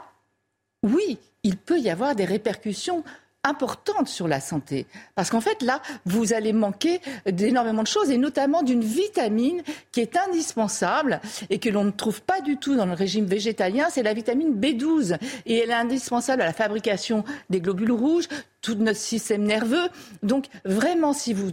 [0.82, 3.02] oui, il peut y avoir des répercussions
[3.47, 4.86] importante sur la santé.
[5.15, 7.00] Parce qu'en fait, là, vous allez manquer
[7.31, 12.23] d'énormément de choses, et notamment d'une vitamine qui est indispensable et que l'on ne trouve
[12.23, 15.18] pas du tout dans le régime végétalien, c'est la vitamine B12.
[15.47, 18.28] Et elle est indispensable à la fabrication des globules rouges,
[18.60, 19.89] tout notre système nerveux.
[20.23, 21.52] Donc, vraiment, si vous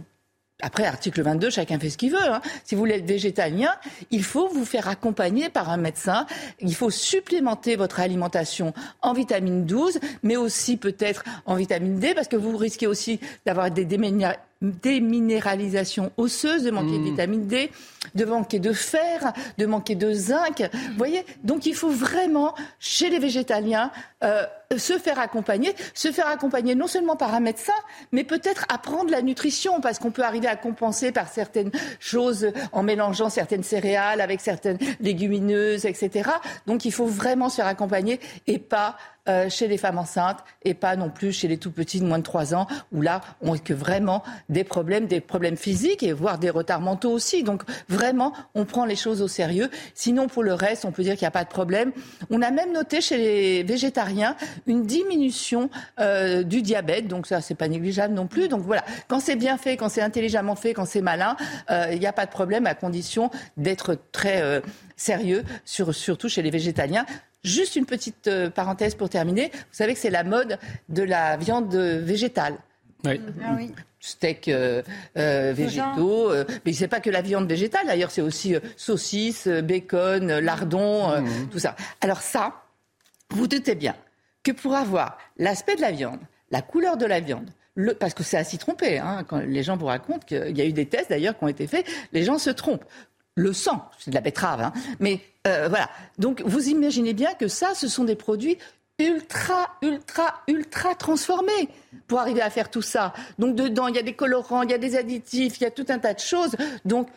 [0.64, 2.26] après, article 22, chacun fait ce qu'il veut.
[2.26, 2.40] Hein.
[2.64, 3.70] Si vous voulez être végétalien,
[4.10, 6.26] il faut vous faire accompagner par un médecin.
[6.58, 12.28] Il faut supplémenter votre alimentation en vitamine 12, mais aussi peut-être en vitamine D, parce
[12.28, 13.84] que vous risquez aussi d'avoir des
[14.72, 17.04] déminéralisation osseuse, de manquer de mmh.
[17.04, 17.70] vitamine D,
[18.14, 20.60] de manquer de fer, de manquer de zinc.
[20.72, 23.90] Vous voyez Donc il faut vraiment, chez les végétaliens,
[24.22, 24.44] euh,
[24.76, 27.72] se faire accompagner, se faire accompagner non seulement par un médecin,
[28.12, 31.70] mais peut-être apprendre la nutrition, parce qu'on peut arriver à compenser par certaines
[32.00, 36.30] choses en mélangeant certaines céréales avec certaines légumineuses, etc.
[36.66, 38.96] Donc il faut vraiment se faire accompagner et pas
[39.28, 42.18] euh, chez les femmes enceintes et pas non plus chez les tout petits de moins
[42.18, 46.12] de 3 ans, où là, on a que vraiment des problèmes, des problèmes physiques et
[46.12, 47.42] voire des retards mentaux aussi.
[47.42, 49.70] Donc vraiment, on prend les choses au sérieux.
[49.94, 51.92] Sinon, pour le reste, on peut dire qu'il n'y a pas de problème.
[52.30, 54.36] On a même noté chez les végétariens
[54.66, 55.70] une diminution
[56.00, 58.48] euh, du diabète, donc ça, c'est pas négligeable non plus.
[58.48, 61.36] Donc voilà, quand c'est bien fait, quand c'est intelligemment fait, quand c'est malin,
[61.70, 64.62] euh, il n'y a pas de problème à condition d'être très
[64.96, 67.06] sérieux, surtout chez les végétaliens.
[67.44, 69.50] Juste une petite euh, parenthèse pour terminer.
[69.52, 70.58] Vous savez que c'est la mode
[70.88, 72.56] de la viande végétale.
[73.04, 73.20] Oui.
[73.44, 73.58] Ah
[74.00, 74.82] Steak euh,
[75.16, 76.30] euh, végétaux,
[76.66, 77.86] mais c'est pas que la viande végétale.
[77.86, 81.48] D'ailleurs, c'est aussi saucisses, bacon, lardon, mmh.
[81.50, 81.74] tout ça.
[82.02, 82.64] Alors ça,
[83.30, 83.94] vous doutez bien
[84.42, 88.22] que pour avoir l'aspect de la viande, la couleur de la viande, le, parce que
[88.22, 88.98] c'est à s'y tromper.
[88.98, 91.48] Hein, quand les gens vous racontent qu'il y a eu des tests d'ailleurs qui ont
[91.48, 92.84] été faits, les gens se trompent
[93.36, 94.72] le sang, c'est de la betterave, hein.
[95.00, 95.90] mais euh, voilà.
[96.18, 98.58] Donc vous imaginez bien que ça, ce sont des produits
[98.98, 101.68] ultra, ultra, ultra transformés
[102.06, 103.12] pour arriver à faire tout ça.
[103.38, 105.70] Donc dedans, il y a des colorants, il y a des additifs, il y a
[105.70, 106.54] tout un tas de choses.
[106.84, 107.08] Donc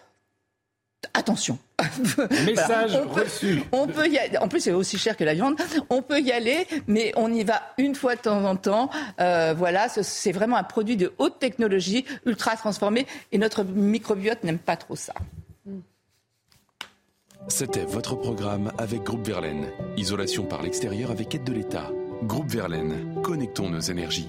[1.13, 1.59] attention.
[2.45, 3.61] Message reçu.
[3.71, 4.37] On peut y aller.
[4.39, 5.55] En plus, c'est aussi cher que la viande.
[5.89, 8.89] On peut y aller, mais on y va une fois de temps en temps.
[9.19, 14.57] Euh, voilà, c'est vraiment un produit de haute technologie, ultra transformé, et notre microbiote n'aime
[14.57, 15.13] pas trop ça.
[17.49, 19.67] C'était votre programme avec Groupe Verlaine.
[19.95, 21.91] Isolation par l'extérieur avec aide de l'État.
[22.23, 24.27] Groupe Verlaine, connectons nos énergies.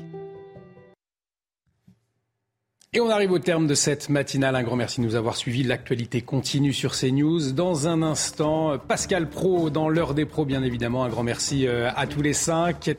[2.92, 4.54] Et on arrive au terme de cette matinale.
[4.54, 5.64] Un grand merci de nous avoir suivis.
[5.64, 7.52] L'actualité continue sur CNews.
[7.52, 11.02] Dans un instant, Pascal Pro dans l'heure des pros, bien évidemment.
[11.02, 12.96] Un grand merci euh, à tous les cinq.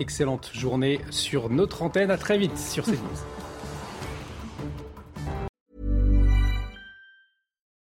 [0.00, 2.10] Excellente journée sur notre antenne.
[2.10, 3.39] À très vite sur CNews.